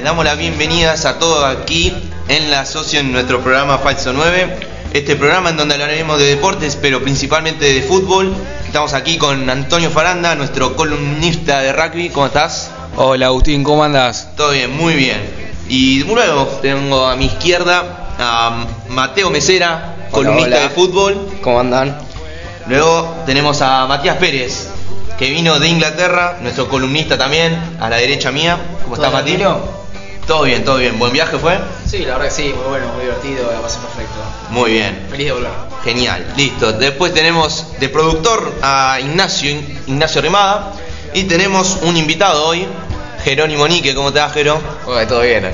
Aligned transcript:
Les 0.00 0.06
damos 0.06 0.24
las 0.24 0.38
bienvenidas 0.38 1.04
a 1.04 1.18
todos 1.18 1.44
aquí 1.44 1.94
en 2.28 2.50
la 2.50 2.64
socio 2.64 3.00
en 3.00 3.12
nuestro 3.12 3.42
programa 3.42 3.76
Falso 3.76 4.14
9. 4.14 4.56
Este 4.94 5.14
programa 5.14 5.50
en 5.50 5.58
donde 5.58 5.74
hablaremos 5.74 6.18
de 6.18 6.24
deportes, 6.24 6.74
pero 6.80 7.02
principalmente 7.02 7.70
de 7.70 7.82
fútbol. 7.82 8.34
Estamos 8.64 8.94
aquí 8.94 9.18
con 9.18 9.50
Antonio 9.50 9.90
Faranda, 9.90 10.34
nuestro 10.36 10.74
columnista 10.74 11.60
de 11.60 11.74
rugby. 11.74 12.08
¿Cómo 12.08 12.24
estás? 12.24 12.70
Hola 12.96 13.26
Agustín, 13.26 13.62
¿cómo 13.62 13.84
andas? 13.84 14.30
Todo 14.38 14.52
bien, 14.52 14.74
muy 14.74 14.94
bien. 14.94 15.20
Y 15.68 16.02
luego 16.04 16.46
tengo 16.62 17.04
a 17.06 17.14
mi 17.14 17.26
izquierda 17.26 18.14
a 18.18 18.64
Mateo 18.88 19.28
Mesera, 19.28 19.96
columnista 20.10 20.48
hola. 20.48 20.60
de 20.60 20.68
fútbol. 20.70 21.28
¿Cómo 21.42 21.60
andan? 21.60 21.94
Luego 22.68 23.16
tenemos 23.26 23.60
a 23.60 23.86
Matías 23.86 24.16
Pérez, 24.16 24.66
que 25.18 25.28
vino 25.28 25.60
de 25.60 25.68
Inglaterra, 25.68 26.38
nuestro 26.40 26.70
columnista 26.70 27.18
también, 27.18 27.76
a 27.78 27.90
la 27.90 27.96
derecha 27.96 28.30
mía. 28.30 28.56
¿Cómo 28.84 28.96
¿Todo 28.96 29.04
está 29.04 29.14
Mati? 29.14 29.32
tranquilo? 29.36 29.79
Todo 30.30 30.44
bien, 30.44 30.64
todo 30.64 30.76
bien. 30.76 30.96
¿Buen 30.96 31.12
viaje 31.12 31.36
fue? 31.38 31.58
Sí, 31.84 32.04
la 32.04 32.12
verdad 32.12 32.26
que 32.26 32.30
sí, 32.30 32.54
muy 32.54 32.68
bueno, 32.68 32.86
muy 32.92 33.02
divertido, 33.02 33.50
la 33.52 33.60
pasé 33.60 33.80
perfecto. 33.80 34.14
Muy 34.50 34.74
bien. 34.74 35.08
Feliz 35.10 35.26
de 35.26 35.32
volver. 35.32 35.50
Genial, 35.82 36.24
listo. 36.36 36.72
Después 36.72 37.12
tenemos 37.12 37.66
de 37.80 37.88
productor 37.88 38.54
a 38.62 39.00
Ignacio, 39.00 39.50
Ignacio 39.88 40.22
Remada. 40.22 40.72
Y 41.14 41.24
tenemos 41.24 41.78
un 41.82 41.96
invitado 41.96 42.46
hoy, 42.46 42.64
Jerónimo 43.24 43.66
Nique. 43.66 43.92
¿Cómo 43.92 44.12
te 44.12 44.20
va, 44.20 44.30
Jero? 44.30 44.60
Oye, 44.86 45.04
todo 45.06 45.22
bien. 45.22 45.50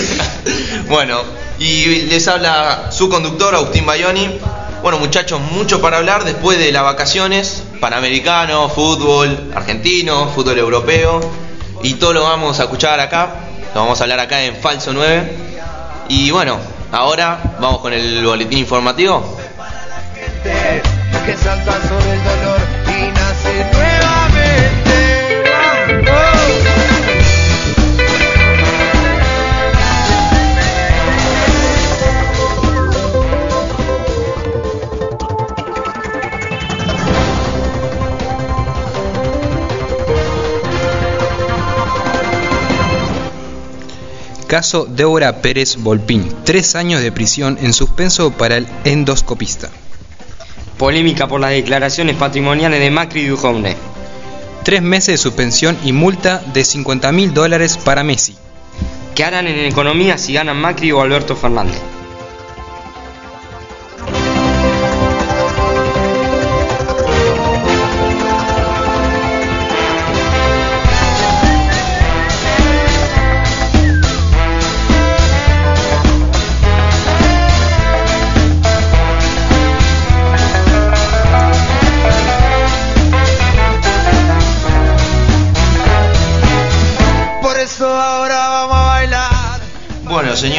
bueno, 0.88 1.20
y 1.58 2.06
les 2.06 2.26
habla 2.26 2.90
su 2.90 3.10
conductor, 3.10 3.54
Agustín 3.54 3.84
Bayoni. 3.84 4.40
Bueno, 4.80 4.98
muchachos, 4.98 5.42
mucho 5.52 5.82
para 5.82 5.98
hablar 5.98 6.24
después 6.24 6.58
de 6.58 6.72
las 6.72 6.84
vacaciones. 6.84 7.64
Panamericano, 7.80 8.70
fútbol 8.70 9.50
argentino, 9.54 10.26
fútbol 10.34 10.58
europeo. 10.58 11.20
Y 11.82 11.94
todo 11.94 12.14
lo 12.14 12.22
vamos 12.22 12.60
a 12.60 12.62
escuchar 12.62 12.98
acá. 12.98 13.49
Lo 13.74 13.82
vamos 13.82 14.00
a 14.00 14.04
hablar 14.04 14.20
acá 14.20 14.42
en 14.42 14.56
Falso 14.56 14.92
9. 14.92 15.32
Y 16.08 16.30
bueno, 16.30 16.58
ahora 16.90 17.38
vamos 17.60 17.80
con 17.80 17.92
el 17.92 18.24
boletín 18.24 18.58
informativo. 18.58 19.38
Caso 44.50 44.84
Débora 44.84 45.42
Pérez 45.42 45.76
Volpín. 45.76 46.28
Tres 46.42 46.74
años 46.74 47.02
de 47.02 47.12
prisión 47.12 47.56
en 47.62 47.72
suspenso 47.72 48.32
para 48.32 48.56
el 48.56 48.66
endoscopista. 48.82 49.70
Polémica 50.76 51.28
por 51.28 51.40
las 51.40 51.52
declaraciones 51.52 52.16
patrimoniales 52.16 52.80
de 52.80 52.90
Macri 52.90 53.20
y 53.20 53.26
Duhovne. 53.26 53.76
Tres 54.64 54.82
meses 54.82 55.14
de 55.14 55.18
suspensión 55.18 55.78
y 55.84 55.92
multa 55.92 56.42
de 56.52 56.64
50 56.64 57.12
mil 57.12 57.32
dólares 57.32 57.76
para 57.76 58.02
Messi. 58.02 58.34
¿Qué 59.14 59.22
harán 59.22 59.46
en 59.46 59.66
economía 59.66 60.18
si 60.18 60.32
ganan 60.32 60.60
Macri 60.60 60.90
o 60.90 61.00
Alberto 61.00 61.36
Fernández? 61.36 61.80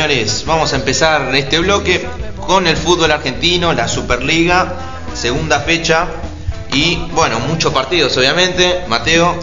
Señores, 0.02 0.46
vamos 0.48 0.74
a 0.74 0.78
empezar 0.78 1.36
este 1.36 1.60
bloque 1.60 2.04
con 2.48 2.66
el 2.66 2.76
fútbol 2.76 3.12
argentino, 3.12 3.72
la 3.72 3.88
Superliga, 3.88 4.74
segunda 5.14 5.60
fecha. 5.60 6.08
Y 6.74 6.96
bueno, 7.12 7.40
muchos 7.42 7.72
partidos, 7.72 8.18
obviamente. 8.18 8.82
Mateo, 8.88 9.36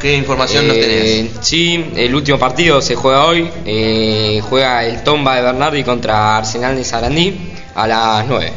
¿qué 0.00 0.14
información 0.14 0.66
nos 0.66 0.76
tenés? 0.76 1.04
Eh, 1.04 1.30
sí, 1.42 1.90
el 1.94 2.14
último 2.14 2.38
partido 2.38 2.80
se 2.80 2.94
juega 2.94 3.26
hoy. 3.26 3.50
eh, 3.66 4.40
juega 4.48 4.86
el 4.86 5.02
Tomba 5.02 5.36
de 5.36 5.42
Bernardi 5.42 5.84
contra 5.84 6.38
Arsenal 6.38 6.74
de 6.74 6.84
Sarandí 6.84 7.52
a 7.74 7.86
las 7.86 8.26
9. 8.26 8.50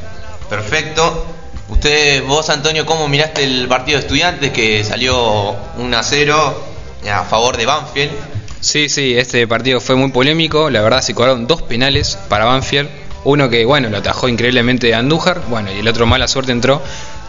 Perfecto. 0.50 1.26
Usted, 1.68 2.24
vos, 2.24 2.50
Antonio, 2.50 2.86
¿cómo 2.86 3.10
miraste 3.10 3.44
el 3.44 3.68
partido 3.68 3.98
de 3.98 4.06
estudiantes 4.06 4.52
que 4.52 4.86
salió 4.86 5.54
1 5.78 5.98
a 5.98 6.04
0 6.04 6.64
a 7.12 7.24
favor 7.26 7.58
de 7.58 7.66
Banfield? 7.66 8.12
Sí, 8.62 8.90
sí, 8.90 9.18
este 9.18 9.48
partido 9.48 9.82
fue 9.82 9.96
muy 9.96 10.12
polémico. 10.12 10.70
La 10.70 10.82
verdad 10.82 11.02
se 11.02 11.14
cobraron 11.16 11.48
dos 11.48 11.62
penales 11.64 12.18
para 12.30 12.46
Banfield. 12.46 12.90
Uno 13.24 13.50
que, 13.50 13.66
bueno, 13.66 13.90
lo 13.90 13.98
atajó 13.98 14.28
increíblemente 14.28 14.88
de 14.88 14.96
Andújar. 14.96 15.42
Bueno, 15.50 15.72
y 15.72 15.80
el 15.80 15.88
otro 15.88 16.06
mala 16.06 16.28
suerte 16.28 16.52
entró. 16.52 16.82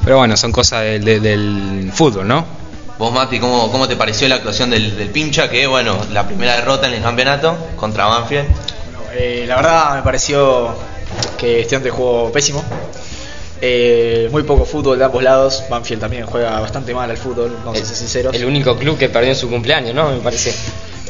Pero 0.05 0.19
bueno, 0.19 0.37
son 0.37 0.53
cosas 0.53 0.83
del- 0.83 1.91
fútbol, 1.95 2.27
¿no? 2.29 2.45
Vos, 2.99 3.13
Mati, 3.13 3.39
¿cómo, 3.41 3.71
cómo 3.73 3.89
te 3.89 3.97
pareció 3.97 4.29
la 4.29 4.37
actuación 4.37 4.71
del, 4.71 4.97
del 4.97 5.09
pincha? 5.09 5.49
Que, 5.51 5.67
bueno, 5.67 5.97
la 6.13 6.27
primera 6.27 6.55
derrota 6.57 6.87
en 6.87 6.95
el 6.95 7.03
campeonato 7.03 7.57
contra 7.77 8.07
Banfield. 8.07 8.47
Bueno, 8.47 9.11
eh, 9.15 9.45
la 9.47 9.57
verdad 9.57 9.95
me 9.97 10.03
pareció 10.03 10.75
que 11.39 11.61
Estudiante 11.61 11.91
jugó 11.91 12.31
pésimo. 12.31 12.63
Eh, 13.61 14.29
muy 14.33 14.43
poco 14.43 14.65
fútbol 14.65 14.99
de 14.99 15.05
ambos 15.05 15.23
lados. 15.23 15.65
Banfield 15.71 16.01
también 16.01 16.27
juega 16.27 16.59
bastante 16.61 16.93
mal 16.95 17.11
al 17.11 17.17
fútbol, 17.17 17.57
vamos 17.65 17.81
a 17.81 17.85
ser 17.85 17.97
sinceros. 17.97 18.35
El 18.35 18.45
único 18.45 18.77
club 18.77 18.99
que 18.99 19.09
perdió 19.09 19.31
en 19.31 19.37
su 19.37 19.49
cumpleaños, 19.49 19.95
¿no? 19.95 20.11
Me 20.11 20.19
parece. 20.19 20.55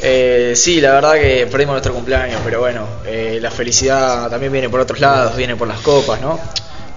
Eh, 0.05 0.53
sí, 0.55 0.81
la 0.81 0.91
verdad 0.91 1.13
que 1.13 1.47
perdimos 1.49 1.73
nuestro 1.73 1.93
cumpleaños, 1.93 2.41
pero 2.43 2.59
bueno, 2.59 2.85
eh, 3.05 3.39
la 3.41 3.49
felicidad 3.49 4.29
también 4.29 4.51
viene 4.51 4.69
por 4.69 4.81
otros 4.81 4.99
lados, 4.99 5.35
viene 5.37 5.55
por 5.55 5.67
las 5.67 5.79
copas, 5.79 6.19
¿no? 6.19 6.37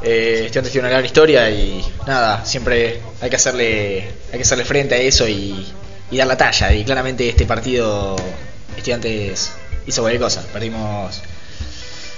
Eh, 0.03 0.43
Estudiantes 0.47 0.73
tiene 0.73 0.89
una 0.89 0.91
gran 0.93 1.05
historia 1.05 1.49
y 1.49 1.85
nada, 2.07 2.45
siempre 2.45 3.01
hay 3.21 3.31
que 3.31 3.37
hacerle, 3.37 3.99
hay 4.33 4.39
que 4.39 4.43
hacerle 4.43 4.65
frente 4.65 4.95
a 4.97 4.99
eso 4.99 5.27
y, 5.29 5.73
y 6.11 6.17
dar 6.17 6.27
la 6.27 6.37
talla. 6.37 6.73
Y 6.73 6.85
claramente 6.85 7.29
este 7.29 7.47
partido 7.47 8.17
Estudiantes 8.77 9.53
hizo 9.87 10.03
cualquier 10.03 10.23
cosa, 10.23 10.43
perdimos 10.53 11.23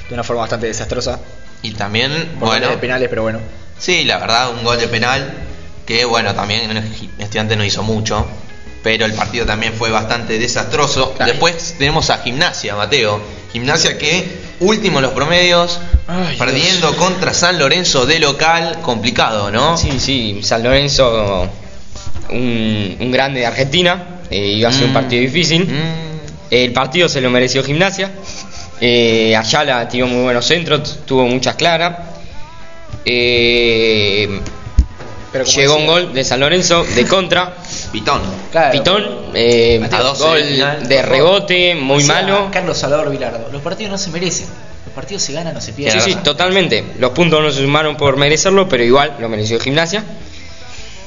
de 0.09 0.15
una 0.15 0.25
forma 0.25 0.41
bastante 0.43 0.69
desastrosa. 0.69 1.21
Y 1.61 1.73
también, 1.73 2.37
Por 2.39 2.49
bueno, 2.49 2.71
de 2.71 2.79
penales, 2.79 3.09
pero 3.11 3.23
bueno. 3.23 3.41
sí, 3.79 4.05
la 4.05 4.19
verdad, 4.19 4.53
un 4.53 4.65
gol 4.65 4.79
de 4.79 4.89
penal. 4.89 5.33
Que, 5.85 6.05
bueno, 6.05 6.35
también 6.35 6.71
Estudiante 7.19 7.57
no 7.57 7.65
hizo 7.65 7.83
mucho. 7.83 8.27
Pero 8.83 9.05
el 9.07 9.13
partido 9.15 9.45
también 9.45 9.73
fue 9.75 9.91
bastante 9.91 10.39
desastroso. 10.39 11.13
Claro. 11.15 11.33
Después 11.33 11.75
tenemos 11.79 12.11
a 12.11 12.19
Gimnasia, 12.19 12.77
Mateo. 12.77 13.21
Gimnasia 13.53 13.99
que, 13.99 14.39
último 14.61 14.99
en 14.99 15.03
los 15.05 15.13
promedios, 15.13 15.81
Ay, 16.07 16.37
perdiendo 16.39 16.95
contra 16.97 17.35
San 17.35 17.59
Lorenzo 17.59 18.07
de 18.07 18.19
local, 18.21 18.79
complicado, 18.83 19.51
¿no? 19.51 19.77
Sí, 19.77 19.99
sí, 19.99 20.41
San 20.43 20.63
Lorenzo, 20.63 21.49
un, 22.31 22.97
un 23.01 23.11
grande 23.11 23.41
de 23.41 23.47
Argentina. 23.47 24.15
eh, 24.31 24.47
iba 24.59 24.69
a 24.69 24.73
ser 24.73 24.85
un 24.85 24.91
Mm. 24.91 24.95
partido 24.95 25.23
difícil. 25.23 25.65
Mm, 25.67 26.09
El 26.51 26.73
partido 26.73 27.09
se 27.09 27.21
lo 27.23 27.31
mereció 27.31 27.63
Gimnasia. 27.65 28.11
Eh, 28.81 29.35
Ayala 29.37 29.89
tiró 29.89 30.07
muy 30.07 30.23
buenos 30.23 30.47
centros, 30.47 31.01
tuvo 31.07 31.27
muchas 31.27 31.57
claras. 31.57 31.97
Eh, 33.05 34.29
llegó 35.33 35.45
decía- 35.45 35.73
un 35.75 35.87
gol 35.87 36.13
de 36.15 36.25
San 36.25 36.41
Lorenzo 36.41 36.85
de 36.85 37.07
contra. 37.07 37.55
Pitón. 37.93 38.21
Claro. 38.53 38.73
Pitón, 38.73 39.05
eh, 39.35 39.81
A 39.91 39.99
12 40.03 40.23
gol 40.25 40.43
final. 40.45 40.89
de 40.89 41.03
rebote, 41.03 41.75
muy 41.75 42.03
O 42.03 42.07
sea, 42.07 42.15
malo. 42.23 42.49
Carlos 42.53 42.77
Salvador 42.79 43.11
Vilardo, 43.11 43.49
los 43.51 43.63
partidos 43.63 43.93
no 43.93 43.99
se 43.99 44.11
merecen. 44.11 44.47
Los 44.85 44.95
partidos 44.95 45.23
se 45.23 45.33
ganan 45.33 45.57
o 45.57 45.61
se 45.61 45.67
Sí, 45.67 45.73
pierden. 45.73 46.01
sí, 46.01 46.15
totalmente. 46.17 46.85
Los 46.99 47.11
puntos 47.13 47.43
no 47.43 47.51
se 47.51 47.61
sumaron 47.63 47.97
por 47.97 48.17
merecerlo, 48.17 48.69
pero 48.69 48.83
igual 48.85 49.17
lo 49.19 49.29
mereció 49.29 49.59
Gimnasia. 49.61 50.05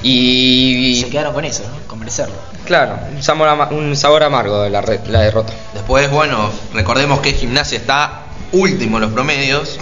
Y, 0.04 1.00
Se 1.04 1.10
quedaron 1.10 1.34
con 1.34 1.46
eso, 1.46 1.64
¿no? 1.64 1.88
con 1.88 2.00
merecerlo. 2.00 2.34
claro, 2.66 2.98
un 3.16 3.22
sabor, 3.22 3.48
ama- 3.50 3.68
un 3.72 3.96
sabor 3.96 4.24
amargo 4.24 4.64
de 4.64 4.70
la, 4.72 4.82
re- 4.82 5.00
la 5.08 5.22
derrota. 5.22 5.54
Después, 5.74 6.10
bueno, 6.10 6.50
recordemos 6.74 7.20
que 7.20 7.34
Gimnasia 7.34 7.78
está 7.78 8.24
último 8.52 8.98
en 8.98 9.04
los 9.04 9.12
promedios. 9.14 9.78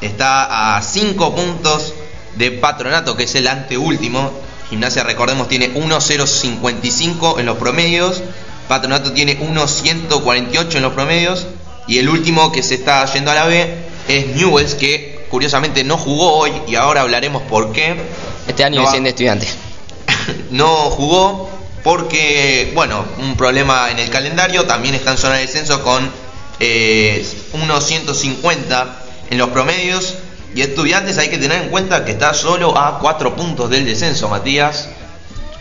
Está 0.00 0.76
a 0.76 0.82
5 0.82 1.34
puntos 1.34 1.94
de 2.36 2.52
Patronato, 2.52 3.16
que 3.16 3.24
es 3.24 3.34
el 3.34 3.48
anteúltimo. 3.48 4.30
Gimnasia, 4.74 5.04
recordemos, 5.04 5.46
tiene 5.46 5.72
1.055 5.72 7.38
en 7.38 7.46
los 7.46 7.58
promedios. 7.58 8.20
Patronato 8.66 9.12
tiene 9.12 9.38
1.148 9.38 10.74
en 10.74 10.82
los 10.82 10.92
promedios. 10.94 11.46
Y 11.86 11.98
el 11.98 12.08
último 12.08 12.50
que 12.50 12.64
se 12.64 12.74
está 12.74 13.04
yendo 13.12 13.30
a 13.30 13.34
la 13.34 13.44
B 13.44 13.72
es 14.08 14.34
Newells, 14.34 14.74
que 14.74 15.26
curiosamente 15.30 15.84
no 15.84 15.96
jugó 15.96 16.38
hoy 16.38 16.50
y 16.66 16.74
ahora 16.74 17.02
hablaremos 17.02 17.42
por 17.42 17.70
qué. 17.70 17.94
Este 18.48 18.64
año 18.64 18.80
No 18.80 18.86
es 18.86 18.90
siendo 18.90 19.10
estudiante. 19.10 19.46
no 20.50 20.66
jugó 20.90 21.48
porque, 21.84 22.72
bueno, 22.74 23.04
un 23.18 23.36
problema 23.36 23.92
en 23.92 24.00
el 24.00 24.10
calendario, 24.10 24.64
también 24.64 24.96
está 24.96 25.12
en 25.12 25.18
zona 25.18 25.34
de 25.34 25.42
descenso 25.42 25.84
con 25.84 26.10
eh, 26.58 27.24
unos 27.52 27.86
150 27.86 29.02
en 29.30 29.38
los 29.38 29.50
promedios. 29.50 30.16
Y 30.54 30.62
estudiantes 30.62 31.18
hay 31.18 31.28
que 31.28 31.38
tener 31.38 31.62
en 31.62 31.68
cuenta 31.70 32.04
que 32.04 32.12
está 32.12 32.32
solo 32.32 32.78
a 32.78 32.98
4 33.00 33.34
puntos 33.34 33.68
del 33.70 33.84
descenso, 33.84 34.28
Matías. 34.28 34.88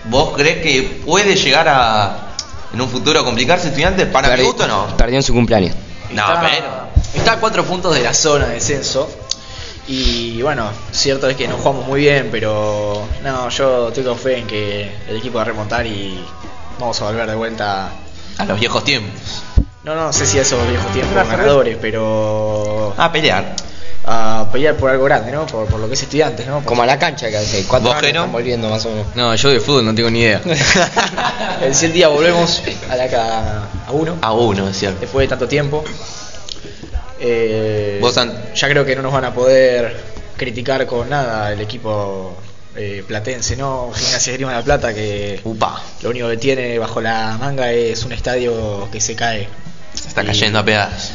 ¿Vos 0.06 0.34
crees 0.36 0.62
que 0.62 1.02
puede 1.06 1.36
llegar 1.36 1.68
a 1.68 2.30
en 2.74 2.82
un 2.82 2.90
futuro 2.90 3.24
complicarse 3.26 3.68
estudiantes? 3.70 4.08
Para 4.08 4.30
mi 4.30 4.36
Perdi- 4.42 4.46
gusto 4.46 4.68
no. 4.68 4.88
Perdió 4.98 5.18
en 5.18 5.24
su 5.24 5.34
cumpleaños. 5.34 5.76
No, 6.12 6.22
está, 6.22 6.42
pero- 6.42 6.88
está 7.16 7.32
a 7.34 7.40
cuatro 7.40 7.64
puntos 7.66 7.94
de 7.96 8.02
la 8.04 8.14
zona 8.14 8.48
de 8.48 8.56
descenso. 8.56 9.10
Y 9.88 10.42
bueno, 10.42 10.70
cierto 10.92 11.28
es 11.30 11.36
que 11.36 11.48
no 11.48 11.58
jugamos 11.58 11.86
muy 11.88 12.02
bien, 12.02 12.30
pero 12.32 13.06
no, 13.24 13.50
yo 13.50 13.92
tengo 13.92 14.16
fe 14.16 14.38
en 14.40 14.48
que 14.48 14.92
el 15.10 15.18
equipo 15.18 15.36
va 15.38 15.42
a 15.42 15.46
remontar 15.46 15.86
y 15.86 16.24
vamos 16.80 17.02
a 17.02 17.06
volver 17.06 17.28
de 17.30 17.36
vuelta. 17.36 17.90
A 18.38 18.46
los 18.46 18.60
viejos 18.60 18.84
tiempos. 18.84 19.12
No, 19.84 19.96
no 19.96 20.14
sé 20.14 20.26
si 20.26 20.40
a 20.40 20.44
esos 20.44 20.66
viejos 20.70 20.92
tiempos 20.94 21.16
ganadores, 21.28 21.78
pero 21.82 22.94
A 22.98 23.12
pelear. 23.12 23.54
a 24.06 24.48
pelear 24.52 24.76
por 24.76 24.90
algo 24.90 25.04
grande, 25.06 25.32
¿no? 25.32 25.46
Por, 25.46 25.66
por 25.68 25.80
lo 25.80 25.88
que 25.90 25.96
es 25.96 26.04
estudiantes, 26.04 26.48
¿no? 26.48 26.64
Como 26.64 26.84
a 26.84 26.86
la 26.86 26.98
cancha 26.98 27.30
que 27.30 27.38
hace 27.38 27.64
cuatro 27.66 27.90
¿Vos, 27.90 27.96
años 27.98 28.06
Jero? 28.08 28.20
están 28.22 28.32
volviendo 28.32 28.70
más 28.70 28.86
o 28.86 28.90
menos. 28.92 29.08
No, 29.16 29.36
yo 29.36 29.50
de 29.50 29.60
fútbol 29.60 29.86
no 29.86 29.94
tengo 29.94 30.10
ni 30.10 30.22
idea. 30.22 30.42
El 31.62 31.74
siguiente 31.76 31.98
día 31.98 32.08
volvemos 32.08 32.62
a 32.90 32.96
la 32.96 33.08
ca- 33.10 33.64
a 33.88 33.92
uno, 33.92 34.18
A 34.22 34.32
uno, 34.34 34.70
es 34.70 34.78
cierto. 34.78 35.02
después 35.02 35.26
de 35.26 35.30
tanto 35.30 35.48
tiempo. 35.48 35.84
Eh, 37.20 38.00
Vos, 38.02 38.16
ya 38.56 38.70
creo 38.70 38.86
que 38.86 38.96
no 38.96 39.02
nos 39.02 39.14
van 39.14 39.26
a 39.26 39.34
poder 39.34 39.96
criticar 40.38 40.86
con 40.86 41.10
nada 41.10 41.52
el 41.54 41.62
equipo 41.62 42.36
eh, 42.76 43.04
platense, 43.08 43.56
¿no? 43.56 43.92
Gimnasia 43.94 44.32
Esgrima 44.32 44.52
de 44.52 44.58
la 44.58 44.64
Plata, 44.64 44.94
que 44.94 45.40
Upa. 45.44 45.82
lo 46.02 46.10
único 46.10 46.28
que 46.30 46.38
tiene 46.38 46.78
bajo 46.80 47.00
la 47.02 47.38
manga 47.40 47.72
es 47.72 48.04
un 48.04 48.12
estadio 48.14 48.90
que 48.92 49.00
se 49.00 49.16
cae. 49.16 49.48
Está 50.08 50.24
Y- 50.24 50.28
cayendo 50.28 50.60
a 50.60 50.66
pedazos. 50.66 51.12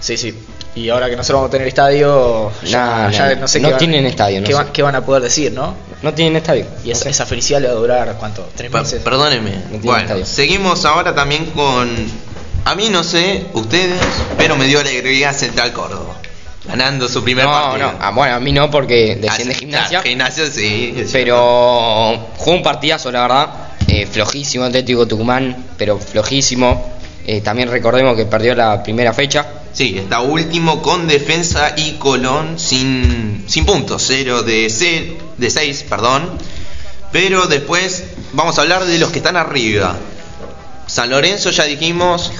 Sí, 0.00 0.16
sí. 0.16 0.34
Y 0.74 0.90
ahora 0.90 1.08
que 1.08 1.16
nosotros 1.16 1.38
vamos 1.38 1.48
a 1.48 1.52
tener 1.52 1.68
estadio, 1.68 2.52
ya, 2.64 3.06
No, 3.06 3.10
ya 3.10 3.34
no, 3.34 3.40
no 3.42 3.48
sé 3.48 3.60
no 3.60 3.68
qué, 3.68 3.72
van- 3.72 3.78
tienen 3.78 4.06
estadio, 4.06 4.40
no 4.42 4.46
qué, 4.46 4.52
van- 4.54 4.72
qué 4.72 4.82
van 4.82 4.94
a 4.94 5.04
poder 5.04 5.22
decir, 5.22 5.50
¿no? 5.52 5.74
No 6.02 6.12
tienen 6.12 6.36
estadio. 6.36 6.66
Y 6.84 6.90
esa, 6.90 7.08
esa 7.08 7.24
felicidad 7.24 7.60
le 7.62 7.68
va 7.68 7.72
a 7.72 7.76
durar, 7.76 8.16
¿cuánto? 8.18 8.46
¿Tres 8.54 8.70
meses? 8.70 9.00
perdónenme. 9.02 9.52
tiene 9.52 9.78
bueno, 9.78 10.02
estadio. 10.02 10.26
seguimos 10.26 10.84
ahora 10.84 11.14
también 11.14 11.46
con. 11.46 11.88
A 12.66 12.74
mí 12.74 12.88
no 12.90 13.02
sé, 13.04 13.46
ustedes, 13.54 13.98
pero 14.36 14.56
me 14.56 14.66
dio 14.66 14.80
alegría 14.80 15.32
Central 15.32 15.72
Córdoba. 15.72 16.14
Ganando 16.66 17.08
su 17.08 17.22
primer 17.22 17.44
No, 17.46 17.52
partido. 17.52 17.92
no. 17.92 17.98
Ah, 18.00 18.10
bueno, 18.10 18.34
a 18.34 18.40
mí 18.40 18.52
no 18.52 18.70
porque 18.70 19.16
desciende 19.20 19.54
Ah, 19.54 19.58
gimnasia. 19.58 19.88
claro, 19.88 20.08
Gimnasia 20.08 20.46
sí. 20.50 21.06
Pero 21.12 22.18
jugó 22.36 22.56
un 22.56 22.62
partidazo, 22.62 23.10
la 23.12 23.22
verdad. 23.22 23.48
Eh, 23.88 24.04
flojísimo 24.04 24.64
Atlético 24.64 25.06
Tucumán, 25.06 25.56
pero 25.78 25.96
flojísimo. 25.98 26.95
Eh, 27.28 27.40
también 27.40 27.68
recordemos 27.70 28.16
que 28.16 28.24
perdió 28.24 28.54
la 28.54 28.82
primera 28.84 29.12
fecha. 29.12 29.44
Sí, 29.72 29.98
está 29.98 30.20
último 30.20 30.80
con 30.80 31.08
defensa 31.08 31.74
y 31.76 31.94
Colón 31.94 32.58
sin, 32.58 33.44
sin 33.48 33.66
puntos, 33.66 34.04
0 34.06 34.44
de 34.44 34.70
6, 34.70 35.12
de 35.36 35.50
seis, 35.50 35.84
perdón. 35.88 36.30
Pero 37.10 37.46
después 37.46 38.04
vamos 38.32 38.58
a 38.58 38.62
hablar 38.62 38.84
de 38.84 38.98
los 38.98 39.10
que 39.10 39.18
están 39.18 39.36
arriba. 39.36 39.96
San 40.86 41.10
Lorenzo 41.10 41.50
ya 41.50 41.64
dijimos, 41.64 42.30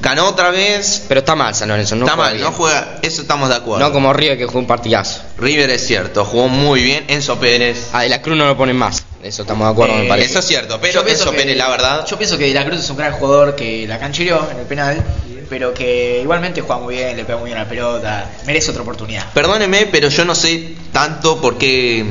ganó 0.00 0.26
otra 0.28 0.50
vez. 0.50 1.04
Pero 1.08 1.20
está 1.20 1.34
mal 1.34 1.54
San 1.54 1.68
Lorenzo, 1.68 1.96
no 1.96 2.04
está 2.06 2.14
juega 2.16 2.28
mal, 2.30 2.36
bien. 2.38 2.44
no 2.50 2.52
juega, 2.56 2.98
eso 3.02 3.22
estamos 3.22 3.48
de 3.48 3.54
acuerdo. 3.56 3.84
No 3.86 3.92
como 3.92 4.12
River 4.12 4.36
que 4.38 4.46
jugó 4.46 4.58
un 4.58 4.66
partidazo. 4.66 5.22
River 5.38 5.70
es 5.70 5.86
cierto, 5.86 6.24
jugó 6.24 6.48
muy 6.48 6.82
bien. 6.82 7.04
Enzo 7.08 7.38
Pérez. 7.38 7.88
A 7.92 8.02
De 8.02 8.08
la 8.08 8.22
Cruz 8.22 8.36
no 8.36 8.46
lo 8.46 8.56
ponen 8.56 8.76
más. 8.76 9.02
Eso 9.22 9.42
estamos 9.42 9.66
de 9.66 9.72
acuerdo, 9.72 9.94
Eh, 9.96 10.02
me 10.02 10.08
parece. 10.08 10.30
Eso 10.30 10.38
es 10.38 10.46
cierto, 10.46 10.78
pero 10.80 11.06
Enzo 11.06 11.30
que- 11.30 11.36
Pérez, 11.38 11.56
la 11.56 11.68
verdad. 11.68 12.06
Yo 12.06 12.16
pienso 12.16 12.38
que 12.38 12.44
De 12.46 12.54
la 12.54 12.64
Cruz 12.64 12.80
es 12.80 12.90
un 12.90 12.96
gran 12.96 13.12
jugador 13.12 13.56
que 13.56 13.86
la 13.88 13.98
canchereó 13.98 14.46
en 14.52 14.58
el 14.60 14.66
penal, 14.66 15.02
pero 15.50 15.72
que 15.74 16.20
igualmente 16.22 16.60
juega 16.60 16.80
muy 16.82 16.94
bien, 16.96 17.16
le 17.16 17.24
pega 17.24 17.38
muy 17.38 17.46
bien 17.46 17.58
a 17.58 17.62
la 17.64 17.68
pelota, 17.68 18.30
merece 18.46 18.70
otra 18.70 18.82
oportunidad. 18.82 19.24
Perdóneme, 19.32 19.86
pero 19.90 20.08
yo 20.08 20.24
no 20.24 20.34
sé 20.34 20.74
tanto 20.92 21.40
por 21.40 21.58
qué, 21.58 22.04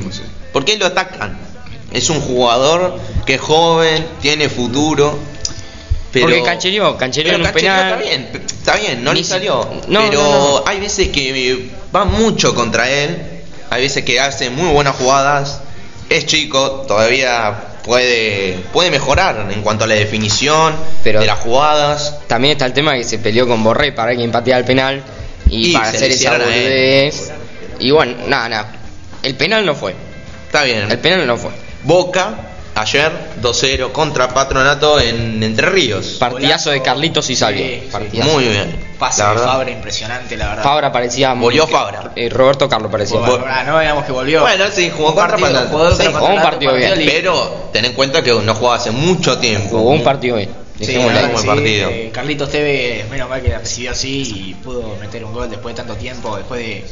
por 0.51 0.65
qué 0.65 0.77
lo 0.77 0.85
atacan. 0.87 1.37
Es 1.93 2.09
un 2.09 2.19
jugador 2.19 2.99
que 3.25 3.35
es 3.35 3.41
joven, 3.41 4.05
tiene 4.21 4.49
futuro. 4.49 5.17
Pero, 6.15 6.27
Porque 6.27 6.43
canchereó 6.43 6.97
pero 6.97 7.35
en 7.35 7.41
un 7.45 7.51
penal. 7.51 7.91
Está 7.91 7.97
bien, 7.97 8.29
está 8.45 8.75
bien, 8.77 9.03
no 9.03 9.13
le 9.13 9.21
salió. 9.21 9.69
no, 9.89 10.09
pero 10.09 10.21
no, 10.23 10.59
no. 10.59 10.63
hay 10.65 10.79
veces 10.79 11.09
que 11.09 11.69
va 11.93 12.05
mucho 12.05 12.55
contra 12.55 12.89
él. 12.89 13.17
Hay 13.69 13.81
veces 13.81 14.05
que 14.05 14.17
hace 14.17 14.49
muy 14.49 14.69
buenas 14.69 14.95
jugadas. 14.95 15.59
Es 16.07 16.25
chico, 16.25 16.85
todavía 16.87 17.53
puede, 17.83 18.59
puede 18.71 18.91
mejorar 18.91 19.45
en 19.51 19.61
cuanto 19.61 19.83
a 19.83 19.87
la 19.87 19.95
definición 19.95 20.73
Pero- 21.03 21.19
de 21.19 21.25
las 21.25 21.39
jugadas. 21.39 22.15
También 22.27 22.53
está 22.53 22.65
el 22.65 22.71
tema 22.71 22.93
de 22.93 22.99
que 22.99 23.03
se 23.03 23.17
peleó 23.19 23.45
con 23.45 23.61
Borré 23.61 23.91
para 23.91 24.15
que 24.15 24.23
empateara 24.23 24.59
el 24.59 24.65
penal 24.65 25.03
y, 25.49 25.71
Y 25.71 25.73
para 25.73 25.89
hacer 25.89 26.11
esa 26.11 26.31
boludez. 26.31 27.29
Y 27.79 27.91
bueno, 27.91 28.15
nada, 28.27 28.47
nada. 28.47 28.71
El 29.21 29.35
penal 29.35 29.65
no 29.65 29.75
fue. 29.75 29.93
Está 30.45 30.63
bien. 30.63 30.89
El 30.89 30.99
penal 30.99 31.27
no 31.27 31.35
fue. 31.35 31.51
Boca, 31.83 32.44
ayer 32.75 33.11
2-0 33.41 33.91
contra 33.91 34.27
Patronato 34.33 34.99
en 34.99 35.41
Entre 35.41 35.67
Ríos. 35.69 36.17
Partidazo 36.19 36.71
de 36.71 36.81
Carlitos 36.81 37.29
y 37.29 37.35
Salvio. 37.35 37.65
Sí, 37.65 37.79
sí. 37.83 37.89
Partidazo. 37.91 38.31
Muy 38.31 38.43
bien. 38.45 38.85
Pase 38.99 39.21
la 39.23 39.29
de 39.29 39.35
verdad. 39.35 39.51
Fabra 39.53 39.71
impresionante, 39.71 40.37
la 40.37 40.47
verdad. 40.49 40.63
Fabra 40.63 40.91
parecía. 40.91 41.33
Volvió 41.33 41.65
que- 41.65 41.71
Fabra. 41.73 42.11
eh, 42.15 42.29
Roberto 42.29 42.69
Carlos 42.69 42.91
parecía. 42.91 43.19
Bueno, 43.19 43.45
ah, 43.47 43.63
no 43.63 43.77
veamos 43.77 44.05
que 44.05 44.11
volvió. 44.11 44.41
Bueno, 44.41 44.65
sí, 44.73 44.89
jugó 44.89 45.09
Un 45.09 45.15
contra 45.15 45.37
partido, 45.37 45.51
Patronato. 45.61 45.77
jugó 45.77 45.91
Sí, 45.95 46.05
jugó 46.13 46.33
un 46.33 46.41
partido 46.41 46.73
bien. 46.75 46.93
Pero 47.05 47.69
ten 47.73 47.85
en 47.85 47.93
cuenta 47.93 48.21
que 48.23 48.31
no 48.33 48.53
jugaba 48.55 48.75
hace 48.77 48.91
mucho 48.91 49.37
tiempo. 49.39 49.77
Jugó 49.79 49.89
un 49.91 50.03
partido 50.03 50.37
bien. 50.37 50.49
Sí, 50.79 50.97
buen 50.97 51.15
sí, 51.37 51.47
partido. 51.47 51.89
eh, 51.89 52.09
Carlitos 52.13 52.49
Tevez, 52.51 53.09
menos 53.09 53.29
mal 53.29 53.41
que 53.41 53.47
la 53.47 53.59
recibió 53.59 53.91
así 53.91 54.23
y 54.49 54.53
pudo 54.55 54.97
meter 54.99 55.23
un 55.23 55.31
gol 55.33 55.49
después 55.49 55.73
de 55.73 55.81
tanto 55.81 55.95
tiempo, 55.95 56.35
después 56.35 56.59
de, 56.59 56.83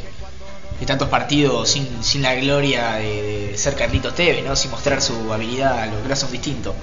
de 0.84 0.88
tantos 0.88 1.08
partidos 1.08 1.70
sin, 1.70 2.04
sin 2.04 2.22
la 2.22 2.36
gloria 2.36 2.96
de, 2.96 3.48
de 3.52 3.58
ser 3.58 3.74
Carlitos 3.74 4.13
Tevez, 4.13 4.44
¿no? 4.44 4.54
sin 4.54 4.70
mostrar 4.70 5.02
su 5.02 5.32
habilidad, 5.32 5.90
los 5.90 6.04
brazos 6.04 6.30
distintos. 6.30 6.75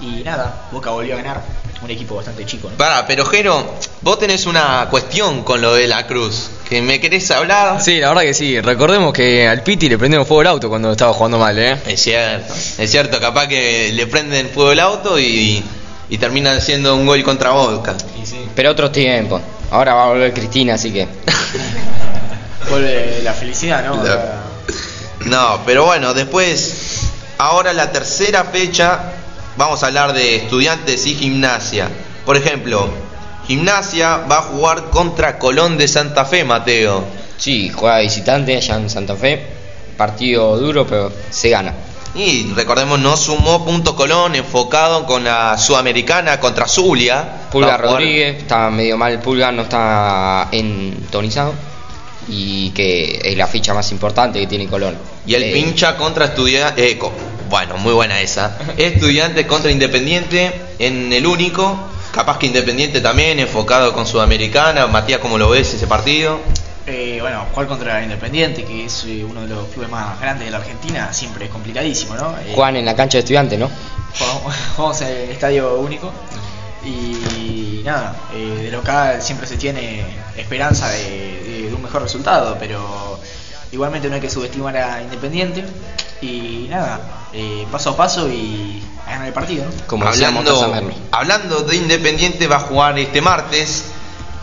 Y 0.00 0.22
nada, 0.24 0.68
Boca 0.72 0.90
volvió 0.90 1.14
a 1.14 1.18
ganar, 1.18 1.42
un 1.82 1.90
equipo 1.90 2.16
bastante 2.16 2.46
chico. 2.46 2.70
¿no? 2.70 2.76
Pará, 2.76 3.06
pero 3.06 3.26
Jero, 3.26 3.74
vos 4.00 4.18
tenés 4.18 4.46
una 4.46 4.88
cuestión 4.90 5.44
con 5.44 5.60
lo 5.60 5.74
de 5.74 5.86
la 5.86 6.06
cruz. 6.06 6.48
¿Que 6.68 6.80
me 6.80 6.98
querés 7.00 7.30
hablar? 7.30 7.80
Sí, 7.82 8.00
la 8.00 8.08
verdad 8.08 8.22
que 8.22 8.34
sí. 8.34 8.58
Recordemos 8.60 9.12
que 9.12 9.46
al 9.46 9.62
Piti 9.62 9.88
le 9.90 9.98
prendieron 9.98 10.26
fuego 10.26 10.40
el 10.40 10.48
auto 10.48 10.68
cuando 10.70 10.90
estaba 10.90 11.12
jugando 11.12 11.38
mal, 11.38 11.56
¿eh? 11.58 11.76
Es 11.86 12.00
cierto, 12.00 12.52
es 12.78 12.90
cierto, 12.90 13.20
capaz 13.20 13.46
que 13.46 13.92
le 13.92 14.06
prenden 14.06 14.48
fuego 14.48 14.72
el 14.72 14.80
auto 14.80 15.20
y, 15.20 15.62
y 16.08 16.18
termina 16.18 16.52
haciendo 16.52 16.96
un 16.96 17.06
gol 17.06 17.22
contra 17.22 17.50
Boca. 17.50 17.94
Pero 18.56 18.70
otros 18.70 18.90
tiempos. 18.90 19.42
Ahora 19.70 19.94
va 19.94 20.04
a 20.04 20.08
volver 20.08 20.32
Cristina, 20.32 20.74
así 20.74 20.90
que. 20.90 21.06
Vuelve 22.70 23.20
la 23.22 23.32
felicidad, 23.32 23.84
¿no? 23.84 24.02
La- 24.02 24.40
No, 25.26 25.60
pero 25.64 25.84
bueno, 25.84 26.14
después, 26.14 27.02
ahora 27.38 27.72
la 27.72 27.92
tercera 27.92 28.44
fecha, 28.44 29.12
vamos 29.56 29.82
a 29.82 29.86
hablar 29.86 30.12
de 30.12 30.36
estudiantes 30.36 31.06
y 31.06 31.14
gimnasia. 31.14 31.88
Por 32.24 32.36
ejemplo, 32.36 32.88
gimnasia 33.46 34.18
va 34.30 34.38
a 34.38 34.42
jugar 34.42 34.90
contra 34.90 35.38
Colón 35.38 35.78
de 35.78 35.86
Santa 35.88 36.24
Fe, 36.24 36.44
Mateo. 36.44 37.04
Sí, 37.36 37.70
juega 37.70 37.96
de 37.96 38.02
visitante 38.04 38.56
allá 38.56 38.76
en 38.76 38.90
Santa 38.90 39.14
Fe. 39.16 39.46
Partido 39.96 40.56
duro, 40.58 40.86
pero 40.86 41.12
se 41.30 41.50
gana. 41.50 41.72
Y 42.14 42.52
recordemos, 42.54 42.98
no 42.98 43.16
sumó 43.16 43.64
punto 43.64 43.94
Colón 43.96 44.34
enfocado 44.34 45.06
con 45.06 45.24
la 45.24 45.56
Sudamericana 45.56 46.38
contra 46.40 46.66
Zulia. 46.66 47.24
Pulga 47.50 47.76
Rodríguez, 47.78 48.38
está 48.42 48.70
medio 48.70 48.96
mal 48.98 49.18
Pulga, 49.20 49.50
no 49.52 49.62
está 49.62 50.48
entonizado. 50.52 51.54
Y 52.28 52.70
que 52.70 53.20
es 53.24 53.36
la 53.36 53.46
ficha 53.46 53.74
más 53.74 53.90
importante 53.92 54.38
que 54.40 54.46
tiene 54.46 54.66
Colón. 54.68 54.96
Y 55.26 55.34
el 55.34 55.42
Eh, 55.44 55.52
pincha 55.52 55.96
contra 55.96 56.26
estudiantes. 56.26 56.96
bueno, 57.50 57.76
muy 57.78 57.92
buena 57.92 58.20
esa. 58.20 58.56
Estudiantes 58.76 59.46
contra 59.46 59.70
Independiente 59.70 60.52
en 60.78 61.12
el 61.12 61.26
único. 61.26 61.76
Capaz 62.12 62.38
que 62.38 62.46
Independiente 62.46 63.00
también, 63.00 63.38
enfocado 63.40 63.92
con 63.92 64.06
Sudamericana. 64.06 64.86
Matías, 64.86 65.18
¿cómo 65.20 65.38
lo 65.38 65.48
ves 65.50 65.74
ese 65.74 65.86
partido? 65.86 66.38
Eh, 66.86 67.18
bueno, 67.20 67.46
jugar 67.52 67.68
contra 67.68 68.02
Independiente, 68.02 68.64
que 68.64 68.84
es 68.86 69.04
eh, 69.06 69.24
uno 69.24 69.42
de 69.42 69.48
los 69.54 69.68
clubes 69.68 69.88
más 69.90 70.20
grandes 70.20 70.46
de 70.46 70.50
la 70.50 70.58
Argentina, 70.58 71.12
siempre 71.12 71.44
es 71.46 71.50
complicadísimo, 71.50 72.14
¿no? 72.16 72.32
Eh, 72.38 72.52
Juegan 72.54 72.76
en 72.76 72.84
la 72.84 72.96
cancha 72.96 73.18
de 73.18 73.20
estudiantes, 73.20 73.58
¿no? 73.58 73.70
jugamos, 74.18 74.54
jugamos 74.76 75.00
en 75.02 75.08
el 75.08 75.30
estadio 75.30 75.74
único 75.78 76.12
y 76.84 77.82
nada, 77.84 78.16
eh, 78.34 78.62
de 78.64 78.70
local 78.70 79.22
siempre 79.22 79.46
se 79.46 79.56
tiene 79.56 80.04
esperanza 80.36 80.88
de 80.90 81.51
un 81.82 81.88
mejor 81.88 82.02
resultado, 82.02 82.56
pero 82.60 83.18
igualmente 83.72 84.08
no 84.08 84.14
hay 84.14 84.20
que 84.20 84.30
subestimar 84.30 84.76
a 84.76 85.02
Independiente 85.02 85.64
y 86.20 86.66
nada, 86.70 87.26
eh, 87.32 87.66
paso 87.72 87.90
a 87.90 87.96
paso 87.96 88.28
y 88.28 88.82
a 89.04 89.10
ganar 89.10 89.26
el 89.26 89.32
partido, 89.32 89.64
¿no? 89.64 89.72
Como 89.86 90.06
hablando, 90.06 90.72
hablando 91.10 91.60
de 91.62 91.76
Independiente, 91.76 92.46
va 92.46 92.56
a 92.56 92.60
jugar 92.60 92.98
este 92.98 93.20
martes. 93.20 93.86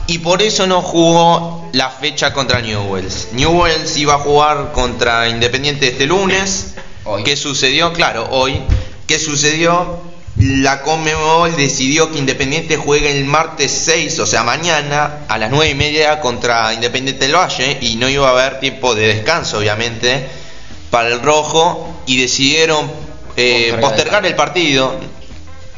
Y 0.08 0.18
por 0.20 0.42
eso 0.42 0.66
no 0.66 0.82
jugó 0.82 1.70
la 1.72 1.90
fecha 1.92 2.34
contra 2.34 2.62
Newells. 2.62 3.30
Newells 3.32 3.96
iba 3.96 4.16
a 4.16 4.18
jugar 4.18 4.72
contra 4.74 5.30
Independiente 5.30 5.90
este 5.90 6.08
lunes. 6.08 6.74
Hoy. 7.06 7.24
¿Qué 7.24 7.38
sucedió? 7.38 7.94
Claro, 7.94 8.28
hoy. 8.32 8.60
¿Qué 9.06 9.20
sucedió? 9.20 10.09
La 10.40 10.82
Conmebol 10.82 11.56
decidió 11.58 12.12
que 12.12 12.18
Independiente 12.18 12.78
juegue 12.78 13.12
el 13.12 13.26
martes 13.26 13.72
6, 13.86 14.20
o 14.20 14.26
sea 14.26 14.44
mañana, 14.44 15.26
a 15.28 15.38
las 15.38 15.52
9 15.52 15.70
y 15.70 15.76
media 15.76 16.22
contra 16.22 16.74
Independiente 16.74 17.26
del 17.26 17.36
Valle 17.36 17.78
y 17.82 17.98
no 17.98 18.08
iba 18.08 18.28
a 18.28 18.32
haber 18.32 18.60
tiempo 18.62 18.96
de 18.96 19.08
descanso, 19.08 19.58
obviamente, 19.58 20.28
para 20.90 21.10
el 21.10 21.22
rojo 21.22 22.04
y 22.06 22.22
decidieron 22.22 22.90
eh, 23.36 23.78
Postergar 23.82 24.26
el 24.26 24.36
partido. 24.36 24.96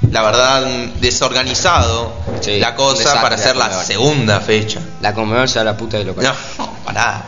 La 0.10 0.24
verdad, 0.24 0.66
desorganizado 1.00 2.14
Sí, 2.42 2.60
la 2.60 2.76
cosa 2.76 3.22
para 3.22 3.36
hacer 3.36 3.56
la 3.56 3.84
segunda 3.84 4.42
fecha. 4.42 4.80
La 5.02 5.14
Conmebol 5.14 5.48
sea 5.48 5.64
la 5.64 5.78
puta 5.78 5.98
de 5.98 6.06
local. 6.06 6.24
No, 6.58 6.74
pará. 6.86 7.24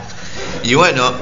Y 0.62 0.74
bueno, 0.74 1.12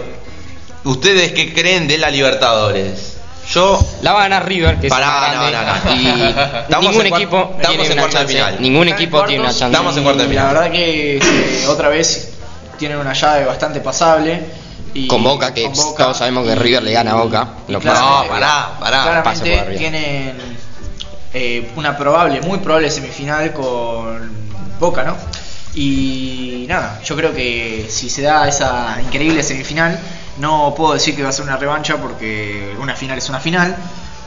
¿ustedes 0.84 1.32
qué 1.32 1.52
creen 1.52 1.86
de 1.88 1.98
la 1.98 2.10
Libertadores? 2.10 3.11
Yo 3.48 3.78
La 4.02 4.12
va 4.12 4.20
a 4.20 4.22
ganar 4.24 4.46
River, 4.46 4.78
que 4.80 4.88
Pará, 4.88 5.06
es 5.06 5.32
grande, 5.32 5.52
no, 5.52 5.62
no, 5.62 5.84
no. 5.84 6.00
y 6.00 6.06
Estamos 6.62 6.90
ningún 6.90 7.06
en 7.06 7.14
equipo 7.14 7.36
estamos 7.56 7.58
tiene 7.68 7.84
en 7.86 7.92
una 7.92 8.02
cuartos 8.02 8.12
de 8.12 8.26
chance. 8.26 8.32
final. 8.34 8.56
Ningún 8.62 8.88
en 8.88 8.94
equipo 8.94 9.24
tiene 9.24 9.40
una 9.40 9.48
cuartos, 9.48 9.58
chance. 9.60 9.72
Estamos 9.72 9.96
en 9.96 10.02
cuartos 10.04 10.22
de 10.28 10.34
la 10.34 10.40
final. 10.40 10.54
verdad 10.54 10.70
que 10.72 11.16
eh, 11.18 11.66
otra 11.68 11.88
vez 11.88 12.28
tienen 12.78 12.98
una 12.98 13.12
llave 13.12 13.44
bastante 13.44 13.80
pasable. 13.80 14.42
Y 14.94 15.06
Con 15.06 15.22
Boca, 15.24 15.52
que 15.54 15.70
todos 15.96 16.16
sabemos 16.16 16.46
que 16.46 16.54
River 16.54 16.82
le 16.82 16.92
gana 16.92 17.12
a 17.12 17.14
Boca. 17.14 17.48
y 17.68 17.72
No 17.72 17.80
claramente- 17.80 18.26
No, 18.28 18.32
pará, 18.32 18.70
pará. 18.78 18.98
Por 19.02 19.10
Claramente 19.12 19.58
arriba. 19.60 19.78
tienen 19.78 20.36
eh, 21.34 21.70
una 21.76 21.96
probable, 21.96 22.40
muy 22.42 22.58
probable 22.58 22.90
semifinal 22.90 23.52
con 23.52 24.30
Boca, 24.78 25.02
¿no? 25.02 25.16
Y 25.74 26.66
nada, 26.68 27.00
yo 27.04 27.16
creo 27.16 27.32
que 27.32 27.86
si 27.88 28.10
se 28.10 28.22
da 28.22 28.46
esa 28.46 28.98
increíble 29.02 29.42
semifinal, 29.42 29.98
no 30.38 30.74
puedo 30.76 30.94
decir 30.94 31.14
que 31.14 31.22
va 31.22 31.28
a 31.28 31.32
ser 31.32 31.44
una 31.44 31.56
revancha 31.56 31.96
porque 31.96 32.74
una 32.78 32.94
final 32.96 33.18
es 33.18 33.28
una 33.28 33.40
final, 33.40 33.76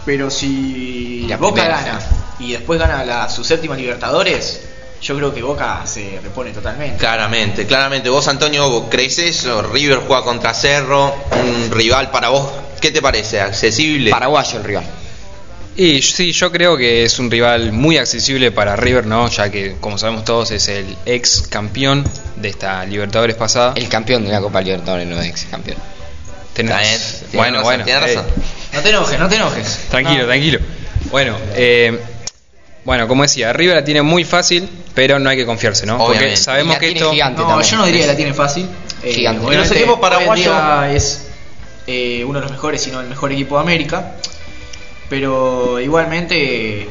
pero 0.05 0.29
si 0.29 1.25
la 1.27 1.37
Boca 1.37 1.63
primera 1.63 1.81
gana 1.81 1.99
y 2.39 2.51
después 2.51 2.79
gana 2.79 3.03
la, 3.03 3.29
su 3.29 3.43
séptima 3.43 3.75
Libertadores, 3.75 4.61
yo 5.01 5.15
creo 5.15 5.33
que 5.33 5.41
Boca 5.41 5.81
se 5.85 6.19
repone 6.23 6.51
totalmente. 6.51 6.97
Claramente, 6.97 7.65
claramente. 7.65 8.09
Vos, 8.09 8.27
Antonio, 8.27 8.69
¿vos 8.69 8.85
¿crees 8.89 9.17
eso? 9.19 9.61
River 9.61 9.99
juega 10.07 10.23
contra 10.23 10.53
Cerro, 10.53 11.13
un 11.31 11.71
rival 11.71 12.11
para 12.11 12.29
vos. 12.29 12.49
¿Qué 12.79 12.91
te 12.91 13.01
parece? 13.01 13.41
¿Accesible? 13.41 14.11
Paraguayo 14.11 14.57
el 14.57 14.63
rival. 14.63 14.85
Y 15.77 16.01
sí, 16.01 16.31
yo 16.31 16.51
creo 16.51 16.77
que 16.77 17.03
es 17.03 17.19
un 17.19 17.29
rival 17.29 17.73
muy 17.73 17.97
accesible 17.97 18.51
para 18.51 18.77
River, 18.77 19.05
¿no? 19.05 19.27
Ya 19.27 19.51
que, 19.51 19.75
como 19.81 19.97
sabemos 19.97 20.23
todos, 20.23 20.51
es 20.51 20.69
el 20.69 20.95
ex 21.05 21.41
campeón 21.49 22.05
de 22.37 22.49
esta 22.49 22.85
Libertadores 22.85 23.35
pasada. 23.35 23.73
El 23.75 23.89
campeón 23.89 24.23
de 24.23 24.31
la 24.31 24.39
Copa 24.39 24.61
Libertadores 24.61 25.05
no 25.05 25.19
es 25.19 25.27
ex 25.27 25.45
campeón. 25.51 25.77
Tiene 26.55 26.73
Bueno, 27.33 27.57
razón, 27.57 27.63
bueno. 27.63 27.83
tiene 27.83 27.99
eh, 27.99 28.15
razón. 28.15 28.25
No 28.73 28.81
te 28.81 28.89
enojes, 28.89 29.19
no 29.19 29.29
te 29.29 29.35
enojes. 29.35 29.79
Tranquilo, 29.89 30.21
No. 30.21 30.27
tranquilo. 30.27 30.59
Bueno, 31.11 31.37
eh, 31.53 31.99
bueno, 32.83 33.07
como 33.07 33.23
decía, 33.23 33.53
River 33.53 33.75
la 33.75 33.83
tiene 33.83 34.01
muy 34.01 34.23
fácil, 34.23 34.67
pero 34.93 35.19
no 35.19 35.29
hay 35.29 35.37
que 35.37 35.45
confiarse, 35.45 35.85
¿no? 35.85 35.97
Porque. 35.97 36.33
Y 36.33 36.37
sabemos 36.37 36.73
la 36.75 36.79
que 36.79 36.85
tiene 36.87 36.99
esto. 37.01 37.11
gigante 37.11 37.41
No, 37.41 37.47
también. 37.49 37.69
yo 37.71 37.77
no 37.77 37.85
diría 37.85 38.01
que 38.01 38.07
la 38.07 38.15
tiene 38.15 38.33
fácil. 38.33 38.67
Eh, 39.03 39.13
Gigante. 39.13 39.45
obviamente, 39.45 39.85
hoy 39.85 40.29
en 40.29 40.35
día 40.35 40.91
es 40.91 41.27
eh, 41.87 42.23
uno 42.25 42.39
de 42.39 42.43
los 42.43 42.51
mejores, 42.51 42.81
si 42.81 42.89
no 42.91 43.01
el 43.01 43.07
mejor 43.07 43.31
equipo 43.31 43.55
de 43.55 43.61
América. 43.61 44.13
Pero 45.09 45.79
igualmente 45.79 46.87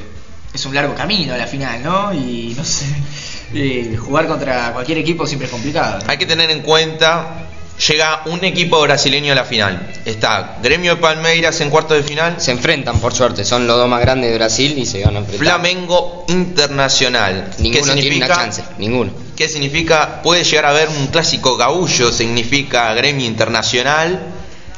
es 0.52 0.66
un 0.66 0.74
largo 0.74 0.94
camino 0.94 1.34
a 1.34 1.36
la 1.36 1.46
final, 1.46 1.82
¿no? 1.82 2.12
Y 2.14 2.54
no 2.56 2.64
sé, 2.64 2.84
eh, 3.54 3.96
jugar 3.98 4.26
contra 4.28 4.72
cualquier 4.72 4.98
equipo 4.98 5.26
siempre 5.26 5.46
es 5.46 5.52
complicado. 5.52 5.98
¿no? 6.04 6.10
Hay 6.10 6.16
que 6.16 6.26
tener 6.26 6.50
en 6.50 6.60
cuenta, 6.60 7.48
llega 7.88 8.22
un 8.26 8.44
equipo 8.44 8.80
brasileño 8.80 9.32
a 9.32 9.34
la 9.36 9.44
final. 9.44 9.90
Está 10.04 10.58
Gremio 10.62 10.94
de 10.96 11.00
Palmeiras 11.00 11.60
en 11.60 11.70
cuarto 11.70 11.94
de 11.94 12.02
final, 12.02 12.40
Se 12.40 12.50
enfrentan, 12.52 13.00
por 13.00 13.12
suerte. 13.14 13.44
Son 13.44 13.66
los 13.66 13.76
dos 13.76 13.88
más 13.88 14.00
grandes 14.00 14.30
de 14.30 14.36
Brasil 14.36 14.78
y 14.78 14.86
se 14.86 15.04
van 15.04 15.16
a 15.16 15.18
enfrentar. 15.20 15.46
Flamengo 15.46 16.24
Internacional. 16.28 17.50
¿Qué 17.56 17.62
Ninguno 17.62 17.84
tiene 17.94 18.02
significa? 18.02 18.26
una 18.26 18.34
chance. 18.36 18.64
Ninguno. 18.78 19.12
¿Qué 19.36 19.48
significa? 19.48 20.22
Puede 20.22 20.44
llegar 20.44 20.66
a 20.66 20.70
haber 20.70 20.88
un 20.88 21.08
clásico 21.08 21.56
gaullo, 21.56 22.12
significa 22.12 22.92
Gremio 22.94 23.26
Internacional. 23.26 24.20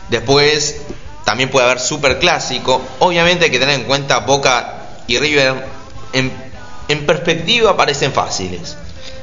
Después 0.09 0.77
también 1.25 1.51
puede 1.51 1.67
haber 1.67 1.81
super 1.81 2.19
clásico. 2.19 2.81
Obviamente 3.01 3.47
hay 3.47 3.51
que 3.51 3.59
tener 3.59 3.75
en 3.75 3.85
cuenta 3.85 4.21
Boca 4.21 4.75
y 5.07 5.19
River 5.19 5.67
en, 6.13 6.33
en 6.89 7.07
perspectiva 7.07 7.77
parecen 7.77 8.13
fáciles. 8.13 8.77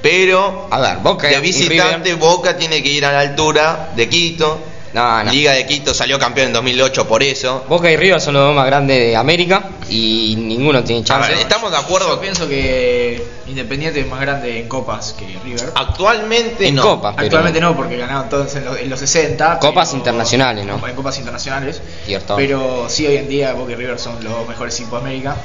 Pero 0.03 0.67
A 0.69 0.79
ver, 0.81 0.98
Boca 0.98 1.27
de 1.29 1.39
visitante 1.39 2.10
River- 2.10 2.19
Boca 2.19 2.55
tiene 2.57 2.83
que 2.83 2.89
ir 2.89 3.05
a 3.05 3.12
la 3.13 3.22
altura 3.22 3.89
de 3.95 4.07
Quito. 4.10 4.60
No, 4.93 5.24
no. 5.24 5.31
Liga 5.31 5.53
de 5.53 5.65
Quito 5.65 5.91
salió 5.91 6.19
campeón 6.19 6.48
en 6.48 6.53
2008 6.53 7.07
por 7.07 7.24
eso. 7.24 7.63
Boca 7.67 7.89
y 7.89 7.98
River 7.98 8.22
son 8.22 8.36
los 8.36 8.43
dos 8.43 8.55
más 8.55 8.67
grandes 8.67 8.95
de 9.00 9.15
América 9.15 9.63
y 9.89 10.36
ninguno 10.38 10.83
tiene 10.83 11.01
A 11.01 11.05
chance. 11.05 11.31
ver, 11.31 11.39
estamos 11.39 11.72
de 11.72 11.77
Yo 11.77 11.83
acuerdo. 11.83 12.19
pienso 12.22 12.48
que 12.48 13.25
Independiente 13.48 14.00
es 14.01 14.07
más 14.07 14.19
grande 14.22 14.60
en 14.60 14.67
copas 14.67 15.13
que 15.17 15.25
River. 15.43 15.72
Actualmente 15.75 16.67
En 16.67 16.75
no. 16.75 16.83
Copa. 16.83 17.13
pero- 17.15 17.25
Actualmente 17.25 17.60
no, 17.60 17.75
porque 17.75 17.98
ganaron 17.98 18.29
todos 18.29 18.53
en 18.55 18.65
los, 18.65 18.77
en 18.79 18.89
los 18.89 19.00
60. 19.00 19.57
Copas 19.60 19.88
pero- 19.89 19.98
internacionales, 20.00 20.65
¿no? 20.65 20.86
En 20.88 20.95
copas 20.95 21.17
internacionales. 21.17 21.81
Cierto. 22.05 22.36
Pero 22.36 22.88
sí, 22.89 23.07
hoy 23.07 23.17
en 23.17 23.29
día 23.29 23.53
Boca 23.53 23.72
y 23.72 23.75
River 23.75 23.98
son 24.00 24.24
los 24.24 24.48
mejores 24.48 24.75
equipos 24.79 25.01
de 25.01 25.10
América. 25.10 25.36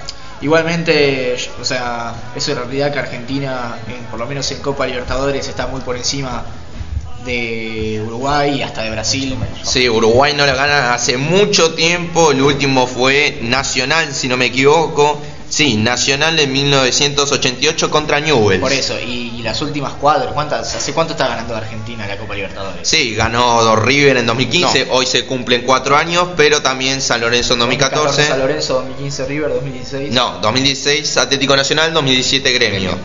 Igualmente, 0.41 1.37
o 1.61 1.65
sea, 1.65 2.15
eso 2.37 2.53
es 2.53 2.59
realidad 2.59 2.93
que 2.93 2.99
Argentina, 3.01 3.77
en- 3.89 4.05
por 4.05 4.19
lo 4.21 4.27
menos 4.27 4.51
en 4.53 4.59
Copa 4.61 4.87
Libertadores, 4.87 5.49
está 5.49 5.67
muy 5.67 5.81
por 5.81 5.97
encima 5.97 6.45
de 7.25 8.03
Uruguay 8.07 8.59
y 8.59 8.63
hasta 8.63 8.83
de 8.83 8.91
Brasil. 8.91 9.37
Sí, 9.65 9.89
Uruguay 9.89 10.35
no 10.37 10.47
la 10.47 10.55
gana 10.55 10.95
hace 10.95 11.17
mucho 11.17 11.75
tiempo. 11.75 12.31
El 12.31 12.41
último 12.43 12.87
fue 12.87 13.39
Nacional, 13.43 14.15
si 14.15 14.29
no 14.29 14.37
me 14.37 14.47
equivoco. 14.47 15.21
Sí, 15.51 15.77
Nacional 15.77 16.39
en 16.39 16.53
1988 16.53 17.91
contra 17.91 18.21
Newell's. 18.21 18.61
Por 18.61 18.73
eso, 18.73 18.99
y, 19.01 19.33
y 19.39 19.43
las 19.43 19.61
últimas 19.63 19.95
cuadras, 19.95 20.33
¿cuántas, 20.33 20.75
¿hace 20.75 20.93
cuánto 20.93 21.15
está 21.15 21.27
ganando 21.29 21.57
Argentina 21.57 22.07
la 22.07 22.17
Copa 22.19 22.35
Libertadores? 22.35 22.87
Sí, 22.87 23.15
ganó 23.15 23.75
River 23.77 24.19
en 24.19 24.27
2015. 24.27 24.87
No. 24.87 24.93
Hoy 24.95 25.07
se 25.07 25.25
cumplen 25.25 25.63
cuatro 25.63 25.97
años, 25.97 26.29
pero 26.37 26.61
también 26.61 27.01
San 27.01 27.21
Lorenzo 27.21 27.55
en 27.55 27.61
2014. 27.61 28.27
San 28.27 28.39
Lorenzo 28.39 28.75
2015 28.75 29.25
River 29.27 29.49
2016. 29.55 30.13
No, 30.13 30.39
2016 30.41 31.17
Atlético 31.17 31.57
Nacional, 31.57 31.93
2017 31.95 32.53
Gremio. 32.53 32.79
Gremio. 32.81 32.99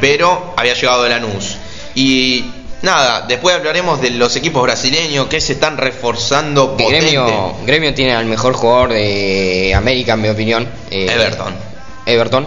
Pero 0.00 0.54
había 0.56 0.74
llegado 0.74 1.02
de 1.04 1.08
Lanús. 1.10 1.56
Y 1.94 2.44
nada, 2.82 3.22
después 3.26 3.54
hablaremos 3.56 4.02
de 4.02 4.10
los 4.10 4.36
equipos 4.36 4.62
brasileños 4.62 5.28
que 5.28 5.40
se 5.40 5.54
están 5.54 5.78
reforzando 5.78 6.76
potente. 6.76 6.98
Gremio, 7.00 7.54
Gremio 7.64 7.94
tiene 7.94 8.14
al 8.14 8.26
mejor 8.26 8.52
jugador 8.52 8.90
de 8.92 9.72
América, 9.74 10.12
en 10.12 10.20
mi 10.20 10.28
opinión. 10.28 10.68
eh, 10.90 11.06
Everton. 11.10 11.65
Everton. 12.06 12.46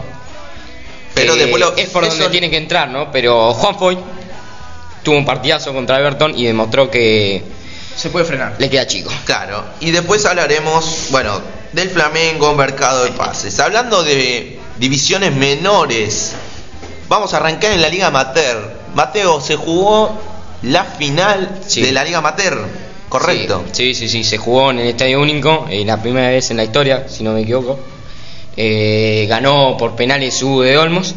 Pero 1.14 1.34
Eh, 1.36 1.38
después 1.40 1.60
lo- 1.60 1.76
es 1.76 1.90
por 1.90 2.08
donde 2.08 2.30
tiene 2.30 2.50
que 2.50 2.58
entrar, 2.58 2.90
¿no? 2.90 3.12
Pero 3.12 3.54
Juan 3.54 3.78
Foy 3.78 3.98
tuvo 5.04 5.18
un 5.18 5.26
partidazo 5.26 5.74
contra 5.74 6.00
Everton 6.00 6.38
y 6.38 6.46
demostró 6.46 6.90
que 6.90 7.44
Se 7.96 8.10
puede 8.10 8.26
frenar. 8.26 8.56
le 8.58 8.70
queda 8.70 8.88
chico. 8.88 9.12
Claro, 9.26 9.64
y 9.82 9.92
después 9.92 10.26
hablaremos, 10.26 11.08
bueno, 11.12 11.42
del 11.74 11.90
Flamengo, 11.90 12.54
mercado 12.56 13.04
de 13.04 13.12
pases. 13.12 13.60
Hablando 13.60 14.04
de 14.04 14.60
divisiones 14.78 15.34
menores, 15.34 16.34
vamos 17.10 17.34
a 17.34 17.38
arrancar 17.38 17.74
en 17.74 17.82
la 17.82 17.90
Liga 17.90 18.08
Amateur. 18.08 18.80
Mateo, 18.96 19.42
se 19.42 19.56
jugó 19.56 20.18
la 20.64 20.84
final 20.84 21.60
Sí. 21.68 21.82
de 21.82 21.92
la 21.92 22.04
Liga 22.04 22.20
Amateur, 22.20 22.66
¿correcto? 23.10 23.64
Sí, 23.72 23.94
sí, 23.94 24.08
sí, 24.10 24.24
se 24.24 24.38
jugó 24.38 24.72
en 24.72 24.80
el 24.80 24.88
Estadio 24.90 25.20
Único, 25.22 25.68
eh, 25.70 25.84
la 25.86 26.02
primera 26.02 26.30
vez 26.30 26.50
en 26.52 26.58
la 26.58 26.64
historia, 26.64 27.06
si 27.10 27.24
no 27.24 27.34
me 27.34 27.42
equivoco. 27.42 27.80
Eh, 28.62 29.26
ganó 29.30 29.78
por 29.78 29.96
penales 29.96 30.44
Hugo 30.44 30.64
de 30.64 30.78
Olmos. 30.78 31.16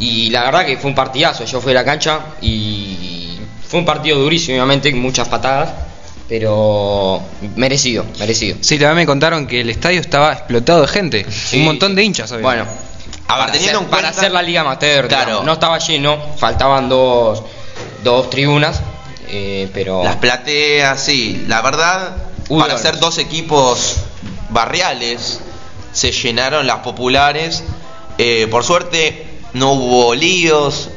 Y 0.00 0.30
la 0.30 0.42
verdad 0.42 0.66
que 0.66 0.76
fue 0.76 0.90
un 0.90 0.96
partidazo. 0.96 1.44
Yo 1.44 1.60
fui 1.60 1.70
a 1.70 1.74
la 1.76 1.84
cancha 1.84 2.18
y 2.42 3.38
fue 3.68 3.78
un 3.78 3.86
partido 3.86 4.18
durísimo, 4.18 4.56
obviamente, 4.56 4.90
con 4.90 5.00
muchas 5.00 5.28
patadas. 5.28 5.70
Pero 6.28 7.22
merecido, 7.54 8.04
merecido. 8.18 8.56
Sí, 8.62 8.78
también 8.78 8.96
me 8.96 9.06
contaron 9.06 9.46
que 9.46 9.60
el 9.60 9.70
estadio 9.70 10.00
estaba 10.00 10.32
explotado 10.32 10.80
de 10.82 10.88
gente. 10.88 11.26
Sí. 11.30 11.58
Un 11.58 11.66
montón 11.66 11.94
de 11.94 12.02
hinchas. 12.02 12.32
Bueno, 12.40 12.64
A 13.28 13.36
ver, 13.36 13.46
para, 13.46 13.52
hacer, 13.52 13.68
en 13.68 13.74
para 13.84 13.88
cuenta- 13.88 14.08
hacer 14.08 14.32
la 14.32 14.42
liga 14.42 14.62
amateur, 14.62 15.06
Claro. 15.06 15.24
digamos, 15.26 15.46
no 15.46 15.52
estaba 15.52 15.78
lleno, 15.78 16.18
faltaban 16.38 16.88
dos, 16.88 17.42
dos 18.02 18.28
tribunas, 18.30 18.80
eh, 19.28 19.68
pero 19.74 20.02
Las 20.02 20.16
plateas, 20.16 20.98
sí, 20.98 21.44
la 21.46 21.60
verdad, 21.62 22.16
para 22.48 22.78
ser 22.78 22.98
dos 22.98 23.18
equipos 23.18 23.96
barriales, 24.48 25.40
se 25.94 26.12
llenaron 26.12 26.66
las 26.66 26.80
populares. 26.80 27.64
Eh, 28.18 28.46
por 28.50 28.62
suerte, 28.64 29.24
no 29.54 29.72
hubo 29.72 30.14
líos. 30.14 30.90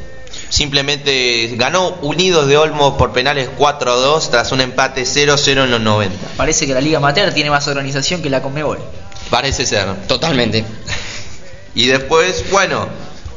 Simplemente 0.49 1.53
ganó 1.55 1.97
Unidos 2.01 2.47
de 2.47 2.57
Olmo 2.57 2.97
por 2.97 3.13
penales 3.13 3.49
4-2 3.57 4.29
tras 4.29 4.51
un 4.51 4.61
empate 4.61 5.03
0-0 5.03 5.63
en 5.63 5.71
los 5.71 5.81
90. 5.81 6.15
Parece 6.35 6.67
que 6.67 6.73
la 6.73 6.81
Liga 6.81 6.97
Amateur 6.97 7.33
tiene 7.33 7.49
más 7.49 7.67
organización 7.67 8.21
que 8.21 8.29
la 8.29 8.41
Conmebol. 8.41 8.79
Parece 9.29 9.65
ser. 9.65 9.93
totalmente. 10.07 10.65
Y 11.75 11.85
después, 11.87 12.45
bueno, 12.49 12.87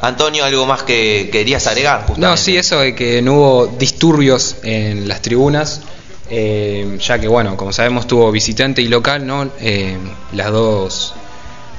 Antonio, 0.00 0.44
algo 0.44 0.66
más 0.66 0.82
que 0.82 1.28
querías 1.30 1.66
agregar. 1.66 2.06
Justamente. 2.06 2.26
No, 2.26 2.36
sí, 2.36 2.56
eso 2.56 2.80
de 2.80 2.94
que 2.94 3.20
no 3.22 3.34
hubo 3.34 3.66
disturbios 3.66 4.56
en 4.62 5.08
las 5.08 5.20
tribunas, 5.20 5.82
eh, 6.30 6.96
ya 7.00 7.18
que, 7.18 7.28
bueno, 7.28 7.56
como 7.56 7.72
sabemos, 7.72 8.06
tuvo 8.06 8.30
visitante 8.30 8.82
y 8.82 8.88
local, 8.88 9.26
¿no? 9.26 9.50
Eh, 9.60 9.98
las 10.32 10.52
dos 10.52 11.14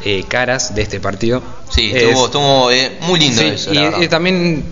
eh, 0.03 0.24
caras 0.27 0.74
de 0.75 0.81
este 0.81 1.00
partido. 1.00 1.41
Sí, 1.70 1.91
Es- 1.93 2.03
estuvo, 2.03 2.25
estuvo, 2.25 2.72
eh, 2.72 2.98
muy 3.01 3.20
lindo 3.20 3.41
Sí, 3.41 3.48
eso, 3.48 3.74
y 3.74 3.77
eh, 4.03 4.08
también, 4.08 4.63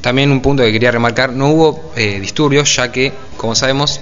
también 0.00 0.30
un 0.30 0.40
punto 0.42 0.62
que 0.62 0.72
quería 0.72 0.90
remarcar, 0.90 1.30
no 1.32 1.48
hubo 1.50 1.92
disturbios 1.96 2.74
ya 2.76 2.90
que, 2.92 3.12
como 3.36 3.54
sabemos, 3.54 4.00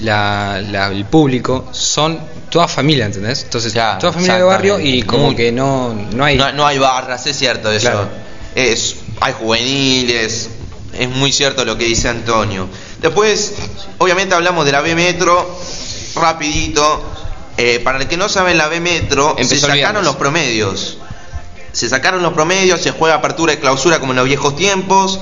la- 0.00 0.60
la- 0.70 0.88
el 0.88 1.04
público 1.06 1.66
son 1.72 2.18
toda 2.50 2.68
familia, 2.68 3.06
¿entendés? 3.06 3.42
Entonces, 3.44 3.72
Claro, 3.72 3.98
toda 3.98 4.12
familia 4.12 4.36
de 4.36 4.42
barrio 4.42 4.80
y 4.80 5.02
como 5.02 5.26
Muy- 5.26 5.36
que 5.36 5.50
no, 5.52 5.94
no 6.14 6.24
hay... 6.24 6.36
No, 6.36 6.52
no 6.52 6.66
hay 6.66 6.78
barras, 6.78 7.26
es 7.26 7.36
cierto 7.38 7.70
eso. 7.72 7.90
Claro. 7.90 8.08
Es, 8.54 8.96
hay 9.20 9.32
juveniles, 9.34 10.50
es 10.98 11.08
muy 11.10 11.32
cierto 11.32 11.64
lo 11.64 11.76
que 11.76 11.84
dice 11.84 12.08
Antonio. 12.08 12.68
Después, 13.00 13.54
obviamente 13.98 14.34
hablamos 14.34 14.64
de 14.64 14.72
la 14.72 14.80
B 14.80 14.94
Metro, 14.94 15.58
rapidito. 16.14 17.12
Eh, 17.58 17.80
para 17.82 17.98
el 17.98 18.08
que 18.08 18.16
no 18.16 18.28
sabe, 18.28 18.52
en 18.52 18.58
la 18.58 18.68
B 18.68 18.80
Metro 18.80 19.34
se 19.36 19.42
Empezó 19.42 19.62
sacaron 19.62 19.78
viernes. 19.78 20.04
los 20.04 20.16
promedios. 20.16 20.98
Se 21.72 21.88
sacaron 21.88 22.22
los 22.22 22.32
promedios, 22.32 22.80
se 22.80 22.90
juega 22.90 23.16
apertura 23.16 23.52
y 23.52 23.56
clausura 23.58 23.98
como 23.98 24.12
en 24.12 24.16
los 24.16 24.26
viejos 24.26 24.56
tiempos. 24.56 25.20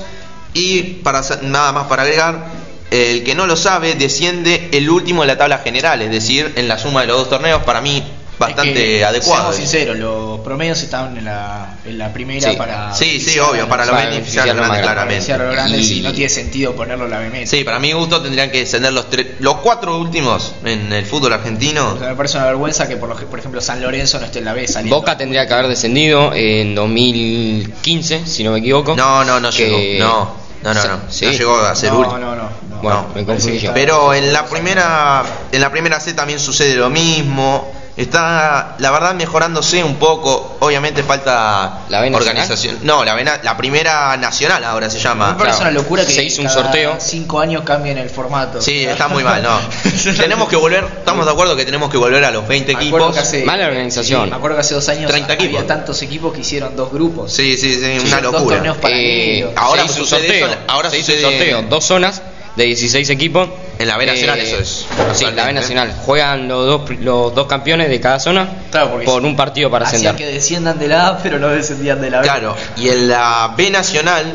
Y 0.53 0.81
para 1.03 1.21
nada 1.41 1.71
más 1.73 1.87
para 1.87 2.03
agregar, 2.03 2.45
el 2.91 3.23
que 3.23 3.35
no 3.35 3.45
lo 3.45 3.57
sabe 3.57 3.95
desciende 3.95 4.69
el 4.71 4.89
último 4.89 5.21
de 5.21 5.27
la 5.27 5.37
tabla 5.37 5.57
general, 5.59 6.01
es 6.01 6.11
decir, 6.11 6.53
en 6.55 6.67
la 6.67 6.77
suma 6.77 7.01
de 7.01 7.07
los 7.07 7.17
dos 7.17 7.29
torneos, 7.29 7.63
para 7.63 7.81
mí 7.81 8.03
bastante 8.39 8.71
Es 8.71 8.99
que, 8.99 9.05
adecuado. 9.05 9.41
Seamos 9.41 9.55
sinceros, 9.55 9.97
los 9.97 10.39
promedios 10.41 10.81
estaban 10.81 11.17
en 11.17 11.25
la, 11.25 11.77
en 11.85 11.97
la 11.97 12.11
primera 12.13 12.51
Sí. 12.51 12.57
para. 12.57 12.93
Sí, 12.93 13.19
sí, 13.19 13.39
obvio, 13.39 13.67
para 13.67 13.85
los 13.85 13.95
Para 13.95 14.09
beneficiarios 14.09 14.55
grandes, 14.55 14.81
claramente. 14.81 15.13
beneficiar 15.13 15.41
a 15.41 15.45
los 15.45 15.53
grandes 15.53 15.89
y 15.91 15.99
Y- 15.99 16.01
no 16.01 16.11
tiene 16.13 16.29
sentido 16.29 16.75
ponerlo 16.75 17.05
en 17.05 17.11
la 17.11 17.19
BMS. 17.19 17.49
Sí, 17.49 17.63
para 17.63 17.79
mi 17.79 17.91
gusto 17.93 18.21
tendrían 18.21 18.51
que 18.51 18.59
descender 18.59 18.93
los 18.93 19.09
tres, 19.09 19.27
los 19.39 19.55
cuatro 19.57 19.97
últimos 19.97 20.53
en 20.63 20.91
el 20.93 21.05
fútbol 21.05 21.33
argentino. 21.33 21.93
O 21.93 21.97
sea, 21.99 22.09
me 22.09 22.15
parece 22.15 22.37
una 22.37 22.47
vergüenza 22.47 22.87
que, 22.87 22.97
por, 22.97 23.09
lo- 23.09 23.15
por 23.15 23.39
ejemplo, 23.39 23.61
San 23.61 23.81
Lorenzo 23.81 24.19
no 24.19 24.25
esté 24.25 24.39
en 24.39 24.45
la 24.45 24.53
B 24.53 24.67
saliendo. 24.67 24.95
Boca 24.95 25.17
tendría 25.17 25.47
que 25.47 25.53
haber 25.53 25.67
descendido 25.67 26.31
en 26.33 26.75
2015, 26.75 28.25
si 28.25 28.43
no 28.43 28.51
me 28.51 28.59
equivoco. 28.59 28.95
No, 28.95 29.23
no, 29.23 29.39
no 29.39 29.49
que- 29.49 29.97
llegó. 29.97 30.05
No, 30.05 30.73
no, 30.73 30.73
no, 30.73 30.87
no. 30.87 30.99
Sí. 31.09 31.25
No 31.25 31.31
llegó 31.31 31.57
a 31.59 31.75
ser 31.75 31.91
no, 31.91 31.99
último. 31.99 32.17
no, 32.17 32.35
no, 32.35 32.43
no. 32.69 32.81
Bueno, 32.81 33.05
No, 33.09 33.15
me 33.15 33.25
confundí. 33.25 33.67
Pero 33.73 34.13
en 34.13 34.33
la 34.33 34.45
primera, 34.45 35.23
en 35.51 35.61
la 35.61 35.71
primera 35.71 35.99
C 35.99 36.13
también 36.13 36.39
sucede 36.39 36.75
lo 36.75 36.89
mismo. 36.89 37.71
Está, 37.97 38.75
la 38.79 38.91
verdad, 38.91 39.13
mejorándose 39.15 39.81
un 39.81 39.95
poco. 39.95 40.57
Obviamente 40.59 41.01
falta 41.01 41.79
¿La 41.87 41.99
nacional? 42.01 42.21
organización. 42.21 42.79
No, 42.83 43.05
la, 43.05 43.13
B 43.15 43.23
na- 43.23 43.39
la 43.41 43.55
primera 43.55 44.17
nacional 44.17 44.63
ahora 44.65 44.89
se 44.89 44.99
llama. 44.99 45.31
Me 45.31 45.39
parece 45.39 45.59
claro. 45.59 45.71
una 45.71 45.81
locura 45.81 46.05
que 46.05 46.11
Se 46.13 46.23
hizo 46.23 46.41
un 46.41 46.49
sorteo. 46.49 46.97
cinco 46.99 47.39
años 47.39 47.63
cambien 47.63 47.97
el 47.97 48.09
formato. 48.09 48.61
Sí, 48.61 48.83
está 48.83 49.07
muy 49.07 49.23
mal, 49.23 49.41
no. 49.41 49.57
tenemos 50.17 50.49
que 50.49 50.57
volver, 50.57 50.83
estamos 50.83 51.25
de 51.25 51.31
acuerdo 51.31 51.55
que 51.55 51.63
tenemos 51.63 51.89
que 51.89 51.95
volver 51.97 52.23
a 52.25 52.31
los 52.31 52.45
20 52.45 52.75
Me 52.75 52.85
acuerdo 52.87 53.07
equipos. 53.07 53.23
hace- 53.25 53.45
Mala 53.45 53.67
organización. 53.67 54.23
sí, 54.25 54.29
me 54.29 54.35
acuerdo 54.35 54.57
que 54.57 54.61
hace 54.61 54.73
dos 54.73 54.89
años 54.89 55.09
30 55.09 55.33
había 55.33 55.45
equipos. 55.45 55.67
tantos 55.67 56.01
equipos 56.01 56.33
que 56.33 56.41
hicieron 56.41 56.75
dos 56.75 56.91
grupos. 56.91 57.31
Sí, 57.31 57.55
sí, 57.55 57.75
sí, 57.75 57.99
Sí, 58.01 58.07
una 58.07 58.19
dos 58.19 58.33
locura. 58.33 58.57
torneos 58.57 58.77
paralelos. 58.77 59.51
Eh, 59.51 59.53
Ahora 59.55 59.81
se 59.83 59.85
hizo 59.93 60.01
un 60.01 60.07
sucede 60.07 60.27
sorteo. 60.27 60.47
eso, 60.47 60.57
ahora 60.67 60.89
se 60.89 60.97
hizo 60.99 61.11
un 61.13 61.17
sucede- 61.19 61.37
sorteo, 61.37 61.61
dos 61.69 61.85
zonas 61.85 62.21
de 62.55 62.63
16 62.65 63.09
equipos. 63.09 63.49
En 63.79 63.87
la 63.87 63.97
B 63.97 64.05
Nacional 64.05 64.39
eso 64.39 64.57
es, 64.57 64.85
Sí, 65.13 65.25
actualmente, 65.25 65.35
la 65.35 65.43
B 65.45 65.49
¿eh? 65.51 65.53
Nacional. 65.53 65.95
Juegan 66.05 66.47
los 66.47 66.65
dos, 66.65 66.89
los 67.01 67.35
dos 67.35 67.47
campeones 67.47 67.89
de 67.89 67.99
cada 67.99 68.19
zona 68.19 68.47
Claro, 68.71 68.91
porque 68.91 69.05
por 69.05 69.23
un 69.23 69.35
partido 69.35 69.69
para 69.69 69.85
ascender. 69.87 70.15
que 70.15 70.25
desciendan 70.25 70.79
de 70.79 70.87
la 70.87 71.07
A, 71.07 71.17
pero 71.17 71.39
no 71.39 71.49
descendían 71.49 71.99
de 72.01 72.09
la 72.09 72.19
B. 72.19 72.23
Claro, 72.23 72.55
y 72.77 72.87
en 72.89 73.09
la 73.09 73.53
B 73.57 73.69
Nacional, 73.69 74.33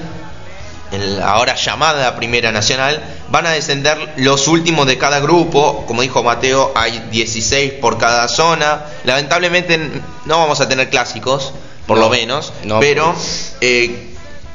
en 0.93 1.19
la 1.19 1.31
ahora 1.31 1.55
llamada 1.55 2.15
Primera 2.17 2.53
Nacional, 2.53 3.01
van 3.31 3.47
a 3.47 3.51
descender 3.51 3.97
los 4.17 4.49
últimos 4.49 4.87
de 4.87 4.99
cada 4.99 5.21
grupo. 5.21 5.85
Como 5.87 6.03
dijo 6.03 6.23
Mateo, 6.23 6.73
hay 6.75 7.03
16 7.11 7.75
por 7.75 7.97
cada 7.97 8.29
zona. 8.29 8.83
Lamentablemente 9.05 9.79
no 10.27 10.39
vamos 10.39 10.61
a 10.61 10.69
tener 10.69 10.91
clásicos, 10.91 11.53
por 11.87 11.97
No, 11.97 12.05
lo 12.05 12.11
menos, 12.11 12.53
no. 12.65 12.81
pero 12.81 13.15
eh, 13.63 14.10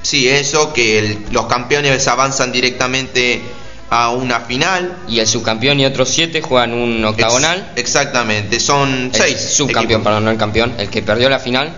sí, 0.05 0.27
eso, 0.29 0.71
que 0.73 0.99
el- 0.99 1.25
los 1.31 1.45
campeones 1.47 2.07
avanzan 2.07 2.51
directamente 2.51 3.41
a 3.89 4.09
una 4.09 4.39
final. 4.41 4.97
Y 5.07 5.19
el 5.19 5.27
subcampeón 5.27 5.79
y 5.79 5.85
otros 5.85 6.09
siete 6.09 6.41
juegan 6.41 6.73
un 6.73 7.03
octagonal. 7.05 7.71
Ex- 7.75 7.79
exactamente, 7.95 8.59
son 8.59 9.05
El 9.05 9.15
seis. 9.15 9.39
subcampeón, 9.39 9.85
equipos. 9.85 10.03
perdón, 10.03 10.25
no 10.25 10.31
el 10.31 10.37
campeón. 10.37 10.73
El 10.77 10.89
que 10.89 11.01
perdió 11.01 11.29
la 11.29 11.39
final 11.39 11.71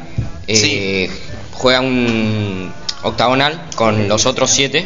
eh, 0.47 0.55
Sí. 0.55 1.09
juega 1.51 1.81
un 1.81 2.71
octagonal 3.03 3.65
con 3.75 4.07
los 4.07 4.25
otros 4.25 4.49
siete. 4.49 4.85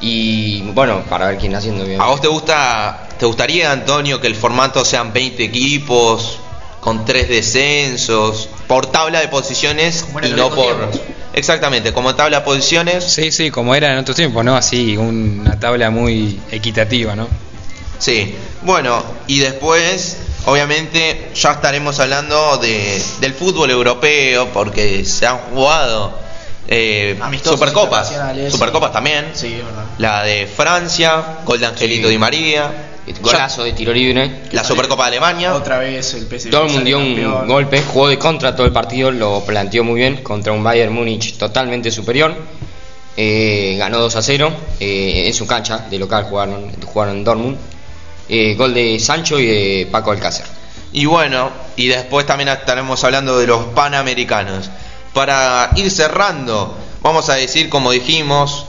Y 0.00 0.62
bueno, 0.72 1.02
para 1.10 1.26
ver 1.26 1.38
quién 1.38 1.54
haciendo 1.54 1.84
bien. 1.84 2.00
¿A 2.00 2.06
vos 2.06 2.20
te 2.20 2.28
gusta, 2.28 3.06
te 3.18 3.26
gustaría, 3.26 3.70
Antonio, 3.72 4.20
que 4.20 4.28
el 4.28 4.34
formato 4.34 4.84
sean 4.84 5.12
20 5.12 5.44
equipos 5.44 6.38
con 6.80 7.04
tres 7.04 7.28
descensos 7.28 8.48
por 8.66 8.86
tabla 8.86 9.20
de 9.20 9.28
posiciones 9.28 10.06
y 10.22 10.28
no 10.30 10.48
por. 10.50 10.90
Exactamente 11.32 11.92
como 11.92 12.14
tabla 12.14 12.38
de 12.38 12.44
posiciones? 12.44 13.04
Sí, 13.04 13.32
sí, 13.32 13.50
como 13.50 13.74
era 13.74 13.92
en 13.92 13.98
otros 13.98 14.16
tiempos, 14.16 14.44
¿no? 14.44 14.56
Así, 14.56 14.96
una 14.96 15.58
tabla 15.58 15.90
muy 15.90 16.40
equitativa, 16.50 17.14
¿no? 17.14 17.28
Sí. 17.98 18.34
Bueno, 18.62 19.02
y 19.26 19.38
después, 19.38 20.16
obviamente, 20.46 21.30
ya 21.34 21.52
estaremos 21.52 22.00
hablando 22.00 22.56
de, 22.58 23.00
del 23.20 23.34
fútbol 23.34 23.70
europeo 23.70 24.48
porque 24.52 25.04
se 25.04 25.26
han 25.26 25.38
jugado 25.38 26.18
eh, 26.68 27.18
supercopas, 27.42 28.12
supercopas 28.50 28.90
sí. 28.90 28.94
también. 28.94 29.30
Sí, 29.34 29.54
es 29.58 29.64
verdad. 29.64 29.84
La 29.98 30.22
de 30.22 30.46
Francia, 30.46 31.38
gol 31.44 31.60
de 31.60 31.66
Angelito 31.66 32.08
Sí. 32.08 32.12
Di 32.12 32.18
María, 32.18 32.89
Golazo 33.20 33.64
de 33.64 33.72
tiro 33.72 33.92
libre. 33.92 34.42
la 34.52 34.64
Supercopa 34.64 35.04
de 35.04 35.16
Alemania. 35.16 35.54
Otra 35.54 35.78
vez 35.78 36.14
el 36.14 36.26
PSG. 36.26 36.50
Dortmund 36.50 36.84
dio 36.84 36.98
un 36.98 37.14
campeón. 37.14 37.48
golpe, 37.48 37.82
jugó 37.82 38.08
de 38.08 38.18
contra 38.18 38.54
todo 38.54 38.66
el 38.66 38.72
partido, 38.72 39.10
lo 39.10 39.44
planteó 39.44 39.84
muy 39.84 40.00
bien 40.00 40.22
contra 40.22 40.52
un 40.52 40.62
Bayern 40.62 40.92
Múnich 40.92 41.36
totalmente 41.36 41.90
superior. 41.90 42.34
Eh, 43.16 43.76
ganó 43.78 43.98
2 43.98 44.16
a 44.16 44.22
0 44.22 44.52
eh, 44.78 45.24
en 45.26 45.34
su 45.34 45.46
cancha 45.46 45.86
de 45.90 45.98
local 45.98 46.24
jugaron, 46.24 46.72
jugaron 46.86 47.16
en 47.16 47.24
Dortmund. 47.24 47.58
Eh, 48.28 48.54
gol 48.54 48.72
de 48.72 48.98
Sancho 49.00 49.40
y 49.40 49.46
de 49.46 49.88
Paco 49.90 50.12
Alcácer. 50.12 50.46
Y 50.92 51.04
bueno, 51.04 51.50
y 51.76 51.88
después 51.88 52.26
también 52.26 52.48
estaremos 52.48 53.02
hablando 53.04 53.38
de 53.38 53.46
los 53.46 53.64
panamericanos. 53.66 54.70
Para 55.12 55.70
ir 55.76 55.90
cerrando, 55.90 56.76
vamos 57.02 57.28
a 57.28 57.34
decir, 57.34 57.68
como 57.68 57.90
dijimos 57.90 58.66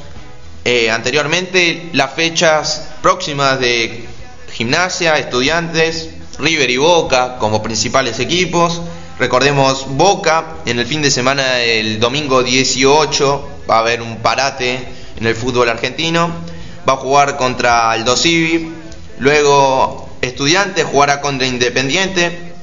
eh, 0.63 0.91
anteriormente, 0.91 1.89
las 1.93 2.13
fechas 2.13 2.89
próximas 3.01 3.59
de 3.59 4.07
gimnasia, 4.61 5.17
estudiantes, 5.17 6.11
River 6.37 6.69
y 6.69 6.77
Boca 6.77 7.39
como 7.39 7.63
principales 7.63 8.19
equipos. 8.19 8.79
Recordemos 9.17 9.87
Boca 9.97 10.57
en 10.67 10.77
el 10.77 10.85
fin 10.85 11.01
de 11.01 11.09
semana 11.09 11.53
del 11.53 11.99
domingo 11.99 12.43
18 12.43 13.49
va 13.67 13.77
a 13.77 13.79
haber 13.79 14.03
un 14.03 14.17
parate 14.17 14.79
en 15.17 15.25
el 15.25 15.33
fútbol 15.33 15.67
argentino. 15.67 16.29
Va 16.87 16.93
a 16.93 16.97
jugar 16.97 17.37
contra 17.37 17.89
Aldo 17.89 18.15
Civi. 18.15 18.71
Luego 19.17 20.09
Estudiantes 20.21 20.85
jugará 20.85 21.21
contra 21.21 21.47
Independiente. 21.47 22.53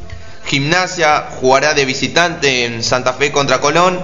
Gimnasia 0.46 1.30
jugará 1.40 1.74
de 1.74 1.84
visitante 1.84 2.64
en 2.64 2.84
Santa 2.84 3.14
Fe 3.14 3.32
contra 3.32 3.60
Colón. 3.60 3.98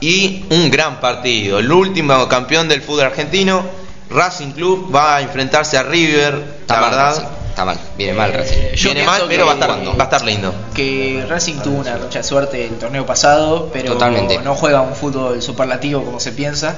Y 0.00 0.44
un 0.50 0.70
gran 0.70 1.00
partido. 1.00 1.58
El 1.58 1.72
último 1.72 2.28
campeón 2.28 2.68
del 2.68 2.80
fútbol 2.80 3.06
argentino, 3.06 3.64
Racing 4.08 4.52
Club, 4.52 4.94
va 4.94 5.16
a 5.16 5.22
enfrentarse 5.22 5.76
a 5.76 5.82
River. 5.82 6.57
Está 6.68 6.82
mal, 6.82 6.90
verdad, 6.90 7.08
Racing, 7.08 7.26
está 7.48 7.64
mal, 7.64 7.78
viene 7.96 8.12
mal 8.12 8.30
Racing. 8.30 8.56
Eh, 8.58 8.72
yo 8.76 8.92
viene 8.92 9.06
mal, 9.06 9.22
pero 9.26 9.46
va 9.46 9.52
a, 9.52 9.54
estar, 9.54 9.70
va 9.70 10.00
a 10.00 10.04
estar 10.04 10.22
lindo. 10.22 10.54
que 10.74 11.24
Racing 11.26 11.60
tuvo 11.60 11.78
una 11.78 11.96
mucha 11.96 12.22
suerte 12.22 12.62
el 12.66 12.76
torneo 12.76 13.06
pasado, 13.06 13.70
pero 13.72 13.94
Totalmente. 13.94 14.38
no 14.40 14.54
juega 14.54 14.82
un 14.82 14.94
fútbol 14.94 15.40
superlativo 15.40 16.04
como 16.04 16.20
se 16.20 16.32
piensa. 16.32 16.76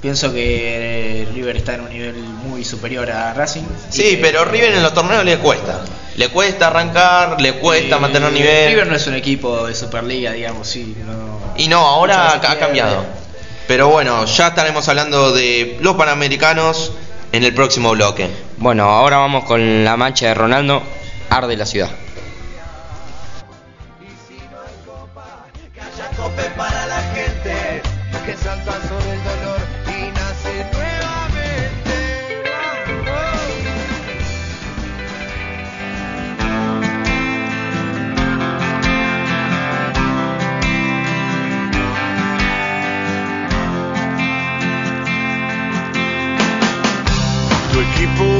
Pienso 0.00 0.32
que 0.32 1.28
River 1.34 1.58
está 1.58 1.74
en 1.74 1.82
un 1.82 1.90
nivel 1.90 2.14
muy 2.14 2.64
superior 2.64 3.10
a 3.10 3.34
Racing. 3.34 3.64
Sí, 3.90 4.18
pero 4.20 4.46
River 4.46 4.72
en 4.72 4.82
los 4.82 4.94
torneos 4.94 5.26
le 5.26 5.36
cuesta. 5.36 5.80
Le 6.16 6.30
cuesta 6.30 6.68
arrancar, 6.68 7.38
le 7.38 7.58
cuesta 7.58 7.96
Eh, 7.96 8.00
mantener 8.00 8.32
nivel. 8.32 8.70
River 8.70 8.86
no 8.86 8.96
es 8.96 9.06
un 9.06 9.14
equipo 9.14 9.66
de 9.66 9.74
Superliga, 9.74 10.32
digamos, 10.32 10.66
sí. 10.66 10.96
No, 11.04 11.52
Y 11.58 11.68
no, 11.68 11.86
ahora 11.86 12.32
ha, 12.32 12.58
cambiado. 12.58 13.04
Pero 13.68 13.88
bueno, 13.90 14.24
ya 14.24 14.48
estaremos 14.48 14.88
hablando 14.88 15.32
de 15.32 15.76
los 15.82 15.96
panamericanos 15.96 16.92
en 17.32 17.44
el 17.44 17.54
próximo 17.54 17.90
bloque. 17.92 18.28
Bueno, 18.58 18.84
ahora 18.84 19.16
vamos 19.16 19.44
con 19.44 19.84
la 19.84 19.96
mancha 19.96 20.28
de 20.28 20.34
Ronaldo, 20.34 20.82
arde 21.30 21.56
la 21.56 21.66
ciudad. 21.66 21.90
Calla 25.74 26.10
cope 26.16 26.42
para 26.56 26.86
la 26.86 27.02
gente 27.14 27.82
que 28.24 28.36
salta 28.36 28.72
equipo 47.82 48.31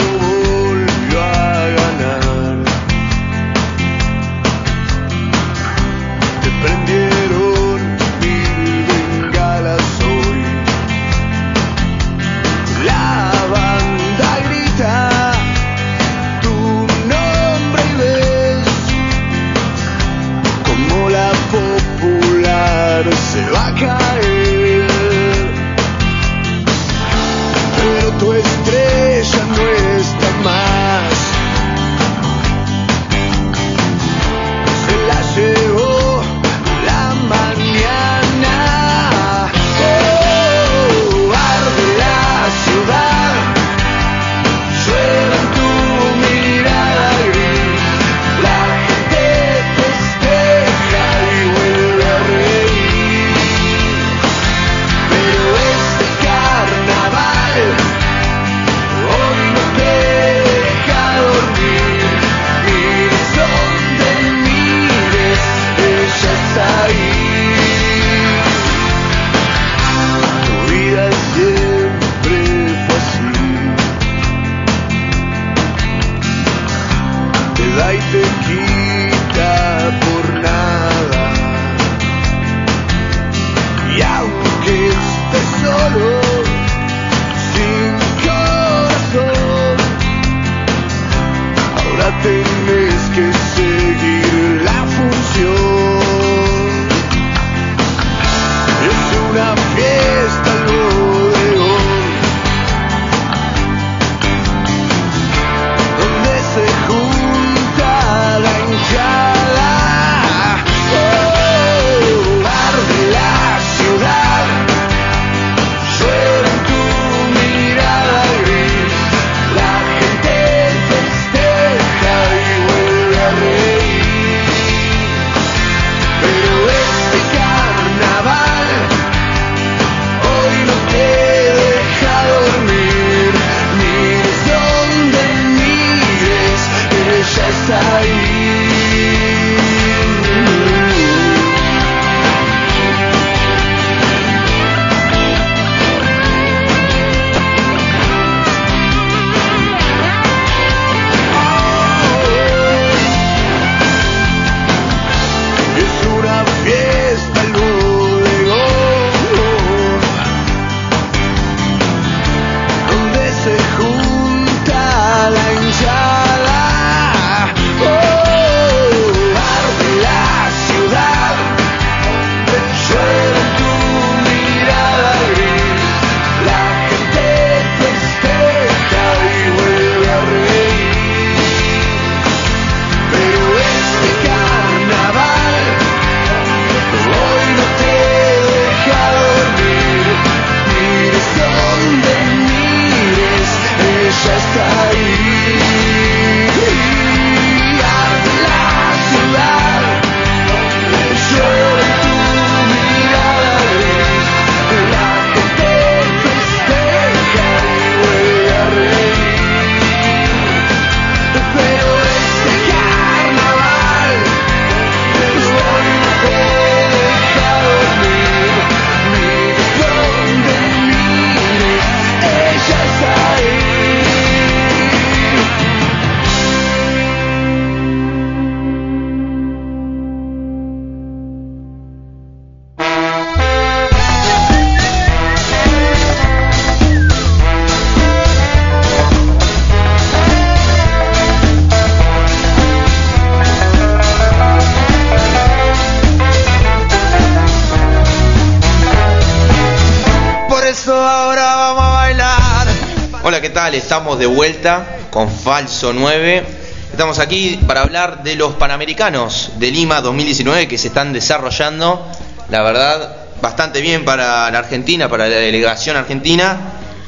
Estamos 253.73 254.19
de 254.19 254.27
vuelta 254.27 254.99
con 255.11 255.31
Falso 255.31 255.95
9. 255.95 256.45
Estamos 256.91 257.19
aquí 257.19 257.59
para 257.67 257.81
hablar 257.81 258.23
de 258.23 258.37
los 258.37 258.53
Panamericanos 258.55 259.53
de 259.57 259.71
Lima 259.71 260.03
2019 260.03 260.69
que 260.69 260.77
se 260.77 260.89
están 260.89 261.15
desarrollando, 261.15 262.07
la 262.51 262.61
verdad, 262.61 263.17
bastante 263.41 263.81
bien 263.81 264.05
para 264.05 264.51
la 264.51 264.59
Argentina, 264.59 265.09
para 265.09 265.27
la 265.27 265.37
delegación 265.37 265.97
argentina. 265.97 266.59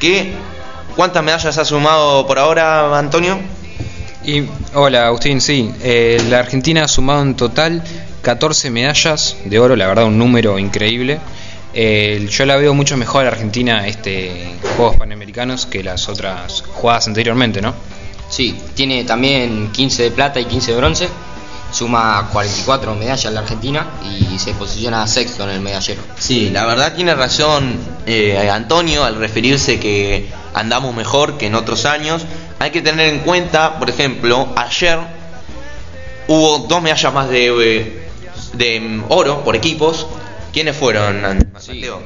Que, 0.01 0.33
¿Cuántas 0.97 1.23
medallas 1.23 1.59
ha 1.59 1.67
sumado 1.67 2.27
por 2.27 2.39
ahora, 2.39 2.99
Antonio? 2.99 3.39
Y, 4.25 4.45
hola 4.73 5.09
Agustín, 5.09 5.43
sí, 5.43 5.71
eh, 5.83 6.23
la 6.31 6.39
Argentina 6.39 6.85
ha 6.85 6.89
sumado 6.89 7.21
en 7.21 7.35
total 7.35 7.83
14 8.23 8.71
medallas 8.71 9.37
de 9.45 9.59
oro, 9.59 9.77
la 9.77 9.87
verdad 9.87 10.07
un 10.07 10.19
número 10.19 10.59
increíble. 10.59 11.21
Eh, 11.75 12.27
yo 12.31 12.47
la 12.47 12.57
veo 12.57 12.73
mucho 12.73 12.97
mejor 12.97 13.23
a 13.23 13.25
la 13.25 13.31
Argentina 13.33 13.87
este 13.87 14.55
Juegos 14.77 14.97
Panamericanos 14.97 15.67
que 15.67 15.83
las 15.83 16.09
otras 16.09 16.63
jugadas 16.63 17.09
anteriormente, 17.09 17.61
¿no? 17.61 17.75
Sí, 18.29 18.59
tiene 18.75 19.05
también 19.05 19.71
15 19.73 20.05
de 20.05 20.11
plata 20.11 20.41
y 20.41 20.45
15 20.45 20.71
de 20.73 20.77
bronce. 20.77 21.09
Suma 21.73 22.29
44 22.33 22.95
medallas 22.95 23.33
la 23.33 23.41
Argentina 23.41 23.89
y 24.05 24.39
se 24.39 24.53
posiciona 24.55 25.05
sexto 25.09 25.43
en 25.43 25.51
el 25.51 25.61
medallero. 25.61 26.01
Sí, 26.17 26.51
la 26.51 26.65
verdad 26.67 26.95
tiene 26.95 27.17
razón 27.17 27.77
eh, 28.07 28.49
Antonio 28.49 29.03
al 29.03 29.17
referirse 29.17 29.81
que 29.81 30.29
andamos 30.55 30.95
mejor 30.95 31.37
que 31.37 31.47
en 31.47 31.57
otros 31.57 31.85
años. 31.85 32.25
Hay 32.61 32.71
que 32.71 32.81
tener 32.81 33.09
en 33.09 33.21
cuenta, 33.21 33.81
por 33.81 33.91
ejemplo, 33.91 34.49
ayer 34.55 35.01
hubo 36.29 36.59
dos 36.61 36.81
medallas 36.81 37.13
más 37.13 37.29
de, 37.29 37.47
eh, 37.49 38.09
de 38.53 39.03
oro 39.09 39.43
por 39.43 39.57
equipos. 39.57 40.07
¿Quiénes 40.55 40.77
fueron, 40.77 41.25
An- 41.25 41.51
Mateo? 41.53 42.01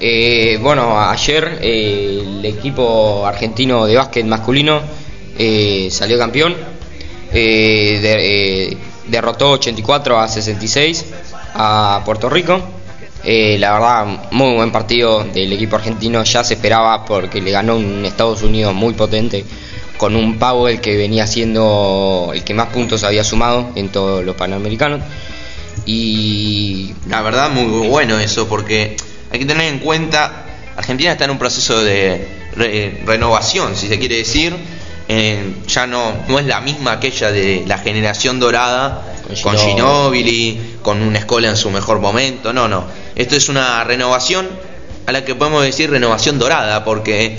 Eh, 0.00 0.58
bueno, 0.60 1.00
ayer 1.00 1.58
eh, 1.62 2.18
el 2.20 2.44
equipo 2.44 3.24
argentino 3.24 3.86
de 3.86 3.94
básquet 3.94 4.26
masculino 4.26 4.80
eh, 5.38 5.88
salió 5.90 6.18
campeón. 6.18 6.56
De- 7.32 8.76
derrotó 9.08 9.52
84 9.52 10.18
a 10.18 10.28
66 10.28 11.06
a 11.54 12.02
Puerto 12.04 12.28
Rico. 12.28 12.60
La 13.24 13.72
verdad, 13.72 14.06
muy 14.32 14.54
buen 14.56 14.72
partido 14.72 15.22
del 15.24 15.52
equipo 15.52 15.76
argentino. 15.76 16.24
Ya 16.24 16.42
se 16.44 16.54
esperaba 16.54 17.04
porque 17.04 17.40
le 17.40 17.52
ganó 17.52 17.76
un 17.76 18.04
Estados 18.04 18.42
Unidos 18.42 18.74
muy 18.74 18.94
potente 18.94 19.44
con 19.96 20.16
un 20.16 20.36
Powell 20.38 20.80
que 20.80 20.96
venía 20.96 21.26
siendo 21.28 22.32
el 22.34 22.42
que 22.42 22.52
más 22.54 22.68
puntos 22.70 23.04
había 23.04 23.22
sumado 23.22 23.70
en 23.76 23.90
todos 23.90 24.24
los 24.24 24.34
panamericanos. 24.34 25.00
Y 25.86 26.91
La 27.08 27.20
verdad, 27.22 27.50
muy 27.50 27.86
bueno 27.88 28.18
eso, 28.18 28.48
porque 28.48 28.96
hay 29.30 29.38
que 29.38 29.44
tener 29.44 29.72
en 29.72 29.80
cuenta, 29.80 30.44
Argentina 30.76 31.12
está 31.12 31.24
en 31.24 31.30
un 31.32 31.38
proceso 31.38 31.82
de 31.82 32.26
re- 32.56 33.02
renovación, 33.04 33.74
si 33.76 33.88
se 33.88 33.98
quiere 33.98 34.16
decir. 34.18 34.54
Eh, 35.08 35.56
ya 35.66 35.86
no, 35.86 36.12
no 36.28 36.38
es 36.38 36.46
la 36.46 36.60
misma 36.60 36.92
aquella 36.92 37.32
de 37.32 37.64
la 37.66 37.76
generación 37.78 38.38
dorada, 38.38 39.02
Con. 39.42 39.56
Ginóbili, 39.58 40.76
con 40.82 41.02
una 41.02 41.18
escuela 41.18 41.48
en 41.48 41.56
su 41.56 41.70
mejor 41.70 41.98
momento. 42.00 42.52
No, 42.52 42.68
no. 42.68 42.84
Esto 43.16 43.36
es 43.36 43.48
una 43.48 43.82
renovación 43.84 44.48
a 45.06 45.12
la 45.12 45.24
que 45.24 45.34
podemos 45.34 45.64
decir 45.64 45.90
renovación 45.90 46.38
dorada, 46.38 46.84
porque 46.84 47.36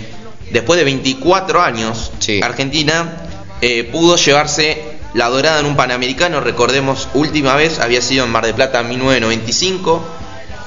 después 0.52 0.78
de 0.78 0.84
24 0.84 1.62
años, 1.62 2.12
Sí. 2.20 2.42
Argentina 2.44 3.14
eh, 3.62 3.86
pudo 3.86 4.18
llevarse 4.18 4.93
la 5.14 5.30
dorada 5.30 5.60
en 5.60 5.66
un 5.68 5.76
Panamericano, 5.76 6.40
recordemos, 6.42 7.08
última 7.14 7.56
vez 7.56 7.80
había 7.80 8.02
sido 8.02 8.26
en 8.26 8.32
Mar 8.32 8.46
de 8.46 8.54
Plata 8.54 8.80
en 8.80 8.90
1995, 8.90 10.04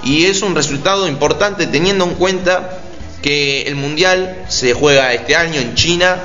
y 0.04 0.26
es 0.26 0.42
un 0.42 0.54
resultado 0.54 1.08
importante 1.08 1.66
teniendo 1.66 2.04
en 2.04 2.14
cuenta 2.14 2.78
que 3.22 3.62
el 3.62 3.74
Mundial 3.74 4.44
se 4.48 4.72
juega 4.72 5.12
este 5.12 5.34
año 5.34 5.60
en 5.60 5.74
China 5.74 6.16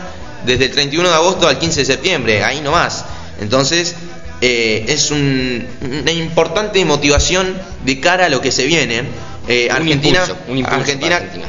desde 0.46 0.66
el 0.66 0.72
31 0.72 1.10
de 1.10 1.16
agosto 1.16 1.48
al 1.48 1.58
15 1.58 1.80
de 1.82 1.86
septiembre, 1.86 2.44
ahí 2.44 2.62
nomás. 2.62 3.06
Entonces, 3.40 3.96
eh, 4.42 4.86
es 4.88 5.10
un- 5.12 5.66
una 5.82 6.12
importante 6.12 6.84
motivación 6.86 7.58
de 7.84 8.00
cara 8.00 8.26
a 8.26 8.30
lo 8.30 8.42
que 8.42 8.52
se 8.52 8.66
viene. 8.66 9.04
Eh, 9.48 9.70
Argentina, 9.72 10.20
impulso, 10.22 10.38
un 10.48 10.58
impulso 10.58 10.80
Argentina 10.80 11.16
Argentina. 11.18 11.46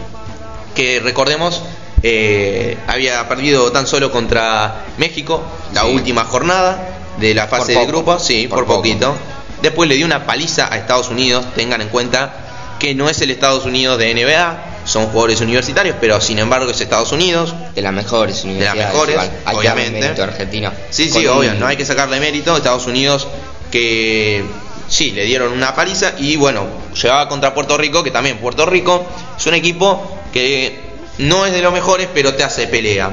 que 0.75 1.01
recordemos 1.01 1.63
eh, 2.03 2.77
había 2.87 3.29
perdido 3.29 3.71
tan 3.73 3.87
solo 3.87 4.11
contra 4.11 4.85
México 4.99 5.43
la 5.73 5.83
Sí. 5.83 5.89
última 5.95 6.25
jornada 6.25 6.89
de 7.19 7.35
la 7.35 7.47
fase 7.47 7.73
de 7.75 7.87
grupo, 7.87 8.19
sí, 8.19 8.47
por 8.49 8.59
por, 8.61 8.67
poco. 8.67 8.79
poquito. 8.79 9.15
Después 9.63 9.89
le 9.89 9.95
dio 9.97 10.07
una 10.07 10.27
paliza 10.27 10.69
a 10.73 10.77
Estados 10.79 11.09
Unidos, 11.11 11.45
tengan 11.55 11.81
en 11.83 11.89
cuenta 11.89 12.33
que 12.81 12.95
no 12.95 13.09
es 13.09 13.21
el 13.21 13.31
Estados 13.31 13.65
Unidos 13.65 13.97
de 13.99 14.11
NBA, 14.13 14.81
son 14.85 15.07
jugadores 15.07 15.41
universitarios, 15.41 15.95
pero 16.01 16.21
sin 16.21 16.41
embargo 16.41 16.69
es 16.71 16.81
Estados 16.81 17.13
Unidos. 17.13 17.55
de 17.77 17.83
las 17.83 17.93
mejores 17.93 18.43
universidades. 18.43 18.93
mejores. 18.93 19.17
Hay 19.19 19.29
que 19.29 19.35
darle 19.45 19.59
obviamente. 19.61 20.01
mérito 20.01 20.23
a 20.23 20.25
Argentina. 20.25 20.73
Sí, 20.91 21.09
Con 21.11 21.21
sí, 21.21 21.27
un- 21.29 21.39
obvio, 21.39 21.55
no 21.55 21.67
hay 21.69 21.77
que 21.77 21.85
sacarle 21.87 22.19
mérito. 22.19 22.57
Estados 22.57 22.87
Unidos 22.89 23.29
que 23.71 24.45
sí, 24.89 25.13
le 25.13 25.25
dieron 25.25 25.53
una 25.53 25.75
paliza 25.75 26.15
y 26.19 26.35
bueno, 26.37 26.67
llegaba 27.01 27.29
contra 27.29 27.55
Puerto 27.55 27.77
Rico, 27.79 28.03
que 28.03 28.11
también 28.11 28.39
Puerto 28.39 28.67
Rico 28.67 29.07
es 29.39 29.47
un 29.47 29.55
equipo 29.55 30.19
que 30.33 30.92
no 31.23 31.47
es 31.47 31.53
de 31.53 31.63
los 31.63 31.73
mejores, 31.73 32.09
pero 32.13 32.35
te 32.35 32.45
hace 32.45 32.67
pelea. 32.67 33.11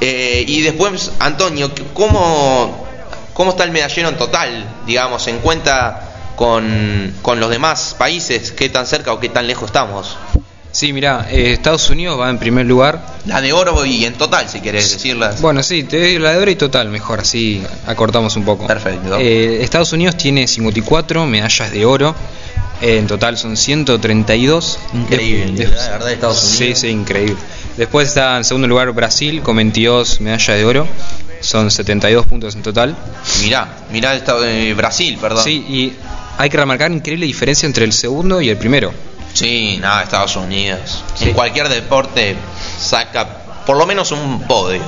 Eh, 0.00 0.44
y 0.46 0.60
después, 0.62 1.12
Antonio, 1.18 1.70
¿cómo, 1.94 2.86
¿cómo 3.32 3.50
está 3.50 3.64
el 3.64 3.70
medallero 3.70 4.08
en 4.08 4.16
total, 4.16 4.68
digamos, 4.86 5.26
en 5.26 5.38
cuenta 5.38 6.34
con, 6.36 7.14
con 7.22 7.40
los 7.40 7.50
demás 7.50 7.94
países? 7.98 8.52
¿Qué 8.52 8.68
tan 8.68 8.86
cerca 8.86 9.12
o 9.12 9.20
qué 9.20 9.28
tan 9.28 9.46
lejos 9.46 9.66
estamos? 9.66 10.16
Sí, 10.76 10.92
mira, 10.92 11.26
Estados 11.30 11.88
Unidos 11.88 12.20
va 12.20 12.28
en 12.28 12.36
primer 12.38 12.66
lugar. 12.66 13.16
La 13.24 13.40
de 13.40 13.50
oro 13.54 13.86
y 13.86 14.04
en 14.04 14.12
total, 14.12 14.46
si 14.46 14.60
querés 14.60 14.90
decirlas. 14.92 15.40
Bueno, 15.40 15.62
sí, 15.62 15.84
te 15.84 15.98
doy 15.98 16.18
la 16.18 16.32
de 16.32 16.38
oro 16.38 16.50
y 16.50 16.56
total, 16.56 16.90
mejor, 16.90 17.20
así 17.20 17.62
acortamos 17.86 18.36
un 18.36 18.44
poco. 18.44 18.66
Perfecto. 18.66 19.16
Eh, 19.18 19.60
Estados 19.62 19.94
Unidos 19.94 20.18
tiene 20.18 20.46
54 20.46 21.24
medallas 21.24 21.72
de 21.72 21.86
oro, 21.86 22.14
eh, 22.82 22.98
en 22.98 23.06
total 23.06 23.38
son 23.38 23.56
132. 23.56 24.78
Increíble, 24.92 25.52
De- 25.52 25.66
la 25.74 25.88
verdad, 25.92 26.12
Estados 26.12 26.42
Unidos. 26.44 26.58
Sí, 26.58 26.74
sí, 26.74 26.88
increíble. 26.88 27.36
Después 27.78 28.08
está 28.08 28.36
en 28.36 28.44
segundo 28.44 28.68
lugar 28.68 28.92
Brasil 28.92 29.40
con 29.40 29.56
22 29.56 30.20
medallas 30.20 30.58
de 30.58 30.64
oro, 30.66 30.86
son 31.40 31.70
72 31.70 32.26
puntos 32.26 32.54
en 32.54 32.60
total. 32.62 32.94
Mirá, 33.40 33.78
mirá 33.90 34.12
el 34.12 34.18
estado 34.18 34.42
de 34.42 34.74
Brasil, 34.74 35.16
perdón. 35.18 35.42
Sí, 35.42 35.52
y 35.70 35.92
hay 36.36 36.50
que 36.50 36.56
remarcar 36.58 36.92
increíble 36.92 37.24
diferencia 37.24 37.64
entre 37.66 37.86
el 37.86 37.94
segundo 37.94 38.42
y 38.42 38.50
el 38.50 38.58
primero. 38.58 38.92
Sí, 39.36 39.78
nada, 39.80 40.02
Estados 40.02 40.34
Unidos. 40.36 41.04
Sí. 41.14 41.28
En 41.28 41.34
cualquier 41.34 41.68
deporte 41.68 42.36
saca 42.80 43.28
por 43.66 43.76
lo 43.76 43.86
menos 43.86 44.12
un 44.12 44.42
podio. 44.46 44.82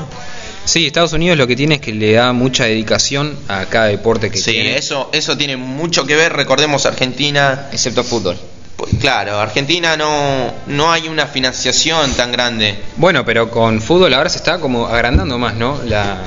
Sí, 0.64 0.86
Estados 0.86 1.12
Unidos 1.14 1.36
lo 1.38 1.46
que 1.46 1.56
tiene 1.56 1.76
es 1.76 1.80
que 1.80 1.92
le 1.92 2.12
da 2.12 2.32
mucha 2.32 2.64
dedicación 2.64 3.36
a 3.48 3.64
cada 3.66 3.86
deporte 3.86 4.30
que 4.30 4.38
Sí, 4.38 4.52
tiene. 4.52 4.76
eso, 4.76 5.08
eso 5.12 5.36
tiene 5.36 5.56
mucho 5.56 6.06
que 6.06 6.14
ver. 6.14 6.32
Recordemos 6.34 6.84
Argentina. 6.86 7.68
Excepto 7.72 8.04
fútbol. 8.04 8.36
pues, 8.76 8.92
Claro, 9.00 9.38
Argentina 9.40 9.96
no, 9.96 10.52
no 10.66 10.92
hay 10.92 11.08
una 11.08 11.26
financiación 11.26 12.12
tan 12.14 12.32
grande. 12.32 12.78
Bueno, 12.96 13.24
pero 13.24 13.50
con 13.50 13.80
fútbol 13.80 14.12
ahora 14.14 14.28
se 14.28 14.38
está 14.38 14.58
como 14.60 14.86
agrandando 14.86 15.38
más, 15.38 15.54
¿no? 15.54 15.80
La, 15.86 16.18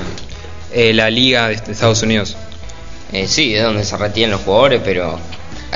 eh, 0.72 0.92
la 0.92 1.08
liga 1.08 1.48
de 1.48 1.54
Estados 1.54 2.02
Unidos. 2.02 2.36
Eh, 3.12 3.26
sí, 3.28 3.54
es 3.54 3.62
donde 3.62 3.84
se 3.84 3.96
retienen 3.96 4.32
los 4.32 4.40
jugadores, 4.42 4.80
pero 4.84 5.18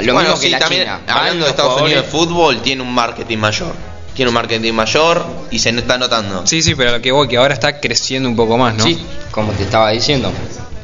lo 0.04 0.12
bueno, 0.14 0.28
mismo 0.30 0.40
que 0.40 0.46
sí, 0.46 0.52
la 0.52 0.59
también 0.59 0.82
China. 0.82 1.00
Hablando 1.06 1.44
de 1.44 1.50
Estados 1.50 1.72
jugadores- 1.72 1.96
Unidos, 1.98 2.04
el 2.04 2.11
fútbol 2.11 2.62
tiene 2.62 2.82
un 2.82 2.92
marketing 2.94 3.38
mayor. 3.38 3.74
Tiene 4.14 4.28
un 4.30 4.35
marketing 4.35 4.72
mayor 4.72 5.26
y 5.50 5.59
se 5.59 5.70
está 5.70 5.98
notando. 5.98 6.46
Sí, 6.46 6.62
sí, 6.62 6.74
pero 6.74 6.90
a 6.90 6.92
lo 6.94 7.02
que 7.02 7.12
voy, 7.12 7.28
que 7.28 7.37
ahora 7.37 7.54
está 7.54 7.80
creciendo 7.80 8.28
un 8.28 8.37
poco 8.37 8.56
más, 8.56 8.74
¿no? 8.76 8.85
Sí, 8.85 8.98
como 9.30 9.52
te 9.52 9.62
estaba 9.64 9.90
diciendo. 9.90 10.32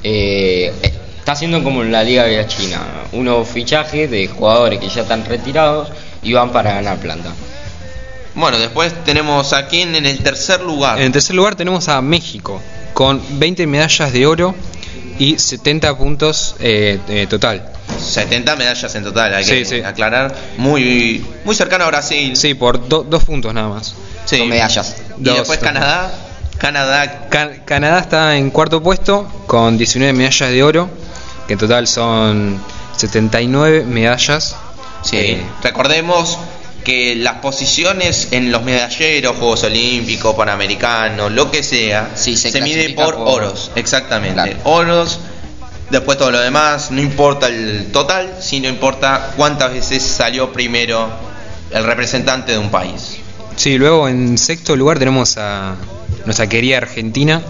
Eh, 0.03 0.73
está 1.19 1.33
haciendo 1.33 1.63
como 1.63 1.83
en 1.83 1.93
la 1.93 2.03
Liga 2.05 2.25
de 2.25 2.37
la 2.37 2.47
China. 2.47 2.81
Unos 3.13 3.49
fichajes 3.49 4.11
de 4.11 4.29
jugadores 4.29 4.81
que 4.81 4.89
ya 4.89 5.03
están 5.03 5.25
retirados 5.25 5.89
y 6.23 6.33
van 6.33 6.51
para 6.53 6.75
ganar 6.75 6.99
planta. 6.99 7.31
Bueno, 8.35 8.59
después 8.59 8.93
tenemos 9.05 9.53
aquí 9.53 9.83
en, 9.83 9.95
en 9.95 10.07
el 10.07 10.19
tercer 10.19 10.61
lugar. 10.63 11.01
En 11.01 11.13
tercer 11.13 11.35
lugar 11.37 11.55
tenemos 11.55 11.89
a 11.89 12.01
México, 12.01 12.61
con 12.95 13.21
20 13.39 13.67
medallas 13.67 14.13
de 14.13 14.27
oro 14.27 14.55
y 15.19 15.39
70 15.39 15.97
puntos 15.97 16.57
eh, 16.61 16.99
eh, 17.09 17.27
total. 17.29 17.69
70 17.99 18.57
medallas 18.57 18.95
en 18.95 19.05
total, 19.05 19.35
hay 19.35 19.45
que 19.45 19.65
sí. 19.65 19.81
aclarar. 19.83 20.35
Muy, 20.57 21.25
muy 21.45 21.55
cercano 21.55 21.85
a 21.85 21.89
Brasil. 21.89 22.37
Sí, 22.37 22.55
por 22.55 22.89
do- 22.89 23.03
dos 23.05 23.25
puntos 23.25 23.53
nada 23.55 23.69
más. 23.69 23.95
Sí. 24.25 24.39
Son 24.39 24.49
medallas. 24.49 24.97
Y 25.19 25.23
Dos, 25.25 25.39
después 25.39 25.61
dos. 25.61 25.69
Canadá. 25.69 26.13
Canadá. 26.59 27.29
Ca- 27.29 27.65
Canadá 27.65 27.99
está 28.01 28.37
en 28.37 28.51
cuarto 28.51 28.83
puesto 28.83 29.27
con 29.47 29.77
19 29.79 30.13
medallas 30.13 30.51
de 30.51 30.63
oro, 30.63 30.89
que 31.47 31.55
en 31.55 31.59
total 31.59 31.87
son 31.89 32.61
79 32.97 33.85
medallas. 33.85 34.57
Sí. 35.03 35.17
Eh, 35.17 35.43
Recordemos 35.63 36.39
que 36.83 37.15
las 37.17 37.37
posiciones 37.37 38.29
en 38.33 38.51
los 38.53 38.63
medalleros, 38.63 39.37
Juegos 39.37 39.65
Olímpicos, 39.65 40.35
Panamericanos, 40.35 41.31
lo 41.33 41.51
que 41.51 41.63
sea, 41.63 42.11
Sí, 42.15 42.37
se 42.37 42.61
mide 42.61 42.91
por, 42.91 43.15
por- 43.17 43.29
oros. 43.29 43.71
Exactamente. 43.75 44.35
Claro. 44.35 44.59
Oros. 44.65 45.21
Después 45.91 46.17
todo 46.17 46.31
lo 46.31 46.41
demás, 46.41 46.91
no 46.91 47.03
importa 47.03 47.49
el 47.49 47.89
total, 47.93 48.37
sino 48.41 48.69
importa 48.69 49.33
cuántas 49.37 49.73
veces 49.75 50.03
salió 50.03 50.51
primero 50.53 51.09
el 51.71 51.85
representante 51.85 52.53
de 52.53 52.59
un 52.59 52.71
país. 52.71 53.19
Sí, 53.57 53.77
luego 53.77 54.09
en 54.09 54.39
sexto 54.39 54.75
lugar 54.75 54.99
tenemos 54.99 55.37
a, 55.37 55.77
nuestra 56.25 56.49
querida 56.49 56.79
Argentina 56.79 57.43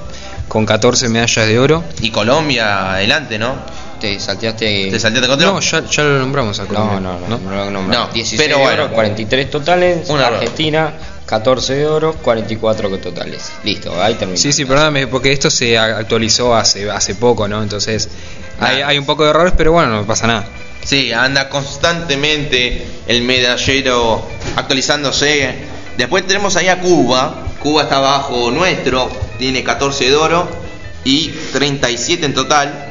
con 0.48 0.66
14 0.66 1.08
medallas 1.08 1.46
de 1.46 1.58
oro. 1.58 1.84
Y 2.00 2.10
Colombia 2.10 2.94
adelante, 2.94 3.38
¿no? 3.38 3.54
Te 4.02 4.18
salteaste. 4.20 4.88
¿Te 4.90 4.98
salteaste? 4.98 5.36
No, 5.46 5.60
ya, 5.60 5.84
ya 5.84 6.02
lo 6.02 6.18
nombramos 6.18 6.58
a 6.58 6.62
No, 6.64 6.68
Colombia. 6.68 7.00
no, 7.00 7.18
no, 7.20 7.38
no, 7.38 7.50
lo 7.64 7.70
nombramos. 7.70 8.08
No, 8.08 8.12
16 8.12 8.42
pero 8.42 8.58
de 8.58 8.62
bueno. 8.64 8.84
oro, 8.84 8.92
43 8.94 9.50
totales. 9.50 10.10
Un 10.10 10.18
error. 10.20 10.34
Argentina, 10.34 10.92
14 11.24 11.74
de 11.74 11.86
oro, 11.86 12.12
44 12.14 12.98
totales. 12.98 13.52
Listo, 13.64 14.02
ahí 14.02 14.14
terminó. 14.14 14.36
Sí, 14.36 14.52
sí, 14.52 14.64
perdóname, 14.64 15.06
porque 15.06 15.32
esto 15.32 15.50
se 15.50 15.78
actualizó 15.78 16.54
hace, 16.54 16.90
hace 16.90 17.14
poco, 17.14 17.46
¿no? 17.46 17.62
Entonces 17.62 18.08
hay, 18.58 18.82
hay 18.82 18.98
un 18.98 19.06
poco 19.06 19.22
de 19.24 19.30
errores, 19.30 19.54
pero 19.56 19.70
bueno, 19.72 19.90
no 19.94 20.04
pasa 20.06 20.26
nada. 20.26 20.46
Sí, 20.84 21.12
anda 21.12 21.48
constantemente 21.48 22.84
el 23.06 23.22
medallero 23.22 24.26
actualizándose. 24.56 25.54
Después 25.96 26.26
tenemos 26.26 26.56
ahí 26.56 26.66
a 26.68 26.80
Cuba. 26.80 27.44
Cuba 27.60 27.82
está 27.84 27.98
abajo 27.98 28.50
nuestro, 28.50 29.08
tiene 29.38 29.62
14 29.62 30.04
de 30.10 30.16
oro 30.16 30.48
y 31.04 31.28
37 31.52 32.26
en 32.26 32.34
total. 32.34 32.88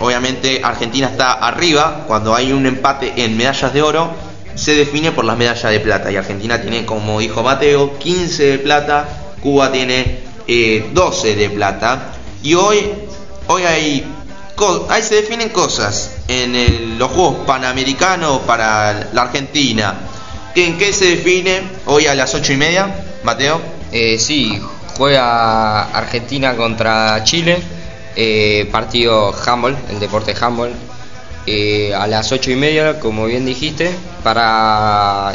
Obviamente 0.00 0.60
Argentina 0.62 1.08
está 1.08 1.32
arriba. 1.34 2.04
Cuando 2.06 2.34
hay 2.34 2.52
un 2.52 2.66
empate 2.66 3.12
en 3.24 3.36
medallas 3.36 3.72
de 3.72 3.82
oro, 3.82 4.10
se 4.54 4.74
define 4.74 5.12
por 5.12 5.24
las 5.24 5.36
medallas 5.36 5.70
de 5.70 5.80
plata. 5.80 6.10
Y 6.10 6.16
Argentina 6.16 6.60
tiene, 6.60 6.84
como 6.84 7.20
dijo 7.20 7.42
Mateo, 7.42 7.98
15 7.98 8.42
de 8.44 8.58
plata. 8.58 9.06
Cuba 9.40 9.70
tiene 9.72 10.20
eh, 10.46 10.90
12 10.92 11.36
de 11.36 11.50
plata. 11.50 12.12
Y 12.42 12.54
hoy, 12.54 12.80
hoy 13.46 13.62
hay 13.64 14.04
ahí 14.88 15.02
se 15.02 15.16
definen 15.16 15.48
cosas 15.48 16.12
en 16.28 16.54
el- 16.54 16.98
los 16.98 17.10
Juegos 17.10 17.44
Panamericanos 17.46 18.40
para 18.42 19.08
la 19.12 19.22
Argentina. 19.22 19.94
¿En 20.54 20.78
qué 20.78 20.92
se 20.92 21.16
define 21.16 21.62
hoy 21.86 22.06
a 22.06 22.14
las 22.14 22.34
ocho 22.34 22.52
y 22.52 22.56
media, 22.56 23.04
Mateo? 23.24 23.60
Eh, 23.90 24.18
sí, 24.18 24.60
juega 24.96 25.82
Argentina 25.90 26.54
contra 26.56 27.22
Chile. 27.24 27.60
Eh, 28.16 28.68
partido 28.72 29.34
handball, 29.46 29.76
el 29.90 30.00
deporte 30.00 30.34
handball. 30.40 30.72
eh, 31.46 31.92
a 31.94 32.06
las 32.06 32.32
8 32.32 32.50
y 32.52 32.56
media, 32.56 32.98
como 33.00 33.26
bien 33.26 33.44
dijiste, 33.44 33.94
para 34.22 35.34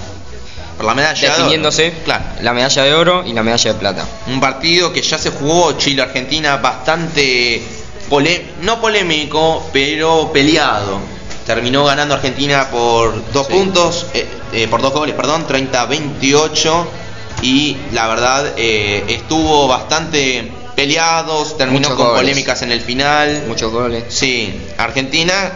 Por 0.76 0.86
la 0.88 0.96
medalla 0.96 1.20
de 1.22 1.28
oro. 1.28 1.36
definiéndose 1.38 1.92
Claro. 2.04 2.24
la 2.42 2.52
medalla 2.54 2.84
de 2.84 2.94
oro 2.96 3.24
y 3.28 3.34
la 3.34 3.44
medalla 3.44 3.74
de 3.74 3.80
plata. 3.80 4.06
Un 4.28 4.40
partido 4.40 4.92
que 4.92 5.02
ya 5.04 5.20
se 5.20 5.30
jugó 5.30 5.74
Chile-Argentina 5.74 6.58
bastante, 6.58 7.62
pole- 8.10 8.44
no 8.64 8.82
polémico, 8.82 9.70
pero 9.72 10.32
peleado. 10.34 11.00
Terminó 11.46 11.84
ganando 11.86 12.16
Argentina 12.16 12.70
por 12.72 13.32
dos 13.32 13.46
Sí. 13.48 13.54
puntos, 13.54 14.06
eh, 14.16 14.26
eh, 14.54 14.68
por 14.68 14.82
dos 14.82 14.94
goles, 14.94 15.14
perdón, 15.16 15.46
30-28. 15.48 16.88
Y 17.44 17.78
la 17.94 18.08
verdad 18.08 18.54
eh, 18.58 19.04
estuvo 19.10 19.68
bastante 19.68 20.52
peleados, 20.80 21.58
terminó 21.58 21.90
Muchos 21.90 21.98
con 21.98 22.08
goles. 22.08 22.22
polémicas 22.22 22.62
en 22.62 22.72
el 22.72 22.80
final. 22.80 23.44
Muchos 23.48 23.70
goles. 23.70 24.06
Sí, 24.08 24.62
Argentina 24.78 25.52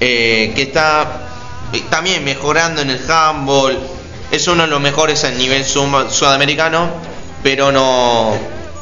eh, 0.00 0.52
que 0.56 0.62
está 0.62 1.28
eh, 1.72 1.80
también 1.88 2.24
mejorando 2.24 2.82
en 2.82 2.90
el 2.90 3.00
handball, 3.08 3.78
es 4.32 4.48
uno 4.48 4.64
de 4.64 4.68
los 4.68 4.80
mejores 4.80 5.22
a 5.22 5.30
nivel 5.30 5.64
sudamericano, 5.64 6.90
pero 7.44 7.70
no 7.70 8.36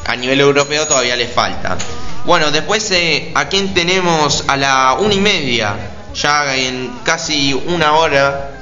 a 0.07 0.17
nivel 0.17 0.41
europeo 0.41 0.87
todavía 0.89 1.15
le 1.15 1.29
falta. 1.29 1.77
Bueno, 2.25 2.51
después 2.51 2.91
eh, 2.93 3.31
a 3.35 3.49
quién 3.49 3.75
tenemos 3.75 4.45
a 4.49 4.57
la 4.57 4.97
una 4.99 5.13
y 5.13 5.21
media, 5.21 5.77
ya 6.15 6.57
en 6.57 6.91
casi 7.05 7.53
una 7.67 7.93
hora 7.93 8.62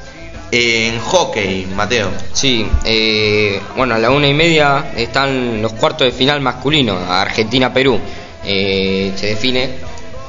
en 0.50 0.98
hockey, 1.00 1.66
Mateo. 1.74 2.10
Sí, 2.32 2.66
eh, 2.84 3.60
bueno, 3.76 3.94
a 3.94 3.98
la 3.98 4.10
una 4.10 4.26
y 4.26 4.34
media 4.34 4.92
están 4.96 5.62
los 5.62 5.72
cuartos 5.74 6.06
de 6.06 6.12
final 6.12 6.40
masculinos, 6.40 7.08
Argentina-Perú. 7.08 8.00
Eh, 8.44 9.12
se 9.16 9.26
define 9.26 9.70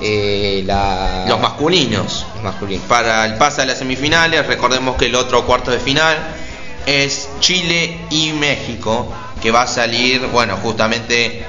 eh, 0.01 0.63
la... 0.65 1.25
Los 1.27 1.39
masculinos. 1.39 2.25
los 2.35 2.43
masculinos. 2.43 2.85
para 2.85 3.25
el 3.25 3.35
pase 3.35 3.61
a 3.61 3.65
las 3.65 3.79
semifinales. 3.79 4.45
Recordemos 4.45 4.95
que 4.95 5.05
el 5.05 5.15
otro 5.15 5.45
cuarto 5.45 5.71
de 5.71 5.79
final 5.79 6.17
es 6.85 7.29
Chile 7.39 7.97
y 8.09 8.33
México, 8.33 9.11
que 9.41 9.51
va 9.51 9.63
a 9.63 9.67
salir, 9.67 10.27
bueno, 10.27 10.57
justamente 10.57 11.43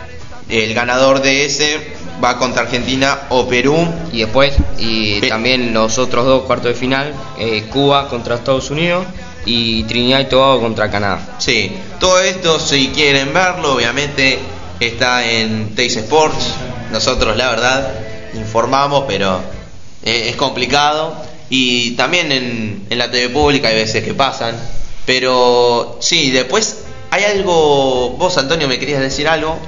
el 0.49 0.75
ganador 0.75 1.23
de 1.23 1.45
ese 1.47 1.81
va 2.23 2.39
contra 2.39 2.63
Argentina 2.63 3.23
o 3.31 3.47
Perú. 3.49 3.77
Y 4.13 4.21
después, 4.21 4.55
y 4.79 5.21
Pe- 5.21 5.29
también 5.29 5.73
los 5.75 5.99
otros 5.99 6.25
dos 6.27 6.43
cuartos 6.45 6.69
de 6.69 6.75
final, 6.75 7.13
eh, 7.39 7.65
Cuba 7.71 8.09
contra 8.09 8.37
Estados 8.37 8.71
Unidos 8.71 9.05
y 9.45 9.83
Trinidad 9.85 10.21
y 10.21 10.25
Tobago 10.27 10.61
contra 10.61 10.91
Canadá. 10.91 11.37
Sí, 11.39 11.73
todo 11.99 12.21
esto 12.21 12.61
si 12.61 12.89
quieren 12.89 13.33
verlo, 13.33 13.75
obviamente 13.75 14.39
está 14.81 15.25
en 15.29 15.75
Teis 15.75 15.97
Sports. 15.97 16.55
Nosotros 16.93 17.37
la 17.37 17.51
verdad 17.51 17.89
informamos, 18.35 19.05
pero 19.09 19.41
eh, 20.05 20.29
es 20.29 20.37
complicado. 20.37 21.15
Y 21.51 21.93
también 21.93 22.33
en, 22.33 22.87
en 22.89 22.99
la 22.99 23.11
TV 23.11 23.29
pública 23.31 23.69
hay 23.69 23.75
veces 23.77 24.05
que 24.05 24.15
pasan. 24.15 24.55
Pero 25.05 25.99
sí, 26.01 26.31
después 26.31 26.85
hay 27.11 27.25
algo... 27.25 28.11
Vos 28.19 28.39
Antonio 28.39 28.69
me 28.69 28.79
querías 28.79 29.01
decir 29.01 29.27
algo. 29.29 29.59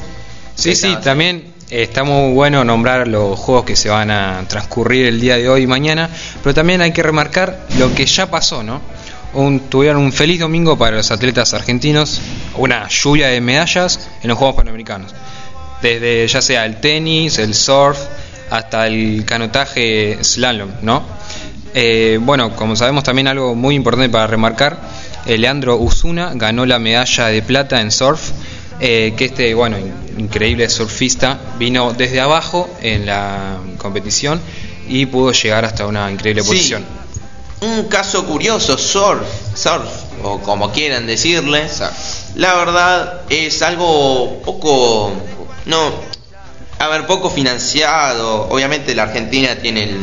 Sí, 0.54 0.74
sí, 0.76 0.96
también 1.02 1.52
está 1.82 2.04
muy 2.04 2.32
bueno 2.32 2.64
nombrar 2.64 3.08
los 3.08 3.36
juegos 3.38 3.64
que 3.64 3.74
se 3.74 3.88
van 3.88 4.10
a 4.10 4.44
transcurrir 4.46 5.06
el 5.06 5.20
día 5.20 5.36
de 5.36 5.48
hoy 5.48 5.62
y 5.62 5.66
mañana, 5.66 6.08
pero 6.42 6.54
también 6.54 6.80
hay 6.80 6.92
que 6.92 7.02
remarcar 7.02 7.66
lo 7.78 7.92
que 7.94 8.06
ya 8.06 8.30
pasó, 8.30 8.62
¿no? 8.62 8.80
Un, 9.32 9.58
tuvieron 9.58 10.00
un 10.00 10.12
feliz 10.12 10.38
domingo 10.38 10.78
para 10.78 10.96
los 10.96 11.10
atletas 11.10 11.52
argentinos, 11.52 12.20
una 12.56 12.86
lluvia 12.88 13.26
de 13.26 13.40
medallas 13.40 14.08
en 14.22 14.28
los 14.28 14.38
Juegos 14.38 14.54
Panamericanos. 14.54 15.12
Desde 15.82 16.28
ya 16.28 16.40
sea 16.40 16.64
el 16.64 16.80
tenis, 16.80 17.38
el 17.38 17.54
surf, 17.54 17.98
hasta 18.50 18.86
el 18.86 19.24
canotaje 19.26 20.18
slalom, 20.22 20.70
¿no? 20.82 21.02
Eh, 21.74 22.20
bueno, 22.22 22.54
como 22.54 22.76
sabemos 22.76 23.02
también 23.02 23.26
algo 23.26 23.56
muy 23.56 23.74
importante 23.74 24.08
para 24.08 24.28
remarcar, 24.28 24.78
Leandro 25.26 25.76
Usuna 25.78 26.30
ganó 26.34 26.66
la 26.66 26.78
medalla 26.78 27.26
de 27.26 27.42
plata 27.42 27.80
en 27.80 27.90
surf, 27.90 28.30
eh, 28.80 29.14
que 29.16 29.26
este, 29.26 29.54
bueno, 29.54 29.78
in- 29.78 29.94
increíble 30.18 30.68
surfista, 30.68 31.38
vino 31.58 31.92
desde 31.92 32.20
abajo 32.20 32.68
en 32.80 33.06
la 33.06 33.58
competición 33.78 34.40
y 34.88 35.06
pudo 35.06 35.32
llegar 35.32 35.64
hasta 35.64 35.86
una 35.86 36.10
increíble 36.10 36.42
Sí. 36.42 36.48
posición. 36.48 36.84
Un 37.60 37.84
caso 37.84 38.26
curioso, 38.26 38.76
surf, 38.76 39.26
surf, 39.54 39.88
o 40.22 40.38
como 40.40 40.70
quieran 40.70 41.06
decirle. 41.06 41.66
La 42.34 42.54
verdad 42.56 43.22
es 43.30 43.62
algo 43.62 44.42
poco, 44.44 45.12
no, 45.66 45.92
a 46.78 46.88
ver, 46.88 47.06
poco 47.06 47.30
financiado. 47.30 48.48
Obviamente 48.50 48.94
la 48.94 49.04
Argentina 49.04 49.56
tiene 49.56 49.84
el, 49.84 49.98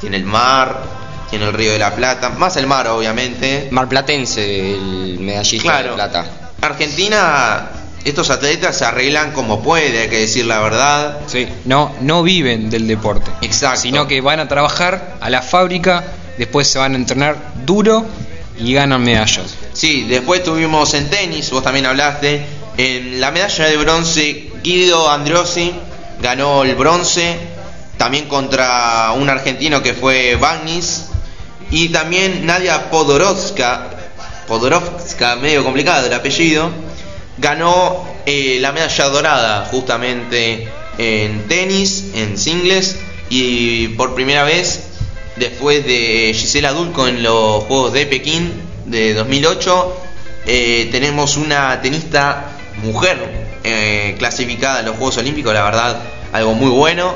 tiene 0.00 0.16
el 0.16 0.24
mar, 0.24 0.82
tiene 1.28 1.44
el 1.46 1.52
Río 1.52 1.72
de 1.72 1.78
la 1.78 1.94
Plata, 1.94 2.30
más 2.30 2.56
el 2.56 2.66
mar 2.66 2.86
obviamente. 2.88 3.68
Marplatense, 3.70 4.74
el 4.74 5.18
medallista 5.20 5.62
Claro. 5.68 5.88
de 5.90 5.94
plata. 5.96 6.24
Argentina, 6.62 7.68
estos 8.04 8.30
atletas 8.30 8.78
se 8.78 8.84
arreglan 8.84 9.32
como 9.32 9.62
puede, 9.62 10.02
hay 10.02 10.08
que 10.08 10.20
decir 10.20 10.46
la 10.46 10.60
verdad. 10.60 11.20
Sí, 11.26 11.48
no, 11.64 11.94
no 12.00 12.22
viven 12.22 12.70
del 12.70 12.86
deporte. 12.86 13.30
Exacto. 13.42 13.80
Sino 13.80 14.06
que 14.08 14.20
van 14.20 14.40
a 14.40 14.48
trabajar 14.48 15.16
a 15.20 15.30
la 15.30 15.42
fábrica, 15.42 16.04
después 16.38 16.66
se 16.66 16.78
van 16.78 16.94
a 16.94 16.96
entrenar 16.96 17.36
duro 17.64 18.06
y 18.58 18.74
ganan 18.74 19.02
medallas. 19.02 19.54
Sí, 19.72 20.04
después 20.08 20.42
tuvimos 20.42 20.94
en 20.94 21.08
tenis, 21.08 21.50
vos 21.50 21.62
también 21.62 21.86
hablaste, 21.86 22.44
en 22.76 23.20
la 23.20 23.30
medalla 23.30 23.66
de 23.66 23.76
bronce 23.76 24.50
Guido 24.62 25.10
Androssi 25.10 25.74
ganó 26.20 26.62
el 26.62 26.74
bronce, 26.74 27.36
también 27.98 28.26
contra 28.26 29.12
un 29.12 29.28
argentino 29.28 29.82
que 29.82 29.92
fue 29.92 30.36
Bagnis, 30.36 31.06
y 31.70 31.88
también 31.88 32.46
Nadia 32.46 32.90
Podorovska, 32.90 33.90
Podorovska, 34.46 35.36
medio 35.36 35.64
complicado 35.64 36.06
el 36.06 36.12
apellido, 36.12 36.70
ganó 37.38 38.04
eh, 38.26 38.58
la 38.60 38.72
medalla 38.72 39.08
dorada 39.08 39.64
justamente 39.70 40.68
en 40.98 41.48
tenis, 41.48 42.12
en 42.14 42.36
singles, 42.36 42.98
y 43.30 43.88
por 43.88 44.14
primera 44.14 44.44
vez 44.44 44.84
después 45.36 45.84
de 45.86 46.32
Gisela 46.34 46.72
Dulco 46.72 47.08
en 47.08 47.22
los 47.22 47.64
Juegos 47.64 47.92
de 47.94 48.06
Pekín 48.06 48.52
de 48.86 49.14
2008, 49.14 49.96
eh, 50.46 50.88
tenemos 50.92 51.36
una 51.36 51.80
tenista 51.80 52.58
mujer 52.82 53.58
eh, 53.64 54.16
clasificada 54.18 54.80
en 54.80 54.86
los 54.86 54.96
Juegos 54.96 55.16
Olímpicos, 55.18 55.54
la 55.54 55.62
verdad, 55.62 56.02
algo 56.32 56.54
muy 56.54 56.70
bueno. 56.70 57.14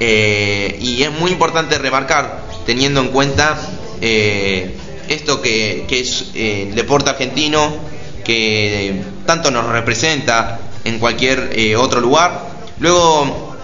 y 0.00 1.02
es 1.02 1.10
muy 1.12 1.30
importante 1.30 1.78
remarcar, 1.78 2.42
teniendo 2.66 3.00
en 3.00 3.08
cuenta 3.08 3.58
esto 4.00 5.40
que, 5.40 5.84
que 5.88 6.00
es 6.00 6.30
el 6.34 6.74
deporte 6.74 7.10
argentino, 7.10 7.72
que 8.24 9.02
tanto 9.26 9.50
nos 9.50 9.66
representa 9.66 10.58
en 10.84 10.98
cualquier 10.98 11.50
eh, 11.54 11.76
otro 11.76 12.00
lugar. 12.00 12.40
Luego, 12.78 13.54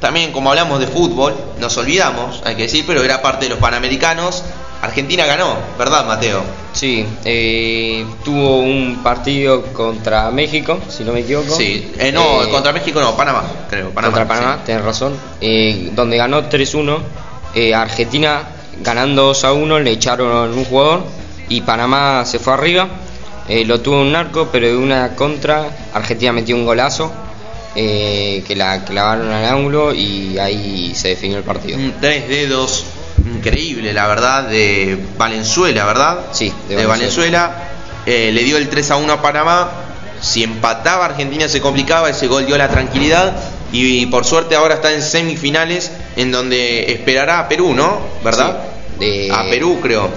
también 0.00 0.32
como 0.32 0.50
hablamos 0.50 0.80
de 0.80 0.86
fútbol, 0.86 1.34
nos 1.60 1.76
olvidamos, 1.76 2.42
hay 2.44 2.56
que 2.56 2.62
decir, 2.62 2.84
pero 2.86 3.02
era 3.02 3.22
parte 3.22 3.46
de 3.46 3.50
los 3.50 3.58
Panamericanos. 3.58 4.42
Argentina 4.82 5.24
ganó, 5.24 5.56
¿verdad, 5.78 6.06
Mateo? 6.06 6.42
Sí, 6.72 7.06
eh, 7.24 8.04
tuvo 8.22 8.58
un 8.58 9.00
partido 9.02 9.62
contra 9.72 10.30
México, 10.30 10.78
si 10.88 11.02
no 11.02 11.12
me 11.12 11.20
equivoco. 11.20 11.56
Sí, 11.56 11.92
eh, 11.98 12.12
no, 12.12 12.42
Eh, 12.42 12.50
contra 12.50 12.72
México 12.72 13.00
no, 13.00 13.16
Panamá, 13.16 13.42
creo. 13.70 13.90
Panamá, 13.90 14.14
contra 14.18 14.28
Panamá, 14.28 14.56
sí. 14.58 14.62
tenés 14.66 14.84
razón. 14.84 15.14
Eh, 15.40 15.90
donde 15.94 16.18
ganó 16.18 16.48
3-1. 16.50 16.98
Eh, 17.54 17.74
Argentina 17.74 18.42
ganando 18.82 19.22
2 19.28 19.44
a 19.44 19.52
1, 19.54 19.78
le 19.80 19.90
echaron 19.92 20.52
un 20.52 20.64
jugador 20.66 21.04
y 21.48 21.62
Panamá 21.62 22.24
se 22.26 22.38
fue 22.38 22.52
arriba. 22.52 22.86
Eh, 23.48 23.64
lo 23.64 23.80
tuvo 23.80 24.00
un 24.00 24.12
narco, 24.12 24.48
pero 24.50 24.66
de 24.66 24.76
una 24.76 25.14
contra, 25.14 25.68
Argentina 25.94 26.32
metió 26.32 26.56
un 26.56 26.64
golazo 26.64 27.12
eh, 27.76 28.42
que 28.46 28.56
la 28.56 28.84
clavaron 28.84 29.30
al 29.30 29.44
ángulo 29.44 29.94
y 29.94 30.38
ahí 30.38 30.92
se 30.94 31.08
definió 31.08 31.38
el 31.38 31.44
partido. 31.44 31.78
Tres 32.00 32.28
dedos 32.28 32.84
increíble, 33.24 33.92
la 33.92 34.06
verdad, 34.08 34.44
de 34.48 34.98
Valenzuela, 35.16 35.84
¿verdad? 35.84 36.18
Sí, 36.32 36.52
de 36.68 36.76
de, 36.76 36.86
Valenzuela. 36.86 37.38
Valenzuela. 37.48 37.72
Eh, 38.06 38.30
le 38.32 38.42
dio 38.44 38.56
el 38.56 38.68
3 38.68 38.90
a 38.92 38.96
1 38.96 39.12
a 39.12 39.22
Panamá. 39.22 39.70
Si 40.20 40.42
empataba 40.42 41.04
Argentina 41.04 41.48
se 41.48 41.60
complicaba, 41.60 42.08
ese 42.10 42.26
gol 42.28 42.46
dio 42.46 42.56
la 42.56 42.68
tranquilidad. 42.68 43.36
Y, 43.72 44.06
por 44.06 44.24
suerte 44.24 44.54
ahora 44.54 44.76
está 44.76 44.92
en 44.92 45.02
semifinales, 45.02 45.90
en 46.16 46.30
donde 46.30 46.90
esperará 46.92 47.40
a 47.40 47.48
Perú, 47.48 47.74
¿no? 47.74 47.98
¿Verdad? 48.24 48.58
Sí, 48.98 49.04
de- 49.04 49.30
A 49.32 49.42
Perú, 49.50 49.78
creo. 49.82 50.08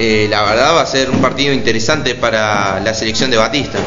Eh, 0.00 0.28
la 0.30 0.42
verdad 0.42 0.76
va 0.76 0.82
a 0.82 0.86
ser 0.86 1.10
un 1.10 1.20
partido 1.20 1.52
interesante 1.52 2.14
para 2.14 2.78
la 2.78 2.94
selección 2.94 3.30
de 3.32 3.36
Batista. 3.36 3.78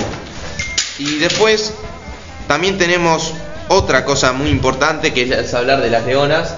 Y 0.99 1.19
después 1.19 1.73
también 2.47 2.77
tenemos 2.77 3.33
otra 3.69 4.03
cosa 4.03 4.33
muy 4.33 4.49
importante 4.49 5.13
que 5.13 5.23
es 5.23 5.53
hablar 5.53 5.81
de 5.81 5.89
las 5.89 6.05
Leonas. 6.05 6.55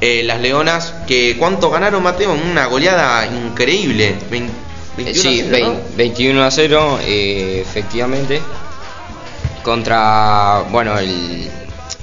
Eh, 0.00 0.22
las 0.24 0.40
Leonas, 0.40 0.94
que 1.06 1.36
¿cuánto 1.38 1.68
ganaron, 1.70 2.02
Mateo? 2.02 2.32
Una 2.32 2.66
goleada 2.66 3.26
increíble. 3.26 4.14
Vein- 4.30 4.50
21 4.96 5.10
Eh, 5.10 5.14
Sí, 5.14 5.40
a 5.40 5.44
0, 5.44 5.48
vein- 5.52 5.72
¿no? 5.74 5.96
21 5.96 6.42
a 6.44 6.50
0, 6.50 6.98
eh, 7.04 7.62
efectivamente. 7.66 8.40
Contra, 9.62 10.64
bueno, 10.70 10.98
el 10.98 11.50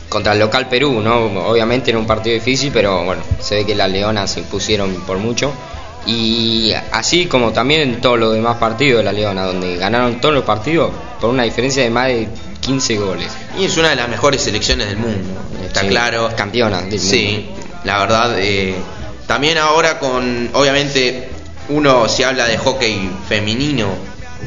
contra 0.09 0.33
el 0.33 0.39
local 0.39 0.67
Perú, 0.69 1.01
¿no? 1.01 1.25
Obviamente 1.49 1.89
era 1.89 1.97
un 1.97 2.05
partido 2.05 2.35
difícil, 2.35 2.69
pero 2.71 3.03
bueno, 3.03 3.23
se 3.39 3.55
ve 3.55 3.65
que 3.65 3.73
las 3.73 3.89
Leonas 3.89 4.29
se 4.31 4.41
impusieron 4.41 4.93
por 5.07 5.17
mucho. 5.17 5.51
Y 6.05 6.73
así 6.91 7.27
como 7.27 7.51
también 7.53 7.81
en 7.81 8.01
todos 8.01 8.19
los 8.19 8.33
demás 8.33 8.57
partidos 8.57 8.99
de 8.99 9.03
la 9.05 9.11
Leona, 9.13 9.45
donde 9.45 9.77
ganaron 9.77 10.19
todos 10.19 10.35
los 10.35 10.43
partidos 10.43 10.91
por 11.21 11.29
una 11.29 11.43
diferencia 11.43 11.81
de 11.83 11.89
más 11.89 12.07
de 12.07 12.27
15 12.59 12.97
goles. 12.97 13.27
Y 13.57 13.65
es 13.65 13.77
una 13.77 13.89
de 13.91 13.95
las 13.95 14.09
mejores 14.09 14.41
selecciones 14.41 14.87
del 14.87 14.97
mundo, 14.97 15.29
está 15.65 15.81
Sí, 15.81 15.87
claro. 15.87 16.29
campeona 16.35 16.81
del 16.81 16.99
Sí, 16.99 17.49
la 17.85 17.99
verdad. 17.99 18.35
eh, 18.37 18.75
también 19.27 19.57
ahora 19.57 19.97
con, 19.99 20.49
obviamente, 20.53 21.29
uno 21.69 22.09
si 22.09 22.23
habla 22.23 22.45
de 22.47 22.57
hockey 22.57 23.09
femenino, 23.29 23.87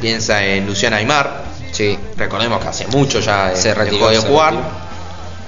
piensa 0.01 0.45
en 0.45 0.67
Luciana 0.67 0.97
Aymar. 0.97 1.45
Sí, 1.73 1.99
Recordemos 2.17 2.61
que 2.63 2.69
hace 2.69 2.87
mucho 2.89 3.21
ya 3.21 3.55
Se 3.55 3.75
retiró, 3.75 4.09
de 4.11 4.19
jugar. 4.19 4.53
retiró. 4.53 4.71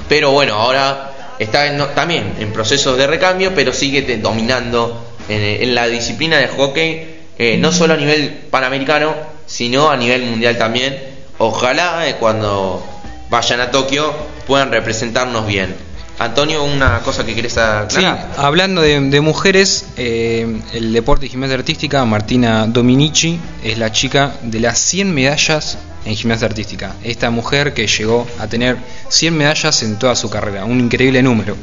Pero 0.09 0.31
bueno, 0.33 0.55
ahora 0.55 1.35
está 1.39 1.67
en- 1.67 1.95
también 1.95 2.35
en 2.39 2.51
procesos 2.53 2.97
de 2.97 3.07
recambio, 3.07 3.53
pero 3.55 3.73
sigue 3.75 4.17
dominando 4.19 5.05
en, 5.29 5.63
en 5.63 5.75
la 5.75 5.87
disciplina 5.89 6.39
de 6.39 6.49
hockey, 6.49 7.17
eh, 7.39 7.57
no 7.59 7.73
solo 7.73 7.95
a 7.95 7.97
nivel 7.97 8.31
panamericano, 8.51 9.15
sino 9.47 9.91
a 9.91 9.97
nivel 9.97 10.23
mundial 10.25 10.59
también. 10.59 10.99
Ojalá 11.39 12.09
eh, 12.09 12.17
cuando 12.19 12.85
vayan 13.31 13.61
a 13.61 13.71
Tokio 13.71 14.13
puedan 14.47 14.71
representarnos 14.73 15.47
bien. 15.47 15.75
Antonio, 16.19 16.65
una 16.65 16.99
cosa 17.01 17.25
que 17.25 17.33
querés 17.33 17.53
Sí, 17.53 17.61
aclarar. 17.61 18.31
hablando 18.37 18.81
de, 18.83 18.99
de 19.01 19.21
mujeres, 19.21 19.87
eh, 19.97 20.61
el 20.75 20.93
deporte 20.93 21.27
y 21.27 21.29
gimnasia 21.29 21.55
artística, 21.55 22.05
Martina 22.05 22.67
Dominici 22.67 23.39
es 23.63 23.79
la 23.79 23.93
chica 23.93 24.33
de 24.43 24.59
las 24.59 24.81
100 24.81 25.15
medallas 25.15 25.79
en 26.05 26.17
gimnasia 26.17 26.49
artística. 26.49 26.95
Esta 27.05 27.31
mujer 27.31 27.73
que 27.73 27.87
llegó 27.87 28.27
a 28.41 28.49
tener 28.49 28.79
100 29.11 29.37
medallas 29.37 29.81
en 29.85 29.97
toda 29.97 30.17
su 30.17 30.29
carrera, 30.29 30.65
un 30.65 30.81
increíble 30.81 31.23
número. 31.23 31.57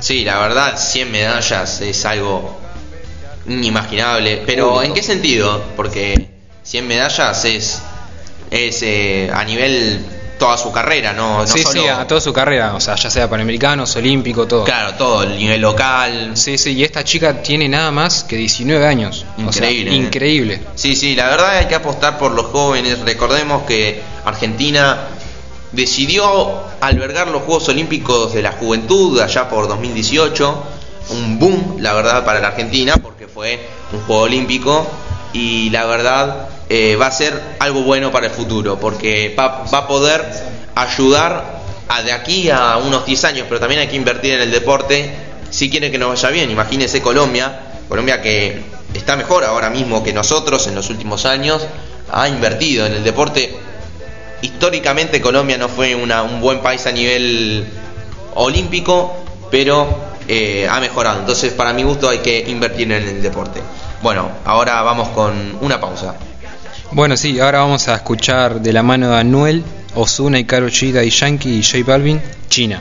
Sí, 0.00 0.24
la 0.24 0.40
verdad, 0.40 0.76
100 0.78 1.10
medallas 1.10 1.80
es 1.80 2.04
algo 2.04 2.60
inimaginable. 3.48 4.42
Pero 4.46 4.68
Único. 4.68 4.82
¿en 4.82 4.94
qué 4.94 5.02
sentido? 5.02 5.62
Porque 5.76 6.28
100 6.62 6.86
medallas 6.86 7.44
es, 7.44 7.82
es 8.50 8.82
eh, 8.82 9.30
a 9.32 9.44
nivel 9.44 10.04
toda 10.38 10.56
su 10.58 10.70
carrera, 10.70 11.12
no, 11.12 11.38
no 11.38 11.46
sí, 11.46 11.62
solo... 11.62 11.80
sí, 11.80 11.88
a 11.88 12.06
toda 12.06 12.20
su 12.20 12.32
carrera, 12.32 12.74
o 12.74 12.80
sea, 12.80 12.94
ya 12.96 13.10
sea 13.10 13.28
panamericanos, 13.28 13.96
olímpico, 13.96 14.46
todo. 14.46 14.64
Claro, 14.64 14.94
todo, 14.94 15.22
el 15.22 15.36
nivel 15.36 15.60
local. 15.60 16.32
Sí, 16.34 16.58
sí, 16.58 16.72
y 16.72 16.84
esta 16.84 17.04
chica 17.04 17.42
tiene 17.42 17.68
nada 17.68 17.90
más 17.90 18.24
que 18.24 18.36
19 18.36 18.86
años. 18.86 19.24
O 19.46 19.52
sea, 19.52 19.70
Increíble, 19.70 19.90
¿eh? 19.92 19.94
increíble. 19.94 20.60
Sí, 20.74 20.94
sí, 20.94 21.14
la 21.14 21.28
verdad 21.28 21.56
hay 21.56 21.66
que 21.66 21.74
apostar 21.74 22.18
por 22.18 22.32
los 22.32 22.46
jóvenes. 22.46 23.00
Recordemos 23.00 23.62
que 23.62 24.02
Argentina 24.24 25.08
decidió 25.72 26.64
albergar 26.80 27.28
los 27.28 27.42
Juegos 27.42 27.68
Olímpicos 27.68 28.34
de 28.34 28.42
la 28.42 28.52
Juventud 28.52 29.20
allá 29.20 29.48
por 29.48 29.68
2018. 29.68 30.64
Un 31.10 31.38
boom, 31.38 31.76
la 31.80 31.92
verdad, 31.94 32.24
para 32.24 32.40
la 32.40 32.48
Argentina, 32.48 32.96
porque 32.96 33.26
fue 33.28 33.60
un 33.92 34.00
Juego 34.02 34.22
Olímpico 34.22 34.86
y 35.32 35.70
la 35.70 35.84
verdad 35.86 36.48
eh, 36.68 36.96
va 36.96 37.06
a 37.06 37.12
ser 37.12 37.40
algo 37.60 37.82
bueno 37.82 38.10
para 38.10 38.26
el 38.26 38.32
futuro, 38.32 38.78
porque 38.80 39.34
va, 39.38 39.64
va 39.72 39.78
a 39.78 39.86
poder 39.86 40.24
ayudar 40.74 41.56
a 41.88 42.02
de 42.02 42.12
aquí 42.12 42.50
a 42.50 42.76
unos 42.78 43.06
10 43.06 43.24
años, 43.24 43.46
pero 43.48 43.60
también 43.60 43.80
hay 43.80 43.86
que 43.88 43.96
invertir 43.96 44.32
en 44.34 44.40
el 44.40 44.50
deporte 44.50 45.10
si 45.50 45.70
quieren 45.70 45.92
que 45.92 45.98
nos 45.98 46.08
vaya 46.08 46.30
bien. 46.30 46.50
Imagínense 46.50 47.00
Colombia, 47.00 47.60
Colombia 47.88 48.20
que 48.20 48.60
está 48.94 49.14
mejor 49.16 49.44
ahora 49.44 49.70
mismo 49.70 50.02
que 50.02 50.12
nosotros 50.12 50.66
en 50.66 50.74
los 50.74 50.90
últimos 50.90 51.24
años, 51.24 51.64
ha 52.10 52.28
invertido 52.28 52.86
en 52.86 52.94
el 52.94 53.04
deporte. 53.04 53.54
Históricamente 54.42 55.20
Colombia 55.20 55.56
no 55.58 55.68
fue 55.68 55.94
una- 55.94 56.22
un 56.22 56.40
buen 56.40 56.60
país 56.60 56.86
a 56.86 56.92
nivel 56.92 57.66
olímpico, 58.34 59.14
pero 59.50 59.86
eh, 60.28 60.68
ha 60.70 60.80
mejorado. 60.80 61.20
Entonces, 61.20 61.52
para 61.52 61.72
mi 61.72 61.82
gusto, 61.82 62.08
hay 62.08 62.18
que 62.18 62.44
invertir 62.48 62.90
en 62.92 63.02
el 63.08 63.22
deporte. 63.22 63.60
Bueno, 64.02 64.30
ahora 64.44 64.82
vamos 64.82 65.08
con 65.08 65.58
una 65.60 65.80
pausa. 65.80 66.14
Bueno, 66.92 67.16
sí, 67.16 67.40
ahora 67.40 67.60
vamos 67.60 67.88
a 67.88 67.96
escuchar 67.96 68.60
de 68.60 68.72
la 68.72 68.82
mano 68.82 69.10
de 69.10 69.16
Anuel, 69.16 69.64
Ozuna 69.94 70.38
y 70.38 70.44
Karol 70.44 70.70
G, 70.70 70.92
Daddy 70.92 71.10
Yankee 71.10 71.58
y 71.58 71.62
J 71.62 71.78
Balvin, 71.84 72.20
China. 72.48 72.80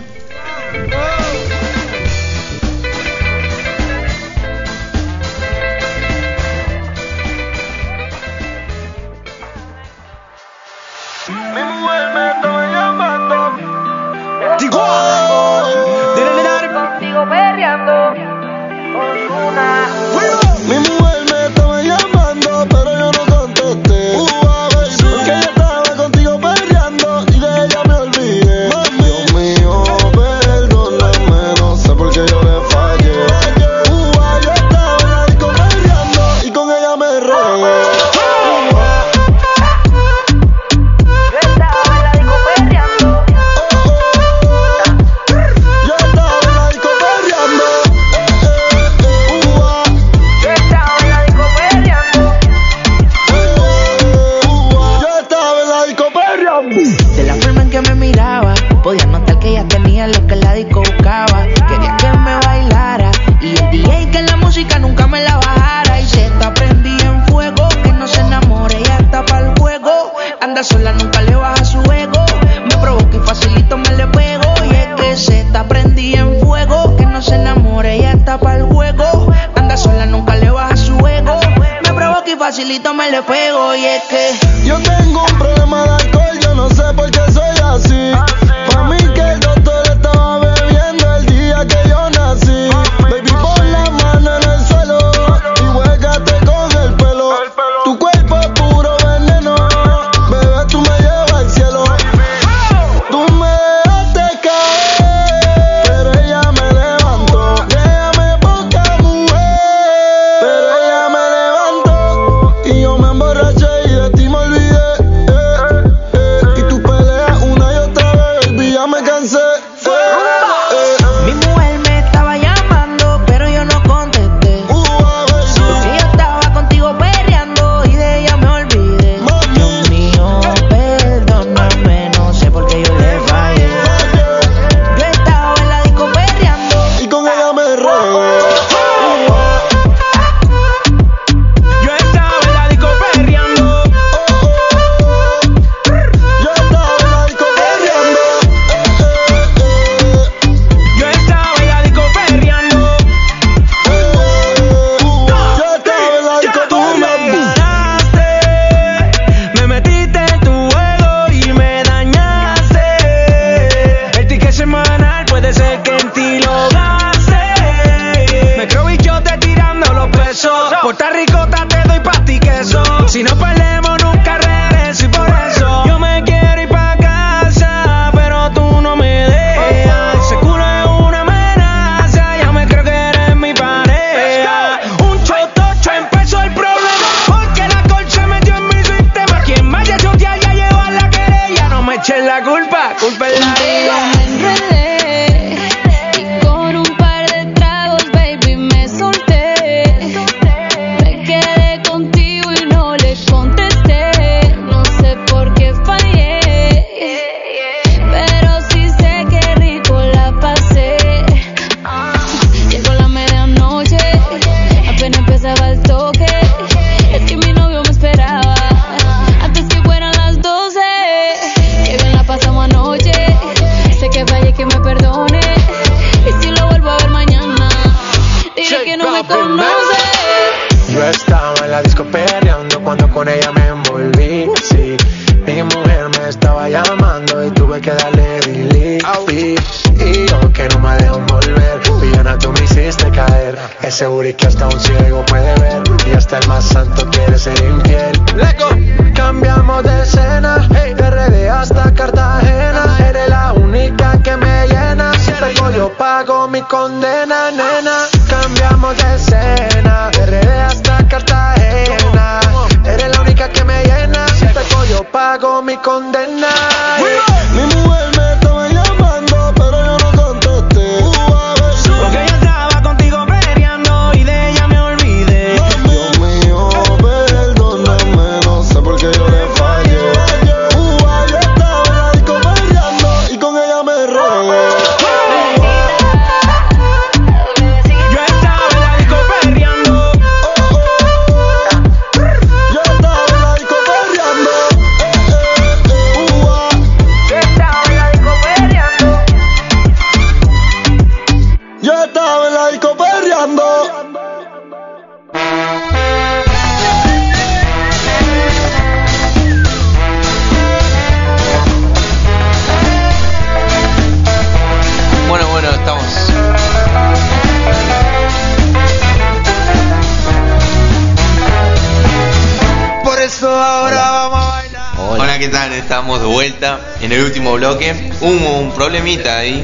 Problemita 329.05 329.37
ahí, 329.37 329.63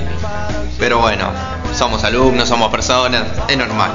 pero 0.77 0.99
bueno, 0.99 1.27
somos 1.75 2.03
alumnos, 2.03 2.47
somos 2.47 2.69
personas, 2.69 3.23
es 3.47 3.57
normal. 3.57 3.91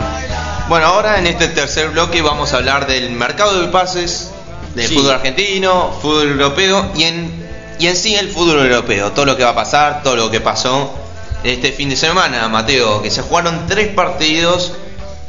Bueno, 0.68 0.86
ahora 0.86 1.20
en 1.20 1.26
este 1.28 1.46
tercer 1.46 1.90
bloque 1.90 2.20
vamos 2.20 2.52
a 2.52 2.56
hablar 2.56 2.88
del 2.88 3.10
mercado 3.12 3.60
de 3.60 3.68
pases, 3.68 4.32
del 4.74 4.88
Sí. 4.88 4.96
fútbol 4.96 5.12
argentino, 5.12 5.92
fútbol 6.02 6.30
europeo 6.30 6.90
y 6.96 7.04
en, 7.04 7.30
y 7.78 7.86
en 7.86 7.94
sí 7.96 8.16
el 8.16 8.28
fútbol 8.30 8.58
europeo. 8.66 9.12
Todo 9.12 9.24
lo 9.24 9.36
que 9.36 9.44
va 9.44 9.50
a 9.50 9.54
pasar, 9.54 10.02
todo 10.02 10.16
lo 10.16 10.28
que 10.32 10.40
pasó 10.40 10.90
este 11.44 11.70
fin 11.70 11.90
de 11.90 11.96
semana, 11.96 12.48
Mateo, 12.48 13.00
que 13.00 13.10
se 13.12 13.22
jugaron 13.22 13.68
tres 13.68 13.86
partidos 13.94 14.72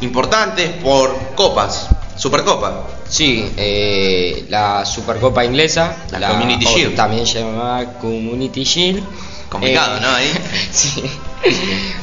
importantes 0.01 0.71
por 0.83 1.15
copas, 1.35 1.89
Supercopa. 2.15 2.87
Sí, 3.07 3.53
eh, 3.55 4.45
la 4.49 4.83
Supercopa 4.83 5.45
inglesa, 5.45 5.95
La 6.09 6.29
Community 6.29 6.65
o 6.65 6.69
Shield. 6.75 6.95
también 6.95 7.23
llamada 7.25 7.93
Community 7.99 8.63
Shield. 8.63 9.03
Complicado, 9.49 9.97
Eh, 9.97 10.01
¿no? 10.01 10.09
Ahí. 10.09 10.31
sí. 10.71 11.03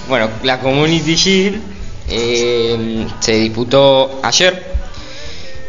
Bueno, 0.09 0.31
la 0.43 0.61
Community 0.61 1.15
Shield 1.15 1.61
eh, 2.09 3.07
se 3.21 3.33
disputó 3.33 4.21
ayer. 4.23 4.75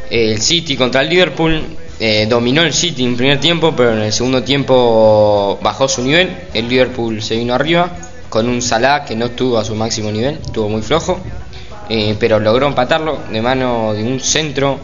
El 0.10 0.42
City 0.42 0.76
contra 0.78 1.02
el 1.02 1.10
Liverpool. 1.10 1.62
eh, 2.00 2.26
dominó 2.30 2.62
el 2.62 2.74
City 2.74 3.04
en 3.06 3.16
primer 3.16 3.40
tiempo, 3.40 3.74
pero 3.76 3.94
en 3.94 4.02
el 4.02 4.12
segundo 4.14 4.44
tiempo 4.44 5.58
bajó 5.62 5.88
su 5.88 6.02
nivel. 6.02 6.30
El 6.54 6.68
Liverpool 6.68 7.22
se 7.22 7.36
vino 7.38 7.54
arriba 7.54 7.90
con 8.30 8.50
un 8.50 8.62
Salah 8.62 9.06
que 9.06 9.16
no 9.16 9.28
estuvo 9.28 9.58
a 9.58 9.64
su 9.64 9.76
máximo 9.76 10.12
nivel, 10.12 10.40
estuvo 10.46 10.68
muy 10.70 10.82
flojo. 10.82 11.20
eh, 11.90 12.16
pero 12.20 12.40
logró 12.40 12.68
empatarlo 12.68 13.20
de 13.32 13.42
mano 13.42 13.94
de 13.94 14.04
un 14.04 14.20
centro, 14.20 14.78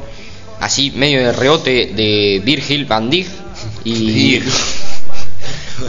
así 0.61 0.91
medio 0.91 1.19
de 1.25 1.31
rebote 1.33 1.91
de 1.95 2.41
Virgil 2.45 2.85
van 2.85 3.09
Dijk 3.09 3.27
y, 3.83 4.39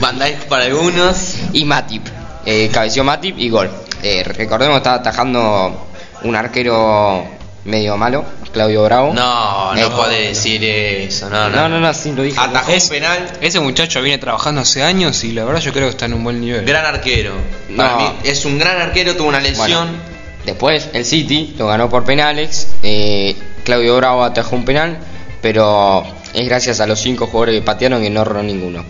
Van 0.00 0.18
Dijk 0.18 0.46
para 0.48 0.64
algunos. 0.64 1.34
y 1.52 1.64
Matip. 1.64 2.06
Eh, 2.44 2.68
cabeció 2.72 3.04
Matip 3.04 3.38
y 3.38 3.48
gol. 3.50 3.70
Eh, 4.02 4.22
recordemos 4.24 4.78
estaba 4.78 4.96
atajando 4.96 5.86
un 6.24 6.34
arquero 6.36 7.24
medio 7.64 7.96
malo, 7.96 8.24
Claudio 8.52 8.82
Bravo. 8.82 9.14
No, 9.14 9.74
no 9.74 9.80
Eh, 9.80 9.90
puede 9.94 10.28
decir 10.28 10.62
eso, 10.64 11.30
no, 11.30 11.48
no. 11.48 11.56
No, 11.56 11.68
no, 11.68 11.80
no, 11.80 11.94
sí 11.94 12.12
lo 12.12 12.22
dije. 12.24 12.38
Atajó 12.40 12.72
Es- 12.72 12.84
un 12.84 12.88
penal, 12.90 13.30
Ese 13.40 13.60
muchacho 13.60 14.02
viene 14.02 14.18
trabajando 14.18 14.60
hace 14.62 14.82
años 14.82 15.22
y 15.22 15.32
la 15.32 15.44
verdad 15.44 15.60
yo 15.60 15.72
creo 15.72 15.84
que 15.86 15.90
está 15.90 16.06
en 16.06 16.14
un 16.14 16.24
buen 16.24 16.40
nivel. 16.40 16.64
gran 16.64 16.84
arquero. 16.84 17.32
Para 17.76 17.96
mí 17.96 18.04
es 18.24 18.44
un 18.44 18.58
gran 18.58 18.80
arquero, 18.80 19.14
tuvo 19.14 19.28
una 19.28 19.40
lesión. 19.40 19.88
Bueno, 19.88 20.02
después 20.44 20.88
el 20.92 21.04
City 21.04 21.54
lo 21.56 21.68
ganó 21.68 21.88
por 21.88 22.04
penales. 22.04 22.68
eh, 22.82 23.36
Claudio 23.64 23.96
Bravo 23.96 24.24
atajó 24.24 24.56
un 24.56 24.64
penal, 24.64 24.98
pero 25.40 26.04
es 26.34 26.44
gracias 26.48 26.80
a 26.80 26.86
los 26.88 26.98
cinco 27.00 27.28
jugadores 27.28 27.54
que 27.54 27.62
patearon 27.62 28.02
que 28.02 28.10
no 28.10 28.22
erró 28.22 28.42
ninguno. 28.42 28.84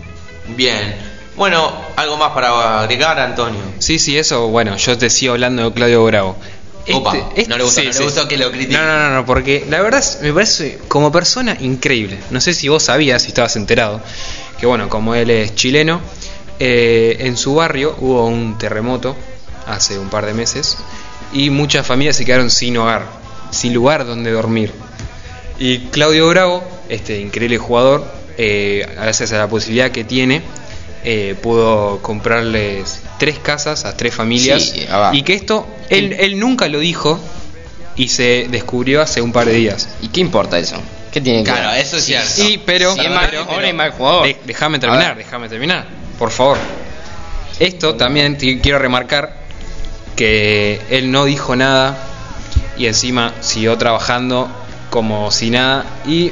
Bien. 0.49 0.95
Bueno, 1.35 1.71
algo 1.95 2.17
más 2.17 2.31
para 2.31 2.81
agregar, 2.81 3.19
Antonio. 3.19 3.59
Sí, 3.79 3.97
sí, 3.97 4.17
eso, 4.17 4.47
bueno, 4.49 4.77
yo 4.77 4.97
te 4.97 5.09
sigo 5.09 5.33
hablando 5.33 5.69
de 5.69 5.73
Claudio 5.73 6.03
Bravo. 6.05 6.37
Opa, 6.91 7.13
no 7.47 7.57
le 7.57 7.63
gustó, 7.63 7.81
no 7.81 7.89
le 7.91 8.03
gustó 8.03 8.27
que 8.27 8.37
lo 8.37 8.51
critique. 8.51 8.73
No, 8.77 8.83
no, 8.85 8.99
no, 8.99 9.15
no, 9.15 9.25
porque 9.25 9.65
la 9.69 9.81
verdad 9.81 10.01
es- 10.01 10.19
me 10.21 10.33
parece 10.33 10.79
como 10.89 11.11
persona 11.11 11.57
increíble. 11.61 12.19
No 12.29 12.41
sé 12.41 12.53
si 12.53 12.67
vos 12.67 12.83
sabías, 12.83 13.21
si 13.23 13.29
estabas 13.29 13.55
enterado, 13.55 14.01
que 14.59 14.65
bueno, 14.65 14.89
como 14.89 15.15
él 15.15 15.29
es 15.31 15.55
chileno, 15.55 16.01
eh, 16.59 17.17
en 17.21 17.37
su 17.37 17.55
barrio 17.55 17.95
hubo 17.99 18.25
un 18.27 18.57
terremoto 18.57 19.15
hace 19.65 19.97
un 19.97 20.09
par 20.09 20.25
de 20.25 20.33
meses 20.33 20.77
y 21.31 21.49
muchas 21.49 21.87
familias 21.87 22.17
se 22.17 22.25
quedaron 22.25 22.51
sin 22.51 22.77
hogar, 22.77 23.07
sin 23.49 23.73
lugar 23.73 24.05
donde 24.05 24.31
dormir. 24.31 24.71
Y 25.57 25.85
Claudio 25.87 26.27
Bravo, 26.27 26.63
este 26.89 27.17
increíble 27.19 27.57
jugador, 27.57 28.05
eh, 28.37 28.85
gracias 28.95 29.31
a 29.33 29.37
la 29.37 29.47
posibilidad 29.47 29.91
que 29.91 30.03
tiene, 30.03 30.41
eh, 31.03 31.35
pudo 31.41 32.01
comprarles 32.01 33.01
tres 33.19 33.39
casas 33.39 33.85
a 33.85 33.95
tres 33.97 34.13
familias. 34.15 34.63
Sí, 34.69 34.85
ah, 34.89 35.11
y 35.13 35.23
que 35.23 35.33
esto, 35.33 35.67
él, 35.89 36.13
él 36.19 36.39
nunca 36.39 36.67
lo 36.67 36.79
dijo 36.79 37.19
y 37.95 38.07
se 38.07 38.47
descubrió 38.49 39.01
hace 39.01 39.21
un 39.21 39.31
par 39.31 39.45
de 39.45 39.53
días. 39.53 39.89
¿Y 40.01 40.07
qué 40.07 40.21
importa 40.21 40.57
eso? 40.57 40.77
¿Qué 41.11 41.21
tiene 41.21 41.43
que 41.43 41.51
Claro, 41.51 41.69
ver? 41.71 41.79
eso 41.81 41.97
es 41.97 42.05
cierto. 42.05 42.27
Sí, 42.29 42.59
pero. 42.65 42.95
Mal 42.95 43.27
pero- 43.29 43.45
de- 44.23 44.37
déjame 44.45 44.79
terminar, 44.79 45.15
déjame 45.15 45.47
terminar, 45.49 45.85
por 46.17 46.31
favor. 46.31 46.57
Esto 47.59 47.95
también 47.95 48.37
te- 48.37 48.59
quiero 48.61 48.79
remarcar 48.79 49.35
que 50.15 50.81
él 50.89 51.11
no 51.11 51.25
dijo 51.25 51.55
nada 51.55 51.97
y 52.77 52.87
encima 52.87 53.33
siguió 53.41 53.77
trabajando 53.77 54.49
como 54.89 55.29
si 55.31 55.49
nada. 55.51 55.85
Y 56.07 56.31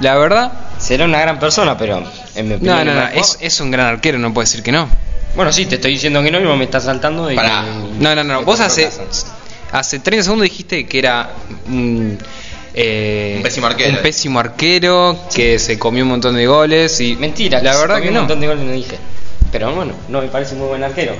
la 0.00 0.16
verdad, 0.16 0.52
Será 0.78 1.04
una 1.04 1.20
gran 1.20 1.38
persona, 1.38 1.76
pero 1.76 2.02
en 2.34 2.48
mi 2.48 2.54
opinión. 2.54 2.78
no, 2.78 2.84
no, 2.84 2.94
no, 2.94 3.08
es, 3.40 3.60
un 3.60 3.70
gran 3.70 3.86
arquero, 3.86 4.18
no 4.18 4.32
puede 4.32 4.46
decir 4.46 4.62
que 4.62 4.72
no. 4.72 4.88
Bueno, 5.34 5.52
sí, 5.52 5.66
te 5.66 5.74
estoy 5.76 5.92
diciendo 5.92 6.22
que 6.22 6.30
no 6.30 6.40
y 6.40 6.44
vos 6.44 6.56
me 6.56 6.64
estás 6.64 6.84
saltando 6.84 7.26
de 7.26 7.34
que- 7.36 7.42
No, 7.98 8.14
no, 8.14 8.24
no, 8.24 8.42
vos 8.42 8.60
hace, 8.60 8.88
hace 9.72 9.98
30 9.98 10.24
segundos 10.24 10.44
dijiste 10.44 10.86
que 10.86 10.98
era 10.98 11.30
un, 11.66 12.18
eh, 12.74 13.34
Un 13.38 13.42
pésimo 13.42 13.66
arquero. 13.66 13.90
un 13.96 14.02
pésimo 14.02 14.38
arquero, 14.40 15.18
que 15.34 15.58
se 15.58 15.78
comió 15.78 16.04
un 16.04 16.10
montón 16.10 16.34
de 16.36 16.46
goles 16.46 17.00
y 17.00 17.16
Mentira, 17.16 17.60
la 17.60 17.72
se 17.74 17.78
verdad 17.80 17.94
comió 17.96 18.02
que 18.04 18.08
un 18.08 18.14
no. 18.14 18.20
montón 18.20 18.40
de 18.40 18.46
goles 18.46 18.64
no 18.64 18.72
dije. 18.72 18.98
Pero 19.52 19.74
bueno, 19.74 19.92
no 20.08 20.20
me 20.20 20.28
parece 20.28 20.54
muy 20.54 20.68
buen 20.68 20.84
arquero. 20.84 21.14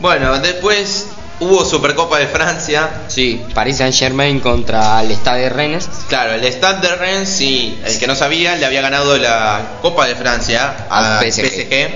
Bueno, 0.00 0.38
después 0.38 1.06
hubo 1.40 1.64
Supercopa 1.64 2.18
de 2.18 2.26
Francia. 2.26 2.88
Sí, 3.08 3.42
Paris 3.54 3.78
Saint 3.78 3.94
Germain 3.94 4.40
contra 4.40 5.02
el 5.02 5.12
Stade 5.12 5.42
de 5.42 5.48
Rennes. 5.48 5.88
Claro, 6.08 6.32
el 6.32 6.44
Stade 6.52 6.86
de 6.88 6.96
Rennes, 6.96 7.28
sí, 7.28 7.78
el 7.84 7.98
que 7.98 8.06
no 8.06 8.14
sabía, 8.14 8.56
le 8.56 8.66
había 8.66 8.80
ganado 8.80 9.16
la 9.16 9.78
Copa 9.82 10.06
de 10.06 10.14
Francia 10.14 10.86
Al 10.90 11.04
al 11.04 11.24
PSG. 11.24 11.46
PSG. 11.46 11.88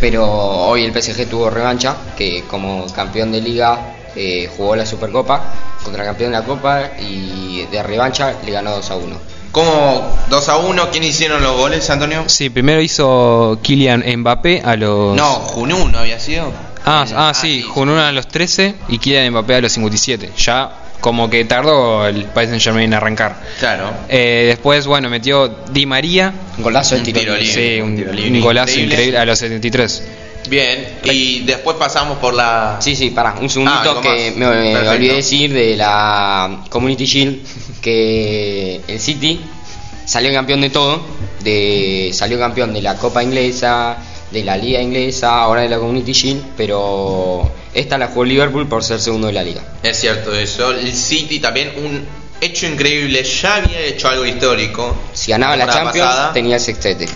Pero 0.00 0.26
hoy 0.26 0.84
el 0.84 0.92
PSG 0.92 1.28
tuvo 1.28 1.50
revancha, 1.50 1.94
que 2.16 2.44
como 2.44 2.86
campeón 2.92 3.32
de 3.32 3.40
liga 3.40 3.96
eh, 4.16 4.50
jugó 4.56 4.74
la 4.74 4.86
Supercopa 4.86 5.42
contra 5.84 6.04
campeón 6.04 6.32
de 6.32 6.38
la 6.38 6.44
Copa 6.44 6.90
y 6.98 7.66
de 7.70 7.82
revancha 7.82 8.34
le 8.44 8.50
ganó 8.50 8.72
2 8.72 8.90
a 8.90 8.96
1. 8.96 9.16
¿Cómo 9.52 10.16
2 10.28 10.48
a 10.48 10.56
1? 10.58 10.90
¿Quién 10.90 11.04
hicieron 11.04 11.42
los 11.42 11.56
goles, 11.56 11.90
Antonio? 11.90 12.24
Sí, 12.28 12.50
primero 12.50 12.80
hizo 12.80 13.58
Kylian 13.62 14.04
Mbappé 14.18 14.62
a 14.64 14.76
los... 14.76 15.16
No, 15.16 15.34
Junun 15.40 15.90
no 15.92 15.98
había 15.98 16.20
sido. 16.20 16.52
Ah, 16.84 17.04
Eh, 17.08 17.14
ah, 17.16 17.32
sí, 17.34 17.62
Junun 17.62 17.98
a 17.98 18.12
los 18.12 18.28
13 18.28 18.74
y 18.88 18.98
Kylian 18.98 19.30
Mbappé 19.30 19.54
a 19.56 19.60
los 19.60 19.72
57. 19.72 20.30
Ya 20.36 20.72
como 21.00 21.30
que 21.30 21.44
tardó 21.46 22.06
el 22.06 22.24
Paris 22.26 22.50
Saint 22.50 22.62
Germain 22.62 22.84
en 22.86 22.94
arrancar. 22.94 23.36
Claro. 23.58 23.90
Eh, 24.08 24.44
después, 24.48 24.86
bueno, 24.86 25.08
metió 25.08 25.48
Di 25.70 25.86
María. 25.86 26.32
Golazo 26.58 26.94
de 26.96 27.00
Un 27.00 27.04
tiro 27.12 27.36
libre. 27.36 27.46
Sí, 27.46 27.80
un, 27.80 27.96
tiro 27.96 28.12
libre 28.12 28.32
un 28.32 28.40
golazo 28.40 28.72
increíble. 28.72 28.94
increíble 28.94 29.18
a 29.18 29.24
los 29.24 29.38
73. 29.38 30.02
Bien, 30.48 30.88
y 31.04 31.40
después 31.40 31.76
pasamos 31.76 32.18
por 32.18 32.32
la... 32.34 32.78
Sí, 32.80 32.96
sí, 32.96 33.10
pará, 33.10 33.34
un 33.40 33.46
Ah, 33.46 33.48
segundito 33.48 33.90
algo 33.90 34.00
que 34.00 34.32
me, 34.36 34.46
me 34.46 34.88
olvidé 34.88 35.14
decir 35.16 35.52
de 35.52 35.76
la 35.76 36.62
Community 36.70 37.04
Shield 37.04 37.46
que 37.80 38.80
el 38.88 38.98
City 39.00 39.40
salió 40.06 40.32
campeón 40.32 40.60
de 40.62 40.70
todo, 40.70 41.02
de 41.44 42.10
salió 42.12 42.38
campeón 42.38 42.72
de 42.72 42.82
la 42.82 42.96
Copa 42.96 43.22
Inglesa, 43.22 43.98
de 44.30 44.44
la 44.44 44.56
Liga 44.56 44.80
Inglesa, 44.80 45.40
ahora 45.40 45.62
de 45.62 45.68
la 45.68 45.78
Community 45.78 46.12
Shield, 46.12 46.44
pero 46.56 47.50
esta 47.74 47.98
la 47.98 48.08
jugó 48.08 48.24
Liverpool 48.24 48.68
por 48.68 48.84
ser 48.84 49.00
segundo 49.00 49.26
de 49.26 49.32
la 49.32 49.42
liga. 49.42 49.62
Es 49.82 49.98
cierto 50.00 50.34
eso. 50.34 50.70
El 50.70 50.92
City 50.92 51.40
también, 51.40 51.72
un 51.76 52.06
hecho 52.40 52.66
increíble, 52.66 53.22
ya 53.24 53.56
había 53.56 53.80
hecho 53.80 54.08
algo 54.08 54.24
histórico. 54.24 54.96
Si 55.12 55.30
ganaba 55.30 55.56
la 55.56 55.66
Champions 55.66 56.08
pasada. 56.08 56.32
tenía 56.32 56.56
el 56.56 56.60
sextete. 56.60 57.08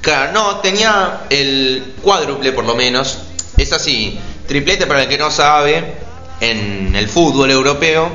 Claro, 0.00 0.32
no, 0.32 0.56
tenía 0.56 1.20
el 1.30 1.94
cuádruple 2.02 2.52
por 2.52 2.64
lo 2.64 2.74
menos. 2.74 3.18
Es 3.56 3.72
así, 3.72 4.18
triplete 4.46 4.86
para 4.86 5.02
el 5.02 5.08
que 5.08 5.18
no 5.18 5.30
sabe, 5.30 5.84
en 6.40 6.96
el 6.96 7.08
fútbol 7.08 7.50
europeo, 7.50 8.10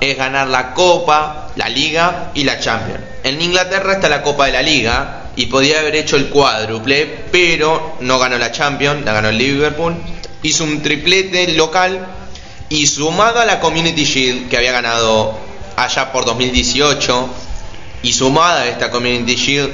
es 0.00 0.16
ganar 0.16 0.46
la 0.48 0.74
Copa, 0.74 1.48
la 1.56 1.68
Liga 1.68 2.30
y 2.34 2.44
la 2.44 2.60
Champions. 2.60 3.00
En 3.24 3.42
Inglaterra 3.42 3.94
está 3.94 4.08
la 4.08 4.22
Copa 4.22 4.46
de 4.46 4.52
la 4.52 4.62
Liga 4.62 5.27
y 5.38 5.46
podía 5.46 5.78
haber 5.78 5.94
hecho 5.94 6.16
el 6.16 6.30
cuádruple, 6.30 7.06
pero 7.30 7.96
no 8.00 8.18
ganó 8.18 8.36
la 8.38 8.50
Champions, 8.50 9.04
la 9.04 9.12
ganó 9.12 9.28
el 9.28 9.38
Liverpool. 9.38 9.94
Hizo 10.42 10.64
un 10.64 10.82
triplete 10.82 11.52
local 11.52 12.08
y 12.68 12.88
sumado 12.88 13.38
a 13.38 13.44
la 13.44 13.60
Community 13.60 14.04
Shield 14.04 14.48
que 14.48 14.56
había 14.56 14.72
ganado 14.72 15.38
allá 15.76 16.10
por 16.10 16.24
2018 16.24 17.28
y 18.02 18.12
sumada 18.12 18.62
a 18.62 18.68
esta 18.68 18.90
Community 18.90 19.36
Shield 19.36 19.70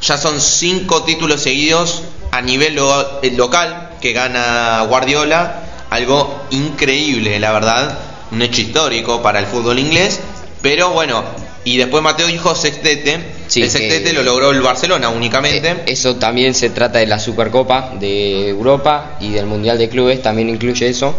ya 0.00 0.16
son 0.16 0.40
cinco 0.40 1.02
títulos 1.02 1.42
seguidos 1.42 2.02
a 2.30 2.40
nivel 2.40 2.78
eh, 3.22 3.32
local 3.32 3.90
que 4.00 4.12
gana 4.12 4.82
Guardiola, 4.88 5.62
algo 5.90 6.44
increíble, 6.50 7.40
la 7.40 7.50
verdad, 7.50 7.98
un 8.30 8.40
hecho 8.40 8.60
histórico 8.60 9.20
para 9.20 9.40
el 9.40 9.46
fútbol 9.46 9.80
inglés, 9.80 10.20
pero 10.62 10.90
bueno, 10.90 11.24
y 11.64 11.76
después 11.76 12.02
Mateo 12.02 12.26
dijo 12.26 12.54
sextete, 12.54 13.18
Sí, 13.46 13.62
el 13.62 13.70
sextete 13.70 14.04
que- 14.10 14.12
lo 14.14 14.22
logró 14.22 14.50
el 14.50 14.60
Barcelona 14.62 15.08
únicamente. 15.10 15.70
Eh, 15.70 15.82
eso 15.86 16.16
también 16.16 16.54
se 16.54 16.70
trata 16.70 16.98
de 16.98 17.06
la 17.06 17.18
Supercopa 17.20 17.92
de 18.00 18.48
Europa 18.48 19.16
y 19.20 19.30
del 19.30 19.46
Mundial 19.46 19.78
de 19.78 19.88
Clubes, 19.88 20.22
también 20.22 20.48
incluye 20.48 20.88
eso. 20.88 21.14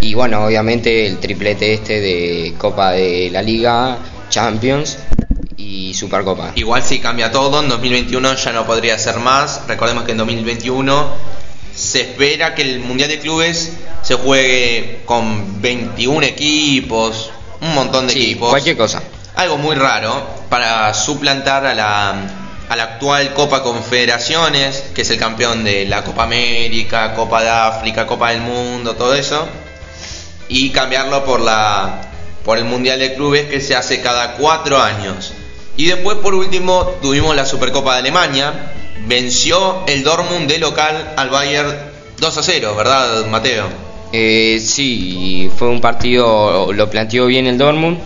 Y 0.00 0.14
bueno, 0.14 0.44
obviamente 0.44 1.06
el 1.06 1.18
triplete 1.18 1.74
este 1.74 2.00
de 2.00 2.54
Copa 2.58 2.92
de 2.92 3.30
la 3.30 3.42
Liga, 3.42 3.98
Champions 4.30 4.98
y 5.56 5.92
Supercopa. 5.94 6.52
Igual 6.56 6.82
si 6.82 6.98
cambia 6.98 7.30
todo, 7.30 7.62
en 7.62 7.68
2021 7.68 8.34
ya 8.34 8.52
no 8.52 8.66
podría 8.66 8.98
ser 8.98 9.18
más. 9.18 9.62
Recordemos 9.68 10.04
que 10.04 10.12
en 10.12 10.18
2021 10.18 11.06
se 11.74 12.00
espera 12.02 12.54
que 12.54 12.62
el 12.62 12.80
Mundial 12.80 13.08
de 13.10 13.18
Clubes 13.18 13.72
se 14.02 14.14
juegue 14.14 15.00
con 15.04 15.60
21 15.62 16.24
equipos, 16.26 17.30
un 17.60 17.74
montón 17.74 18.06
de 18.06 18.12
Sí, 18.14 18.22
equipos. 18.22 18.50
cualquier 18.50 18.76
cosa. 18.76 19.02
Algo 19.34 19.56
muy 19.56 19.74
raro 19.74 20.26
para 20.48 20.92
suplantar 20.94 21.64
a 21.66 21.74
la, 21.74 22.14
actual 22.68 23.34
Copa 23.34 23.62
Confederaciones, 23.62 24.84
que 24.94 25.02
es 25.02 25.10
el 25.10 25.18
campeón 25.18 25.64
de 25.64 25.84
la 25.86 26.04
Copa 26.04 26.24
América, 26.24 27.14
Copa 27.14 27.42
de 27.42 27.48
África, 27.48 28.06
Copa 28.06 28.30
del 28.30 28.40
Mundo, 28.40 28.94
todo 28.94 29.14
eso, 29.14 29.46
y 30.48 30.70
cambiarlo 30.70 31.24
por 31.24 31.40
la 31.40 32.08
por 32.44 32.58
el 32.58 32.64
Mundial 32.64 32.98
de 32.98 33.14
Clubes 33.14 33.46
que 33.46 33.60
se 33.60 33.76
hace 33.76 34.00
cada 34.00 34.34
cuatro 34.34 34.80
años. 34.80 35.32
Y 35.76 35.86
después, 35.86 36.18
por 36.18 36.34
último, 36.34 36.96
tuvimos 37.00 37.34
la 37.34 37.46
Supercopa 37.46 37.94
de 37.94 38.00
Alemania. 38.00 38.72
Venció 39.06 39.84
el 39.86 40.02
Dortmund 40.02 40.48
de 40.48 40.58
local 40.58 41.14
al 41.16 41.30
Bayern 41.30 41.74
2 42.18 42.38
a 42.38 42.42
0, 42.42 42.74
¿verdad, 42.76 43.26
Mateo? 43.26 43.66
Eh, 44.12 44.60
sí, 44.62 45.50
fue 45.56 45.68
un 45.68 45.80
partido, 45.80 46.72
lo 46.72 46.90
planteó 46.90 47.26
bien 47.26 47.46
el 47.46 47.58
Dortmund. 47.58 47.98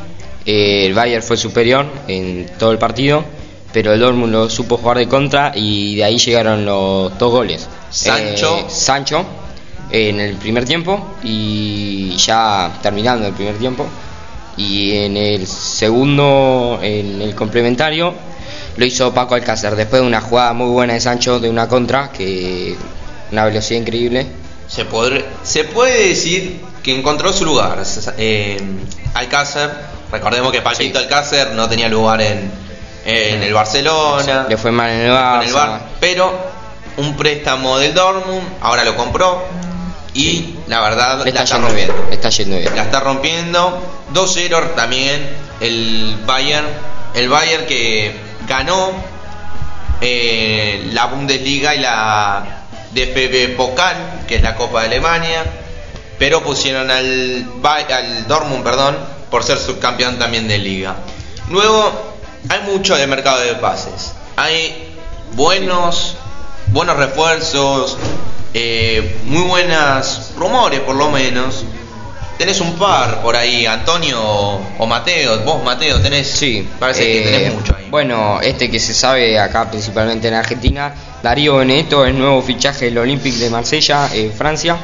Eh, 0.46 0.86
el 0.86 0.94
Bayern 0.94 1.22
fue 1.22 1.36
superior 1.36 1.84
en 2.08 2.46
todo 2.58 2.70
el 2.72 2.78
partido, 2.78 3.24
pero 3.72 3.92
el 3.92 4.00
Dortmund 4.00 4.32
lo 4.32 4.48
supo 4.48 4.76
jugar 4.78 4.98
de 4.98 5.08
contra 5.08 5.52
y 5.54 5.96
de 5.96 6.04
ahí 6.04 6.18
llegaron 6.18 6.64
los 6.64 7.18
dos 7.18 7.30
goles. 7.30 7.68
Sancho. 7.90 8.58
Eh, 8.60 8.64
Sancho 8.68 9.24
en 9.90 10.18
el 10.20 10.36
primer 10.36 10.64
tiempo 10.64 11.16
y 11.22 12.16
ya 12.16 12.78
terminando 12.82 13.26
el 13.26 13.34
primer 13.34 13.56
tiempo. 13.56 13.86
Y 14.56 14.92
en 14.96 15.16
el 15.18 15.46
segundo, 15.46 16.78
en 16.82 17.20
el 17.20 17.34
complementario, 17.34 18.14
lo 18.76 18.84
hizo 18.86 19.12
Paco 19.12 19.34
Alcácer 19.34 19.76
después 19.76 20.00
de 20.00 20.08
una 20.08 20.20
jugada 20.22 20.52
muy 20.54 20.68
buena 20.70 20.94
de 20.94 21.00
Sancho 21.00 21.38
de 21.38 21.50
una 21.50 21.68
contra, 21.68 22.10
que 22.10 22.74
una 23.32 23.44
velocidad 23.44 23.80
increíble. 23.80 24.26
Se, 24.66 24.88
podr- 24.88 25.24
se 25.42 25.64
puede 25.64 26.08
decir 26.08 26.60
que 26.82 26.98
encontró 26.98 27.32
su 27.32 27.44
lugar. 27.44 27.82
Eh, 28.16 28.56
Alcácer, 29.14 29.70
recordemos 30.10 30.52
que 30.52 30.62
Paquito 30.62 30.98
Alcácer 30.98 31.52
no 31.52 31.68
tenía 31.68 31.88
lugar 31.88 32.20
en, 32.22 32.50
en 33.04 33.42
el 33.42 33.52
Barcelona, 33.52 34.46
Le 34.48 34.56
fue 34.56 34.70
mal 34.72 34.90
en 34.90 35.00
el 35.02 35.10
Bar, 35.10 35.80
pero 36.00 36.32
un 36.96 37.16
préstamo 37.16 37.78
del 37.78 37.94
Dortmund, 37.94 38.46
ahora 38.60 38.84
lo 38.84 38.96
compró 38.96 39.44
y 40.14 40.56
la 40.66 40.80
verdad 40.80 41.18
Le 41.24 41.32
la 41.32 41.42
está 41.42 41.42
está 41.42 41.56
yendo 41.56 41.74
bien, 41.74 41.88
rompiendo. 41.88 42.08
le 42.08 42.14
está 42.16 42.28
yendo 42.30 42.56
bien. 42.56 42.74
La 42.76 42.82
está 42.82 43.00
rompiendo. 43.00 43.82
2-0 44.14 44.74
también 44.74 45.28
el 45.60 46.16
Bayern. 46.24 46.66
El 47.14 47.28
Bayern 47.28 47.66
que 47.66 48.16
ganó 48.48 48.92
eh, 50.00 50.88
la 50.92 51.06
Bundesliga 51.06 51.74
y 51.74 51.80
la 51.80 52.44
DFB 52.92 53.56
Pokal, 53.56 53.96
que 54.26 54.36
es 54.36 54.42
la 54.42 54.54
Copa 54.54 54.80
de 54.80 54.86
Alemania. 54.86 55.44
Pero 56.18 56.42
pusieron 56.42 56.90
al, 56.90 57.46
al 57.62 58.26
Dortmund, 58.26 58.64
perdón, 58.64 58.96
por 59.30 59.42
ser 59.42 59.58
subcampeón 59.58 60.18
también 60.18 60.48
de 60.48 60.58
liga. 60.58 60.96
Luego, 61.50 62.16
hay 62.48 62.60
mucho 62.72 62.96
de 62.96 63.06
mercado 63.06 63.40
de 63.40 63.54
pases. 63.54 64.12
Hay 64.36 64.94
buenos, 65.34 66.16
buenos 66.68 66.96
refuerzos, 66.96 67.96
eh, 68.54 69.18
muy 69.24 69.42
buenas 69.42 70.32
rumores 70.36 70.80
por 70.80 70.96
lo 70.96 71.10
menos. 71.10 71.64
Tenés 72.38 72.60
un 72.60 72.74
par 72.74 73.22
por 73.22 73.34
ahí, 73.34 73.64
Antonio 73.64 74.20
o, 74.22 74.86
Mateo. 74.86 75.40
Vos, 75.40 75.62
Mateo, 75.64 76.00
tenés. 76.00 76.28
Sí, 76.28 76.68
Parece 76.78 77.02
que 77.02 77.20
eh, 77.20 77.32
tenés 77.32 77.54
mucho 77.54 77.74
ahí. 77.76 77.88
Bueno, 77.90 78.40
este 78.42 78.70
que 78.70 78.78
se 78.78 78.92
sabe 78.92 79.38
acá 79.38 79.70
principalmente 79.70 80.28
en 80.28 80.34
Argentina, 80.34 80.94
Darío 81.22 81.56
Benedetto, 81.56 82.04
el 82.04 82.18
nuevo 82.18 82.42
fichaje 82.42 82.86
del 82.86 82.98
Olympique 82.98 83.38
de 83.38 83.48
Marsella, 83.48 84.10
en 84.12 84.32
Francia, 84.32 84.76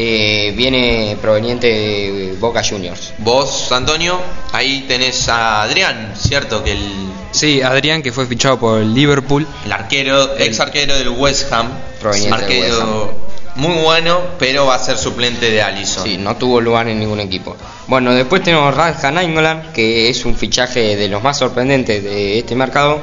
eh, 0.00 0.54
viene 0.56 1.18
proveniente 1.20 1.66
de 1.66 2.36
Boca 2.38 2.62
Juniors. 2.62 3.14
Vos, 3.18 3.72
Antonio, 3.72 4.20
ahí 4.52 4.84
tenés 4.86 5.28
a 5.28 5.62
Adrián, 5.62 6.14
¿cierto? 6.16 6.62
Que 6.62 6.72
el, 6.72 7.08
Sí, 7.32 7.60
Adrián, 7.60 8.00
que 8.00 8.12
fue 8.12 8.24
fichado 8.26 8.60
por 8.60 8.80
el 8.80 8.94
Liverpool. 8.94 9.44
el 9.64 9.72
arquero, 9.72 10.38
ex 10.38 10.60
arquero 10.60 10.96
del 10.96 11.08
West 11.08 11.52
Ham. 11.52 11.68
Proveniente 12.00 12.36
del 12.36 12.44
arquero 12.44 13.28
muy 13.58 13.74
bueno, 13.82 14.20
pero 14.38 14.66
va 14.66 14.76
a 14.76 14.78
ser 14.78 14.96
suplente 14.96 15.50
de 15.50 15.60
Allison. 15.60 16.04
Sí, 16.04 16.16
no 16.16 16.36
tuvo 16.36 16.60
lugar 16.60 16.88
en 16.88 17.00
ningún 17.00 17.18
equipo. 17.18 17.56
Bueno, 17.88 18.14
después 18.14 18.40
tenemos 18.44 18.72
Radja 18.72 19.10
Nainggolan, 19.10 19.72
que 19.72 20.08
es 20.08 20.24
un 20.24 20.36
fichaje 20.36 20.94
de 20.94 21.08
los 21.08 21.20
más 21.24 21.38
sorprendentes 21.38 22.04
de 22.04 22.38
este 22.38 22.54
mercado, 22.54 23.00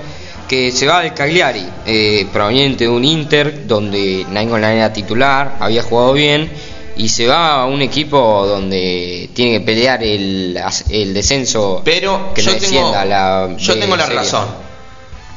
que 0.47 0.71
se 0.71 0.87
va 0.87 0.99
al 0.99 1.13
Cagliari, 1.13 1.67
eh, 1.85 2.25
proveniente 2.31 2.85
de 2.85 2.89
un 2.89 3.03
Inter, 3.03 3.67
donde 3.67 4.25
Nainggolan 4.29 4.71
era 4.75 4.93
titular, 4.93 5.57
había 5.59 5.83
jugado 5.83 6.13
bien, 6.13 6.49
y 6.97 7.09
se 7.09 7.27
va 7.27 7.61
a 7.61 7.65
un 7.65 7.81
equipo 7.81 8.45
donde 8.47 9.29
tiene 9.33 9.59
que 9.59 9.65
pelear 9.65 10.03
el, 10.03 10.57
el 10.89 11.13
descenso 11.13 11.81
Pero 11.83 12.33
que 12.33 12.41
yo 12.41 12.51
no 12.53 12.57
tengo, 12.57 12.91
la 13.05 13.55
yo 13.57 13.77
tengo 13.77 13.95
la 13.95 14.03
serie. 14.05 14.19
razón. 14.19 14.47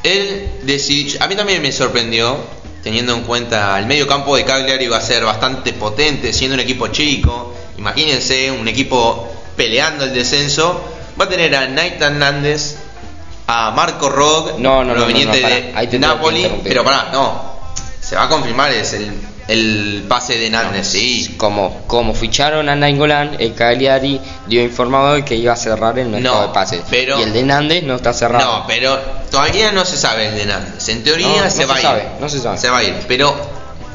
Él 0.05 0.51
decidió, 0.63 1.23
a 1.23 1.27
mí 1.27 1.35
también 1.35 1.61
me 1.61 1.73
sorprendió, 1.73 2.37
teniendo 2.83 3.15
en 3.15 3.23
cuenta 3.23 3.79
el 3.79 3.87
medio 3.87 4.07
campo 4.07 4.37
de 4.37 4.45
Cagliari 4.45 4.85
iba 4.85 4.97
a 4.97 5.01
ser 5.01 5.25
bastante 5.25 5.73
potente, 5.73 6.33
siendo 6.33 6.55
un 6.55 6.61
equipo 6.61 6.89
chico. 6.89 7.55
Imagínense 7.77 8.51
un 8.51 8.69
equipo 8.69 9.29
peleando 9.57 10.05
el 10.05 10.15
descenso. 10.15 10.81
Va 11.21 11.25
a 11.25 11.29
tener 11.29 11.55
a 11.57 11.67
Nathan 11.67 12.21
Nández, 12.21 12.77
a 13.49 13.73
Marco 13.73 14.09
Rog, 14.09 14.61
No, 14.61 14.85
no, 14.85 14.93
no, 14.93 14.95
proveniente 14.95 15.41
no, 15.43 15.49
no, 15.49 15.91
de 15.91 15.99
Napoli. 15.99 16.49
Pero 16.63 16.85
pará, 16.85 17.09
no, 17.13 17.43
se 18.01 18.15
va 18.15 18.25
a 18.25 18.29
confirmar 18.29 18.71
es 18.73 18.93
el, 18.93 19.11
el 19.49 20.05
pase 20.09 20.37
de 20.39 20.51
Nández, 20.51 20.87
sí. 20.89 21.35
Como, 21.39 21.83
como 21.87 22.15
ficharon 22.15 22.69
a 22.69 22.77
Nainggolan, 22.77 23.37
el 23.41 23.55
Cagliari 23.55 24.21
dio 24.47 24.63
informado 24.63 25.15
de 25.15 25.25
que 25.25 25.35
iba 25.37 25.55
a 25.55 25.57
cerrar 25.57 25.99
el 25.99 26.09
mercado 26.09 26.43
No, 26.43 26.47
de 26.49 26.53
pases. 26.53 26.83
pero- 26.91 27.19
y 27.19 27.23
el 27.23 27.33
de 27.33 27.43
Nández 27.43 27.83
no 27.83 27.97
está 27.97 28.13
cerrado. 28.13 28.59
No, 28.61 28.67
pero 28.67 28.97
todavía 29.31 29.73
no 29.73 29.85
se 29.87 29.97
sabe 29.97 30.29
el 30.29 30.35
de 30.37 30.47
Nández. 30.47 30.89
En 30.91 31.03
teoría 31.03 31.29
No, 31.43 31.51
se 31.51 31.51
se 31.51 31.65
va 31.67 31.75
a 31.75 31.79
ir. 31.79 31.83
sabe, 31.83 32.09
no 32.21 32.29
se 32.29 32.41
sabe. 32.41 32.69
va 32.69 32.79
a 32.79 32.85
ir. 32.85 32.95
Pero 33.09 33.35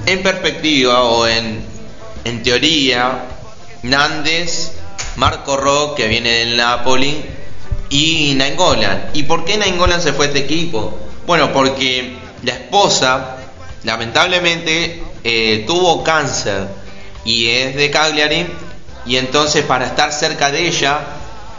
en 0.07 0.23
perspectiva 0.23 1.03
o 1.03 1.27
en, 1.27 1.63
en 2.25 2.43
teoría, 2.43 3.19
Nández 3.83 4.71
Marco 5.17 5.55
Rock, 5.55 5.97
que 5.97 6.07
viene 6.07 6.31
del 6.31 6.57
Napoli, 6.57 7.23
y 7.89 8.33
Nainggolan. 8.35 9.09
¿Y 9.13 9.23
por 9.23 9.45
qué 9.45 9.57
Nainggolan 9.57 10.01
se 10.01 10.13
fue 10.13 10.25
a 10.25 10.27
este 10.29 10.39
equipo? 10.39 10.97
Bueno, 11.27 11.53
porque 11.53 12.15
la 12.41 12.53
esposa, 12.53 13.35
lamentablemente, 13.83 15.03
eh, 15.23 15.63
tuvo 15.65 16.03
cáncer 16.03 16.67
y 17.25 17.47
es 17.47 17.75
de 17.75 17.89
Cagliari, 17.89 18.45
y 19.05 19.17
entonces 19.17 19.63
para 19.65 19.85
estar 19.85 20.11
cerca 20.11 20.51
de 20.51 20.67
ella, 20.67 20.99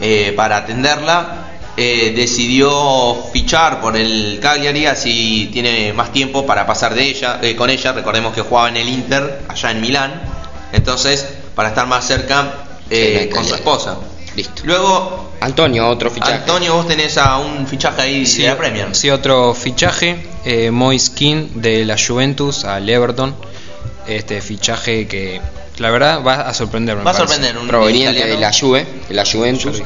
eh, 0.00 0.32
para 0.36 0.58
atenderla, 0.58 1.44
eh, 1.76 2.12
decidió 2.14 3.16
fichar 3.32 3.80
por 3.80 3.96
el 3.96 4.38
Cagliari, 4.40 4.86
así 4.86 5.50
tiene 5.52 5.92
más 5.92 6.12
tiempo 6.12 6.46
para 6.46 6.66
pasar 6.66 6.94
de 6.94 7.02
ella, 7.02 7.40
eh, 7.42 7.56
con 7.56 7.68
ella. 7.68 7.92
Recordemos 7.92 8.32
que 8.32 8.42
jugaba 8.42 8.68
en 8.68 8.76
el 8.76 8.88
Inter, 8.88 9.42
allá 9.48 9.70
en 9.72 9.80
Milán. 9.80 10.22
Entonces, 10.72 11.26
para 11.54 11.70
estar 11.70 11.86
más 11.86 12.06
cerca 12.06 12.64
eh, 12.90 13.24
Sí, 13.24 13.28
con 13.34 13.44
su 13.44 13.54
esposa. 13.54 13.96
Listo. 14.36 14.62
Luego, 14.64 15.32
Antonio, 15.40 15.88
otro 15.88 16.10
fichaje. 16.10 16.34
Antonio, 16.34 16.74
vos 16.74 16.88
tenés 16.88 17.16
a 17.18 17.38
un 17.38 17.66
fichaje 17.66 18.02
ahí 18.02 18.24
de 18.24 18.46
la 18.46 18.56
Premier. 18.56 18.94
Sí, 18.94 19.10
otro 19.10 19.54
fichaje, 19.54 20.26
eh, 20.44 20.70
Moise 20.70 21.12
Kean 21.14 21.60
de 21.60 21.84
la 21.84 21.96
Juventus 21.96 22.64
al 22.64 22.88
Everton. 22.88 23.34
Este 24.06 24.40
fichaje 24.40 25.06
que 25.06 25.40
la 25.78 25.90
verdad 25.90 26.22
va 26.24 26.34
a 26.42 26.54
sorprender. 26.54 26.96
me 26.96 27.02
Va 27.04 27.10
a 27.10 27.14
parece. 27.14 27.32
sorprender 27.34 27.58
un 27.60 27.66
proveniente 27.68 28.26
de 28.26 28.38
la 28.38 28.52
Juve, 28.52 28.86
de 29.08 29.14
la 29.14 29.24
Juventus. 29.24 29.82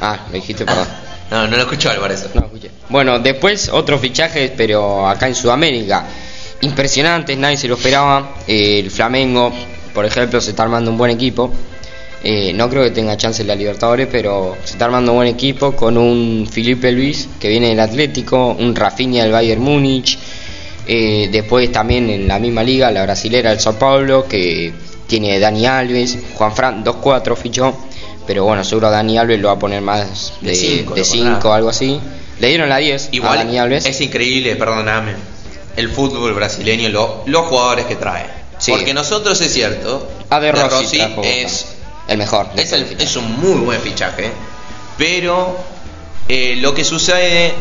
Ah, 0.00 0.20
lo 0.28 0.34
dijiste, 0.34 0.64
perdón. 0.64 0.86
No, 1.30 1.46
no 1.48 1.56
lo 1.56 1.62
escuchó 1.62 1.90
Álvarez. 1.90 2.26
No, 2.34 2.42
escuché. 2.44 2.70
Bueno, 2.88 3.18
después 3.18 3.68
otro 3.70 3.98
fichaje, 3.98 4.52
pero 4.56 5.08
acá 5.08 5.26
en 5.26 5.34
Sudamérica. 5.34 6.04
Impresionantes, 6.60 7.36
nadie 7.36 7.56
se 7.56 7.66
lo 7.68 7.74
esperaba. 7.76 8.36
Eh, 8.46 8.78
el 8.80 8.90
Flamengo, 8.90 9.52
por 9.92 10.04
ejemplo, 10.04 10.40
se 10.40 10.50
está 10.50 10.62
armando 10.62 10.90
un 10.90 10.98
buen 10.98 11.10
equipo. 11.10 11.52
Eh, 12.22 12.52
no 12.54 12.68
creo 12.68 12.82
que 12.82 12.90
tenga 12.90 13.16
chance 13.16 13.42
en 13.42 13.48
la 13.48 13.54
Libertadores, 13.54 14.08
pero 14.10 14.56
se 14.64 14.72
está 14.72 14.86
armando 14.86 15.12
un 15.12 15.18
buen 15.18 15.28
equipo 15.28 15.72
con 15.76 15.96
un 15.96 16.48
Felipe 16.50 16.90
Luis 16.92 17.28
que 17.40 17.48
viene 17.48 17.68
del 17.68 17.80
Atlético, 17.80 18.48
un 18.58 18.74
Rafinha 18.74 19.22
del 19.22 19.32
Bayern 19.32 19.60
Múnich. 19.62 20.18
Eh, 20.88 21.28
después 21.32 21.70
también 21.72 22.08
en 22.10 22.28
la 22.28 22.38
misma 22.38 22.62
liga, 22.62 22.90
la 22.90 23.02
brasilera 23.02 23.50
del 23.50 23.60
Sao 23.60 23.74
Paulo, 23.74 24.26
que 24.28 24.72
tiene 25.06 25.38
Dani 25.38 25.66
Alves, 25.66 26.16
Juan 26.34 26.54
Fran, 26.54 26.84
2-4 26.84 27.36
fichó. 27.36 27.74
Pero 28.26 28.44
bueno, 28.44 28.64
seguro 28.64 28.90
Dani 28.90 29.18
Alves 29.18 29.40
lo 29.40 29.48
va 29.48 29.54
a 29.54 29.58
poner 29.58 29.80
más 29.82 30.32
De 30.40 30.50
de 30.50 30.54
cinco, 30.56 30.94
de 30.94 31.00
lo 31.00 31.04
5 31.06 31.24
pondrá. 31.32 31.54
algo 31.56 31.68
así. 31.70 32.00
Le 32.40 32.48
dieron 32.48 32.68
la 32.68 32.76
10 32.78 33.10
a 33.22 33.34
Dani 33.36 33.58
Alves. 33.58 33.86
es 33.86 34.00
increíble, 34.00 34.56
perdóname, 34.56 35.12
el 35.76 35.88
fútbol 35.90 36.34
brasileño, 36.34 36.88
lo- 36.88 37.22
los 37.26 37.46
jugadores 37.46 37.86
que 37.86 37.96
trae. 37.96 38.26
Sí. 38.58 38.72
Porque 38.72 38.94
nosotros 38.94 39.40
es 39.40 39.52
cierto, 39.52 40.08
A 40.30 40.40
De 40.40 40.50
Rossi, 40.52 40.98
es, 41.22 41.66
el 42.08 42.18
mejor. 42.18 42.52
de 42.54 42.62
el- 42.62 42.96
es 43.00 43.16
un 43.16 43.38
muy 43.40 43.60
buen 43.60 43.80
fichaje, 43.80 44.30
pero 44.98 45.56
eh, 46.28 46.56
lo 46.60 46.74
que 46.74 46.82
sucede 46.84 47.52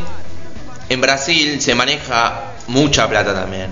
en 0.90 1.02
Brasil 1.02 1.62
se 1.62 1.76
maneja 1.76 2.54
mucha 2.68 3.08
plata 3.10 3.34
también. 3.34 3.68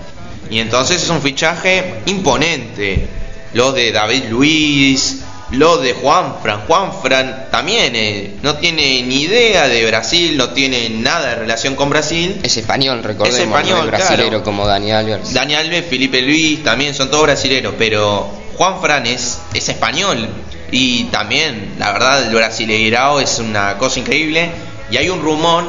Y 0.50 0.60
entonces 0.60 1.02
es 1.02 1.10
un 1.10 1.22
fichaje 1.22 2.02
imponente. 2.06 3.08
Lo 3.54 3.72
de 3.72 3.92
David 3.92 4.26
Luis, 4.30 5.24
lo 5.52 5.78
de 5.78 5.94
Juanfran. 5.94 6.62
Juanfran 6.68 7.48
también 7.52 7.96
eh, 7.96 8.36
no 8.42 8.56
tiene 8.56 9.04
ni 9.04 9.22
idea 9.22 9.68
de 9.68 9.86
Brasil, 9.86 10.36
no 10.36 10.50
tiene 10.50 10.90
nada 10.90 11.30
de 11.30 11.36
relación 11.36 11.76
con 11.76 11.90
Brasil. 11.90 12.40
Es 12.44 12.58
español, 12.58 13.04
recordemos, 13.04 13.40
Es 13.40 13.46
español, 13.46 13.78
no 13.78 13.84
es 13.84 13.88
brasilero 13.88 14.30
claro. 14.30 14.44
como 14.44 14.66
Dani 14.68 14.92
Alves. 14.92 15.34
Dani 15.34 15.54
Alves, 15.54 15.86
Felipe 15.88 16.22
Luis, 16.22 16.64
también 16.64 16.94
son 16.94 17.12
todos 17.12 17.24
brasileros, 17.24 17.76
pero 17.78 18.30
Juan 18.58 18.82
Fran 18.82 19.06
es, 19.06 19.40
es 19.54 19.70
español 19.70 20.28
y 20.72 21.06
también, 21.06 21.76
la 21.78 21.92
verdad, 21.92 22.26
el 22.26 22.34
brasileirao 22.34 23.20
es 23.20 23.38
una 23.38 23.78
cosa 23.78 24.00
increíble 24.00 24.50
y 24.90 24.98
hay 24.98 25.10
un 25.10 25.22
rumor 25.22 25.66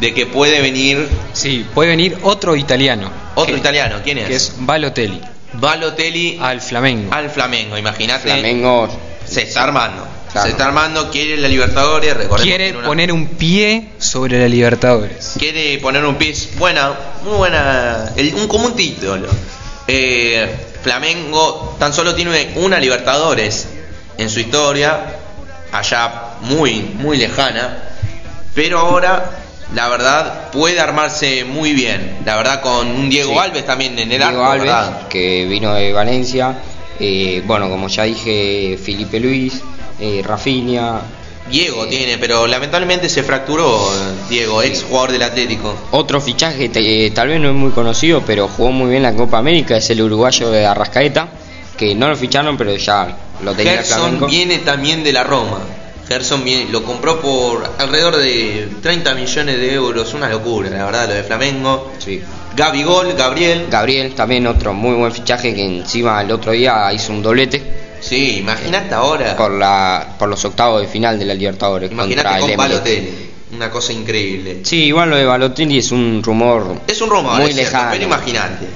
de 0.00 0.12
que 0.14 0.26
puede 0.26 0.60
venir 0.60 1.08
Sí, 1.32 1.66
puede 1.74 1.90
venir 1.90 2.18
otro 2.22 2.54
italiano. 2.56 3.10
otro 3.34 3.54
que- 3.54 3.60
italiano, 3.60 3.96
¿quién 4.04 4.18
es? 4.18 4.26
Que 4.28 4.34
es 4.36 4.52
Balotelli 4.58 5.20
Balotelli 5.54 6.38
al 6.40 6.60
Flamengo. 6.60 7.12
al 7.14 7.30
Flamengo, 7.30 7.78
imagínate, 7.78 8.22
Flamengo 8.24 8.88
se 9.24 9.42
está 9.42 9.64
armando, 9.64 10.06
Claro. 10.32 10.46
se 10.46 10.52
está 10.52 10.66
armando, 10.66 11.10
quiere 11.10 11.36
la 11.38 11.48
Libertadores, 11.48 12.14
recordemos 12.14 12.42
que 12.42 12.48
Quiere 12.48 12.76
una- 12.76 12.86
poner 12.86 13.10
un 13.12 13.26
pie 13.28 13.88
sobre 13.98 14.38
la 14.38 14.48
Libertadores. 14.48 15.32
quiere 15.38 15.78
poner 15.78 16.04
un 16.04 16.16
pie 16.16 16.34
buena 16.58 16.92
muy 17.24 17.36
buena 17.36 18.12
el- 18.16 18.34
un 18.34 18.46
como 18.48 18.66
un 18.66 18.76
título 18.76 19.28
Eh, 19.88 20.48
Flamengo 20.82 21.76
tan 21.78 21.92
solo 21.92 22.12
tiene 22.14 22.50
una 22.56 22.78
Libertadores 22.80 23.68
en 24.18 24.28
su 24.28 24.40
historia 24.40 24.98
allá 25.72 26.10
muy 26.40 26.80
muy 26.80 27.16
lejana 27.18 27.84
pero 28.54 28.80
ahora 28.80 29.30
la 29.74 29.88
verdad 29.88 30.50
puede 30.50 30.78
armarse 30.80 31.44
muy 31.44 31.72
bien 31.72 32.18
la 32.24 32.36
verdad 32.36 32.60
con 32.60 32.88
un 32.88 33.08
Diego 33.10 33.32
Sí. 33.32 33.38
Alves 33.38 33.66
también 33.66 33.98
en 33.98 34.12
el 34.12 34.18
Diego 34.18 34.24
arco 34.26 34.44
Alves, 34.44 34.66
¿verdad? 34.66 35.08
que 35.08 35.46
vino 35.46 35.74
de 35.74 35.92
Valencia. 35.92 36.56
Eh, 36.98 37.42
bueno, 37.44 37.68
como 37.68 37.88
ya 37.88 38.04
dije, 38.04 38.78
Felipe 38.82 39.20
Luis, 39.20 39.60
eh, 40.00 40.22
Rafinha. 40.24 41.00
Diego 41.50 41.86
tiene 41.86 42.18
pero 42.18 42.46
lamentablemente 42.46 43.08
se 43.08 43.22
fracturó 43.22 43.76
eh, 43.76 44.14
Diego 44.28 44.62
ex 44.62 44.82
jugador 44.82 45.12
del 45.12 45.22
Atlético 45.22 45.76
Otro 45.92 46.20
fichaje, 46.20 46.70
eh, 46.74 47.10
tal 47.14 47.28
vez 47.28 47.40
no 47.40 47.50
es 47.50 47.54
muy 47.54 47.70
conocido, 47.70 48.22
pero 48.26 48.48
jugó 48.48 48.72
muy 48.72 48.90
bien 48.90 49.02
la 49.02 49.14
Copa 49.14 49.38
América, 49.38 49.76
es 49.76 49.88
el 49.90 50.02
uruguayo 50.02 50.50
de 50.50 50.66
Arrascaeta, 50.66 51.28
que 51.76 51.94
no 51.94 52.08
lo 52.08 52.16
ficharon, 52.16 52.56
pero 52.56 52.74
ya 52.76 53.16
lo 53.44 53.54
tenía 53.54 53.74
Gerson 53.74 54.26
viene 54.26 54.58
también 54.58 55.04
de 55.04 55.12
la 55.12 55.22
Roma. 55.22 55.60
Gerson 56.08 56.44
lo 56.70 56.82
compró 56.84 57.20
por 57.20 57.68
alrededor 57.78 58.16
de 58.16 58.68
30 58.80 59.14
millones 59.14 59.58
de 59.58 59.74
euros, 59.74 60.14
una 60.14 60.28
locura, 60.28 60.70
la 60.70 60.84
verdad, 60.84 61.08
lo 61.08 61.14
de 61.14 61.22
Flamengo. 61.24 61.92
Sí. 61.98 62.22
Gabigol, 62.54 63.12
Gabriel. 63.14 63.66
Gabriel, 63.70 64.14
también 64.14 64.46
otro 64.46 64.72
muy 64.72 64.94
buen 64.94 65.12
fichaje 65.12 65.54
que 65.54 65.64
encima 65.64 66.22
el 66.22 66.30
otro 66.30 66.52
día 66.52 66.92
hizo 66.92 67.12
un 67.12 67.22
doblete 67.22 67.62
Sí, 68.00 68.38
imagínate 68.38 68.94
ahora. 68.94 69.36
por 69.36 69.50
la 69.50 70.14
por 70.18 70.28
los 70.28 70.44
octavos 70.44 70.80
de 70.80 70.86
final 70.86 71.18
de 71.18 71.24
la 71.24 71.34
Libertadores 71.34 71.90
Imagínate 71.90 72.40
con. 72.40 72.56
Balotelli. 72.56 73.10
Una 73.52 73.70
cosa 73.70 73.92
increíble. 73.92 74.60
Sí, 74.64 74.84
igual 74.84 75.10
lo 75.10 75.16
de 75.16 75.24
Balotelli 75.24 75.78
es 75.78 75.90
un 75.92 76.22
rumor 76.22 76.80
Es 76.86 77.00
un 77.00 77.10
rumor, 77.10 77.40
muy 77.40 77.52
lejano. 77.52 77.90
pero 77.92 78.04
imagínate. 78.04 78.66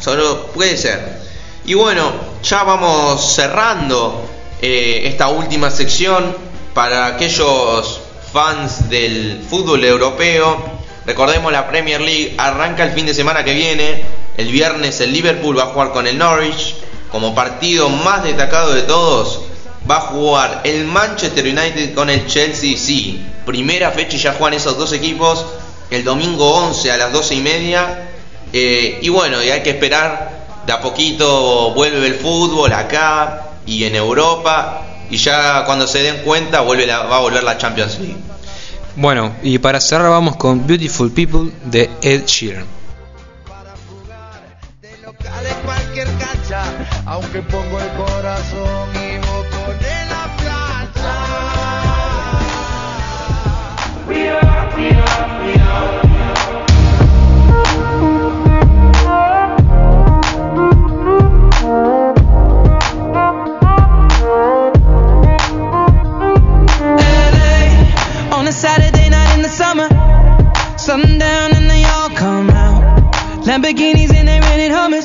Solo 0.00 0.46
puede 0.54 0.76
ser. 0.76 1.18
Y 1.66 1.74
bueno, 1.74 2.10
ya 2.42 2.62
vamos 2.62 3.34
cerrando 3.34 4.24
eh, 4.62 5.02
esta 5.04 5.28
última 5.28 5.70
sección 5.70 6.34
para 6.78 7.06
aquellos 7.06 8.00
fans 8.32 8.88
del 8.88 9.44
fútbol 9.50 9.84
europeo. 9.84 10.62
Recordemos 11.06 11.50
la 11.50 11.66
Premier 11.66 12.00
League 12.00 12.36
arranca 12.38 12.84
el 12.84 12.92
fin 12.92 13.04
de 13.04 13.14
semana 13.14 13.42
que 13.42 13.52
viene. 13.52 14.04
El 14.36 14.52
viernes 14.52 15.00
el 15.00 15.12
Liverpool 15.12 15.58
va 15.58 15.64
a 15.64 15.66
jugar 15.66 15.90
con 15.90 16.06
el 16.06 16.16
Norwich. 16.16 16.76
Como 17.10 17.34
partido 17.34 17.88
más 17.88 18.22
destacado 18.22 18.74
de 18.74 18.82
todos, 18.82 19.40
va 19.90 19.96
a 19.96 20.00
jugar 20.02 20.60
el 20.62 20.84
Manchester 20.84 21.44
United 21.46 21.94
con 21.96 22.10
el 22.10 22.28
Chelsea. 22.28 22.76
Sí, 22.78 23.26
primera 23.44 23.90
fecha 23.90 24.14
y 24.14 24.20
ya 24.20 24.34
juegan 24.34 24.54
esos 24.54 24.78
dos 24.78 24.92
equipos. 24.92 25.44
El 25.90 26.04
domingo 26.04 26.48
11 26.48 26.92
a 26.92 26.96
las 26.96 27.12
12 27.12 27.34
y 27.34 27.40
media. 27.40 28.08
Eh, 28.52 29.00
y 29.02 29.08
bueno, 29.08 29.42
y 29.42 29.50
hay 29.50 29.64
que 29.64 29.70
esperar. 29.70 30.62
De 30.64 30.72
a 30.72 30.80
poquito 30.80 31.72
vuelve 31.72 32.06
el 32.06 32.14
fútbol 32.14 32.72
acá 32.72 33.48
y 33.66 33.82
en 33.82 33.96
Europa. 33.96 34.84
Y 35.10 35.16
ya 35.16 35.64
cuando 35.64 35.86
se 35.86 36.02
den 36.02 36.18
cuenta 36.22 36.60
vuelve 36.60 36.86
la- 36.86 37.04
va 37.04 37.16
a 37.16 37.20
volver 37.20 37.42
la 37.42 37.56
Champions 37.56 37.98
League. 37.98 38.16
Bueno, 38.96 39.32
y 39.42 39.58
para 39.58 39.80
cerrar 39.80 40.10
vamos 40.10 40.36
con 40.36 40.66
Beautiful 40.66 41.10
People 41.12 41.50
de 41.64 41.88
Ed 42.02 42.24
Sheeran. 42.26 42.66
de 44.82 45.54
cualquier 45.64 46.08
cancha, 46.18 46.62
aunque 47.06 47.40
pongo 47.42 47.78
el 47.78 47.88
corazón 47.92 48.88
Lamborghinis 73.58 74.14
and 74.14 74.28
they 74.28 74.38
rented 74.38 74.70
hummus. 74.70 75.04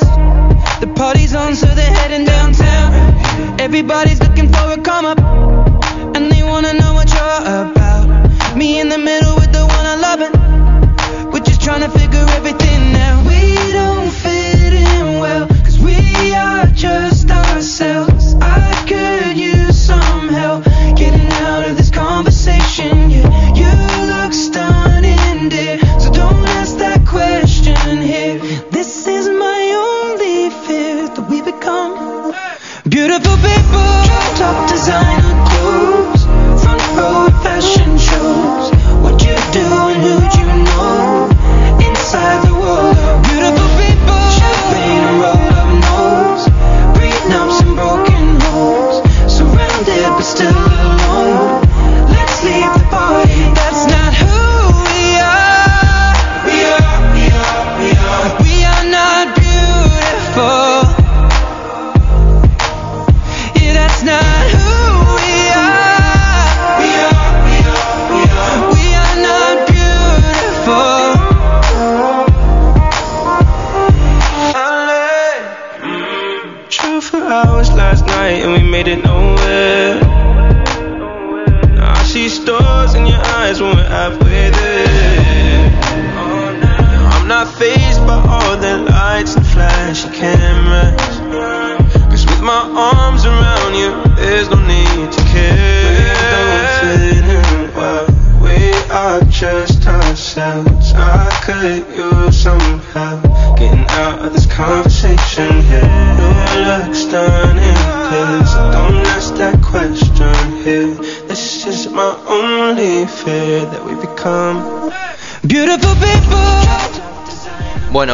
The 0.80 0.86
party's 0.86 1.34
on, 1.34 1.56
so 1.56 1.66
they're 1.66 1.92
heading 1.92 2.24
downtown. 2.24 3.60
Everybody's 3.60 4.20
looking 4.20 4.48
for 4.48 4.74
a 4.74 4.78
come 4.78 5.06
up, 5.06 5.20
and 6.16 6.32
they 6.32 6.44
wanna 6.44 6.74
know 6.74 6.94
what 6.94 7.12
you're 7.12 7.42
about. 7.42 8.56
Me 8.56 8.80
in 8.80 8.90
the 8.90 9.00
middle 9.00 9.34
with 9.36 9.52
the 9.52 9.66
one 9.66 9.86
I 9.94 9.96
love, 9.96 11.34
we're 11.34 11.40
just 11.40 11.64
trying 11.64 11.82
to 11.82 11.90
figure 11.98 12.26
everything 12.38 12.96
out. 12.96 13.26
We 13.26 13.56
don't 13.72 14.12
fit 14.12 14.74
in 14.74 15.20
well, 15.20 15.48
cause 15.48 15.80
we 15.80 16.36
are 16.36 16.68
just 16.68 17.13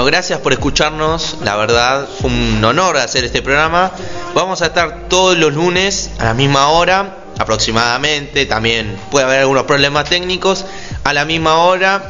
gracias 0.10 0.40
por 0.40 0.54
escucharnos. 0.54 1.38
La 1.44 1.56
verdad, 1.56 2.10
un 2.24 2.64
honor 2.66 2.98
hacer 2.98 3.26
este 3.26 3.44
programa. 3.44 3.92
Vamos 4.34 4.64
a 4.64 4.68
estar 4.68 5.08
todos 5.08 5.38
los 5.38 5.54
lunes 5.54 6.10
a 6.18 6.26
la 6.26 6.34
misma 6.34 6.70
hora, 6.70 7.18
aproximadamente. 7.38 8.48
También 8.48 8.98
puede 9.12 9.26
haber 9.26 9.40
algunos 9.42 9.66
problemas 9.66 10.10
técnicos 10.10 10.66
a 11.04 11.14
la 11.14 11.26
misma 11.26 11.58
hora. 11.58 12.10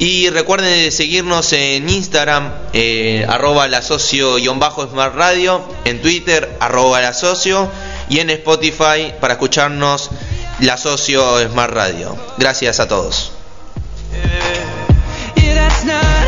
Y 0.00 0.28
recuerden 0.30 0.70
de 0.70 0.90
seguirnos 0.90 1.52
en 1.52 1.88
Instagram, 1.88 2.52
eh, 2.72 3.24
arroba 3.28 3.68
la 3.68 3.80
socio-smart 3.80 5.14
en 5.84 6.02
Twitter, 6.02 6.56
arroba 6.58 7.00
la 7.00 7.14
socio, 7.14 7.70
y 8.08 8.18
en 8.18 8.30
Spotify 8.30 9.14
para 9.20 9.34
escucharnos 9.34 10.10
la 10.58 10.76
socio 10.76 11.48
smart 11.48 11.72
radio. 11.72 12.16
Gracias 12.38 12.80
a 12.80 12.88
todos. 12.88 13.36
Not 15.86 16.25